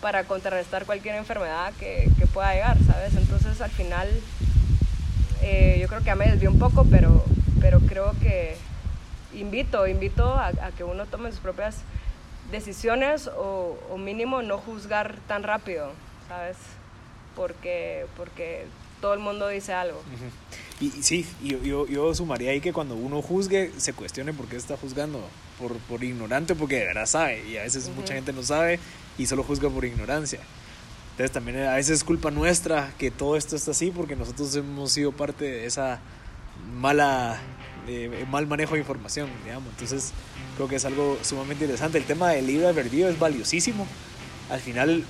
para 0.00 0.24
contrarrestar 0.24 0.86
cualquier 0.86 1.14
enfermedad 1.14 1.72
que, 1.78 2.08
que 2.18 2.26
pueda 2.26 2.52
llegar, 2.52 2.76
¿sabes? 2.86 3.14
Entonces, 3.14 3.60
al 3.60 3.70
final, 3.70 4.08
eh, 5.42 5.78
yo 5.80 5.88
creo 5.88 6.00
que 6.00 6.06
ya 6.06 6.14
me 6.14 6.30
desvió 6.30 6.50
un 6.50 6.58
poco, 6.58 6.86
pero, 6.90 7.24
pero 7.60 7.80
creo 7.80 8.14
que 8.20 8.56
invito, 9.34 9.86
invito 9.86 10.34
a, 10.34 10.52
que 10.76 10.84
uno 10.84 11.06
tome 11.06 11.30
sus 11.30 11.40
propias 11.40 11.78
decisiones 12.50 13.28
o, 13.28 13.78
o 13.90 13.98
mínimo 13.98 14.42
no 14.42 14.58
juzgar 14.58 15.16
tan 15.26 15.42
rápido, 15.42 15.92
¿sabes? 16.28 16.56
porque, 17.34 18.06
porque 18.16 18.66
todo 19.00 19.14
el 19.14 19.20
mundo 19.20 19.48
dice 19.48 19.72
algo. 19.72 20.00
Y 20.80 20.90
sí, 20.90 21.26
yo, 21.42 21.86
yo, 21.86 22.14
sumaría 22.14 22.50
ahí 22.52 22.60
que 22.60 22.72
cuando 22.72 22.94
uno 22.94 23.22
juzgue, 23.22 23.70
se 23.76 23.92
cuestione 23.92 24.32
por 24.32 24.46
qué 24.46 24.56
está 24.56 24.76
juzgando, 24.76 25.22
por, 25.58 25.76
por 25.76 26.02
ignorante, 26.02 26.54
porque 26.54 26.76
de 26.76 26.86
verdad 26.86 27.06
sabe, 27.06 27.46
y 27.48 27.56
a 27.56 27.62
veces 27.62 27.88
mucha 27.94 28.14
gente 28.14 28.32
no 28.32 28.42
sabe 28.42 28.78
y 29.18 29.26
solo 29.26 29.42
juzga 29.42 29.68
por 29.68 29.84
ignorancia. 29.84 30.40
Entonces 31.20 31.34
también 31.34 31.68
a 31.68 31.74
veces 31.74 31.98
es 31.98 32.04
culpa 32.04 32.30
nuestra 32.30 32.94
que 32.96 33.10
todo 33.10 33.36
esto 33.36 33.54
está 33.54 33.72
así, 33.72 33.90
porque 33.90 34.16
nosotros 34.16 34.56
hemos 34.56 34.90
sido 34.90 35.12
parte 35.12 35.44
de 35.44 35.66
esa 35.66 36.00
mala, 36.78 37.38
eh, 37.86 38.24
mal 38.30 38.46
manejo 38.46 38.72
de 38.72 38.80
información, 38.80 39.28
digamos. 39.44 39.68
Entonces 39.68 40.12
creo 40.56 40.66
que 40.66 40.76
es 40.76 40.84
algo 40.86 41.18
sumamente 41.20 41.64
interesante. 41.64 41.98
El 41.98 42.04
tema 42.04 42.30
del 42.30 42.46
libre 42.46 42.68
albedrío 42.68 43.06
es 43.10 43.18
valiosísimo. 43.18 43.86
Al 44.48 44.60
final 44.60 45.04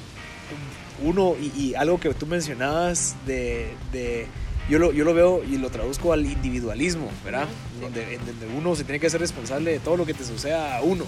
uno, 1.04 1.36
y, 1.40 1.74
algo 1.76 2.00
que 2.00 2.12
tú 2.12 2.26
mencionabas 2.26 3.14
de, 3.24 3.72
de 3.92 4.26
yo, 4.68 4.80
lo, 4.80 4.90
yo 4.90 5.04
lo 5.04 5.14
veo 5.14 5.44
y 5.44 5.58
lo 5.58 5.70
traduzco 5.70 6.12
al 6.12 6.26
individualismo, 6.26 7.08
¿verdad? 7.24 7.46
Donde, 7.80 8.18
donde, 8.18 8.48
uno 8.58 8.74
se 8.74 8.82
tiene 8.82 8.98
que 8.98 9.11
ser 9.11 9.20
responsable 9.20 9.70
de 9.70 9.78
todo 9.78 9.96
lo 9.96 10.06
que 10.06 10.14
te 10.14 10.24
suceda 10.24 10.76
a 10.76 10.82
uno, 10.82 11.04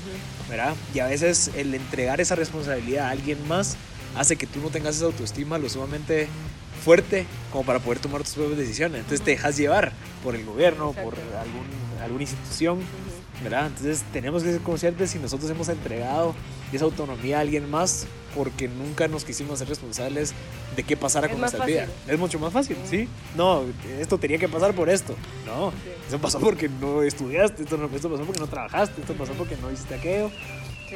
¿verdad? 0.49 0.75
Y 0.95 1.01
a 1.01 1.07
veces 1.07 1.51
el 1.57 1.75
entregar 1.75 2.21
esa 2.21 2.37
responsabilidad 2.37 3.09
a 3.09 3.11
alguien 3.11 3.39
más 3.49 3.77
hace 4.17 4.37
que 4.37 4.47
tú 4.47 4.61
no 4.61 4.71
tengas 4.71 4.97
esa 4.97 5.07
autoestima 5.07 5.59
lo 5.59 5.69
sumamente 5.69 6.29
fuerte 6.85 7.27
como 7.51 7.65
para 7.65 7.79
poder 7.79 8.01
tomar 8.01 8.23
tus 8.23 8.35
propias 8.35 8.59
decisiones. 8.59 9.01
Entonces 9.01 9.23
te 9.23 9.33
dejas 9.33 9.57
llevar 9.57 9.93
por 10.23 10.35
el 10.35 10.45
gobierno, 10.45 10.93
por 10.93 11.15
algún, 11.15 11.65
alguna 12.03 12.23
institución, 12.23 12.81
¿verdad? 13.43 13.67
Entonces 13.69 14.03
tenemos 14.13 14.43
que 14.43 14.53
ser 14.53 14.61
conscientes 14.61 15.11
si 15.11 15.19
nosotros 15.19 15.51
hemos 15.51 15.69
entregado 15.69 16.35
esa 16.73 16.85
autonomía 16.85 17.39
a 17.39 17.41
alguien 17.41 17.71
más 17.71 18.07
porque 18.35 18.67
nunca 18.67 19.09
nos 19.09 19.25
quisimos 19.25 19.59
ser 19.59 19.69
responsables 19.69 20.33
de 20.75 20.83
qué 20.83 20.97
pasara 20.97 21.29
con 21.29 21.39
nuestra 21.39 21.67
vida. 21.67 21.87
Es 22.09 22.19
mucho 22.19 22.39
más 22.39 22.53
fácil, 22.53 22.77
¿sí? 22.89 23.09
No, 23.37 23.63
esto 24.01 24.19
tenía 24.19 24.39
que 24.39 24.49
pasar 24.49 24.75
por 24.75 24.89
esto. 24.89 25.15
No, 25.47 25.73
eso 26.09 26.19
pasó 26.19 26.41
porque 26.41 26.69
no 26.69 27.03
estudiaste, 27.03 27.63
esto, 27.63 27.91
esto 27.95 28.11
pasó 28.11 28.25
porque 28.25 28.41
no 28.41 28.47
trabajaste, 28.47 29.01
esto 29.03 29.15
pasó 29.15 29.33
porque 29.35 29.57
no 29.57 29.71
hiciste 29.71 29.95
aquello. 29.95 30.31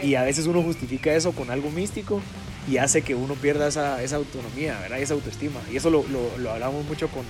Y 0.02 0.14
a 0.14 0.22
veces 0.22 0.46
uno 0.46 0.62
justifica 0.62 1.12
eso 1.14 1.32
con 1.32 1.50
algo 1.50 1.70
místico 1.70 2.20
y 2.68 2.78
hace 2.78 3.02
que 3.02 3.14
uno 3.14 3.34
pierda 3.34 3.68
esa, 3.68 4.02
esa 4.02 4.16
autonomía, 4.16 4.78
¿verdad? 4.80 4.98
esa 4.98 5.14
autoestima. 5.14 5.60
Y 5.70 5.76
eso 5.76 5.90
lo, 5.90 6.04
lo, 6.08 6.36
lo 6.38 6.50
hablamos 6.50 6.84
mucho 6.86 7.08
con, 7.08 7.24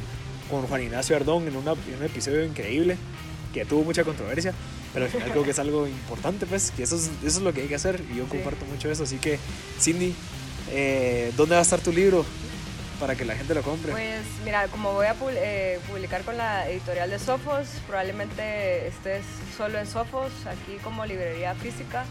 con, 0.51 0.67
Juan 0.67 0.83
Ignacio 0.83 1.17
Ardón 1.17 1.49
en, 1.49 1.55
en 1.55 1.57
un 1.57 2.05
episodio 2.05 2.45
increíble 2.45 2.97
que 3.53 3.65
tuvo 3.65 3.85
mucha 3.85 4.05
controversia 4.05 4.53
pero 4.97 5.05
al 5.05 5.13
final 5.13 5.31
creo 5.31 5.45
que 5.45 5.51
es 5.51 5.59
algo 5.59 5.87
importante, 5.87 6.47
pues, 6.47 6.71
que 6.71 6.83
eso 6.83 6.97
es, 6.97 7.11
eso 7.23 7.39
es 7.39 7.43
lo 7.43 7.53
que 7.53 7.61
hay 7.61 7.69
que 7.69 7.75
hacer 7.75 8.03
y 8.11 8.17
yo 8.17 8.27
comparto 8.27 8.65
mucho 8.65 8.91
eso. 8.91 9.03
Así 9.03 9.19
que, 9.19 9.39
Cindy, 9.79 10.15
eh, 10.71 11.35
¿dónde 11.37 11.55
va 11.55 11.59
a 11.59 11.63
estar 11.63 11.81
tu 11.81 11.93
libro? 11.93 12.25
para 12.99 13.15
que 13.15 13.27
la 13.27 13.37
gente 13.37 13.55
lo 13.55 13.61
compre? 13.61 13.93
Pues 13.93 14.23
mira, 14.43 14.69
como 14.69 14.95
voy 14.95 15.05
a 15.05 15.15
eh, 15.33 15.79
publicar 15.87 16.23
con 16.23 16.39
la 16.39 16.67
editorial 16.67 17.11
de 17.11 17.19
Sofos, 17.19 17.69
probablemente 17.87 18.87
estés 18.87 19.23
solo 19.55 19.79
en 19.79 19.87
Sofos, 19.87 20.33
aquí 20.47 20.79
como 20.83 21.05
librería 21.05 21.55
física. 21.55 22.07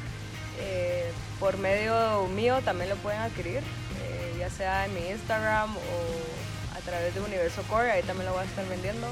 Eh, 0.59 1.11
por 1.39 1.57
medio 1.57 2.27
mío 2.35 2.59
también 2.63 2.89
lo 2.89 2.95
pueden 2.97 3.19
adquirir, 3.19 3.57
eh, 3.57 4.35
ya 4.39 4.49
sea 4.49 4.85
en 4.85 4.93
mi 4.93 5.09
Instagram 5.09 5.75
o 5.75 6.77
a 6.77 6.79
través 6.81 7.13
de 7.13 7.21
Universo 7.21 7.61
Core, 7.69 7.91
ahí 7.91 8.03
también 8.03 8.27
lo 8.27 8.33
voy 8.33 8.43
a 8.43 8.45
estar 8.45 8.67
vendiendo. 8.67 9.07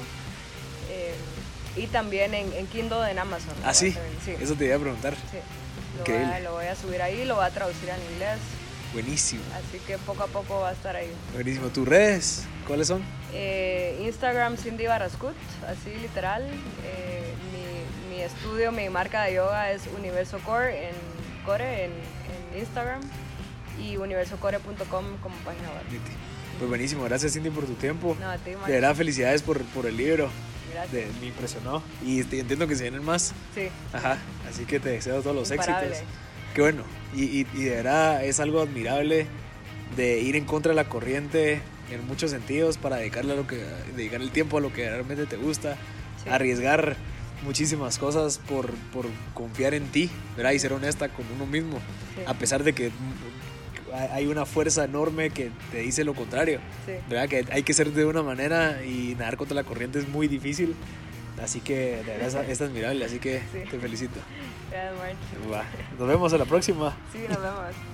y 1.75 1.87
también 1.87 2.33
en, 2.33 2.67
Kindle 2.67 3.09
en 3.09 3.17
Amazon. 3.17 3.55
Ah, 3.65 3.73
sí? 3.73 3.95
eso 4.39 4.55
te 4.55 4.65
iba 4.65 4.75
a 4.75 4.79
preguntar. 4.79 5.15
Sí, 5.15 5.39
lo 5.97 6.03
voy, 6.05 6.23
a, 6.23 6.39
lo 6.39 6.51
voy 6.53 6.65
a 6.65 6.75
subir 6.75 7.01
ahí, 7.01 7.25
lo 7.25 7.35
voy 7.35 7.45
a 7.45 7.49
traducir 7.49 7.89
en 7.89 8.13
inglés. 8.13 8.39
Buenísimo. 8.93 9.41
Así 9.55 9.79
que 9.79 9.97
poco 9.97 10.23
a 10.23 10.27
poco 10.27 10.59
va 10.59 10.69
a 10.69 10.71
estar 10.73 10.95
ahí. 10.95 11.11
Buenísimo. 11.33 11.69
¿Tus 11.69 11.87
redes 11.87 12.45
cuáles 12.67 12.87
son? 12.87 13.03
Eh, 13.33 13.99
Instagram 14.05 14.55
Cindy 14.55 14.85
Barascut, 14.85 15.35
así 15.67 15.95
literal. 15.99 16.43
Eh, 16.83 17.33
mi, 17.51 18.15
mi, 18.15 18.21
estudio, 18.21 18.71
mi 18.71 18.87
marca 18.89 19.23
de 19.23 19.33
yoga 19.33 19.71
es 19.71 19.81
Universo 19.97 20.37
Core 20.45 20.89
en 20.89 20.95
Core 21.45 21.85
en, 21.85 21.91
Instagram 22.57 23.01
y 23.81 23.97
universocore.com 23.97 25.05
como 25.21 25.35
página 25.37 25.69
web. 25.69 26.01
Pues 26.57 26.69
buenísimo, 26.69 27.03
gracias 27.03 27.33
Cindy 27.33 27.49
por 27.49 27.65
tu 27.65 27.73
tiempo. 27.73 28.15
No, 28.19 28.29
a 28.29 28.37
ti, 28.37 28.51
De 28.51 28.73
verdad, 28.73 28.95
felicidades 28.95 29.41
por, 29.41 29.61
por 29.65 29.85
el 29.85 29.97
libro. 29.97 30.29
Gracias. 30.71 31.09
me 31.19 31.27
impresionó. 31.27 31.83
Y 32.05 32.21
entiendo 32.21 32.67
que 32.67 32.75
se 32.75 32.83
vienen 32.83 33.03
más. 33.03 33.33
Sí. 33.53 33.69
Ajá, 33.91 34.17
así 34.49 34.65
que 34.65 34.79
te 34.79 34.89
deseo 34.89 35.21
todos 35.21 35.35
los 35.35 35.51
éxitos. 35.51 36.03
Qué 36.53 36.61
bueno. 36.61 36.83
Y, 37.15 37.41
y, 37.41 37.43
de 37.43 37.69
verdad 37.69 38.23
es 38.23 38.39
algo 38.39 38.61
admirable 38.61 39.27
de 39.95 40.19
ir 40.19 40.35
en 40.35 40.45
contra 40.45 40.71
de 40.71 40.75
la 40.75 40.85
corriente 40.85 41.61
en 41.91 42.07
muchos 42.07 42.31
sentidos 42.31 42.77
para 42.77 42.97
dedicarle 42.97 43.33
a 43.33 43.35
lo 43.35 43.45
que 43.47 43.57
dedicar 43.95 44.21
el 44.21 44.31
tiempo 44.31 44.57
a 44.57 44.61
lo 44.61 44.73
que 44.73 44.89
realmente 44.89 45.25
te 45.25 45.37
gusta, 45.37 45.77
arriesgar 46.29 46.95
muchísimas 47.43 47.97
cosas 47.97 48.37
por, 48.37 48.69
por, 48.91 49.05
confiar 49.33 49.73
en 49.73 49.87
ti, 49.87 50.09
¿verdad? 50.35 50.51
Y 50.51 50.59
ser 50.59 50.73
honesta 50.73 51.09
con 51.09 51.25
uno 51.35 51.45
mismo, 51.45 51.79
a 52.25 52.33
pesar 52.33 52.63
de 52.63 52.73
que 52.73 52.91
hay 53.93 54.25
una 54.27 54.45
fuerza 54.45 54.85
enorme 54.85 55.29
que 55.29 55.51
te 55.71 55.79
dice 55.79 56.03
lo 56.03 56.13
contrario, 56.13 56.59
¿verdad? 57.09 57.29
Que 57.29 57.45
hay 57.51 57.63
que 57.63 57.73
ser 57.73 57.91
de 57.91 58.05
una 58.05 58.23
manera 58.23 58.83
y 58.83 59.15
nadar 59.17 59.37
contra 59.37 59.55
la 59.55 59.63
corriente 59.63 59.99
es 59.99 60.07
muy 60.07 60.27
difícil. 60.27 60.75
Así 61.41 61.61
que 61.61 61.97
de 61.97 62.17
verdad 62.17 62.49
es 62.49 62.61
admirable, 62.61 63.05
así 63.05 63.19
que 63.19 63.41
te 63.69 63.79
felicito. 63.79 64.19
Gracias, 64.69 65.99
Nos 65.99 66.07
vemos 66.07 66.33
a 66.33 66.37
la 66.37 66.45
próxima. 66.45 66.95
Sí, 67.11 67.19
nos 67.27 67.41
vemos. 67.41 67.92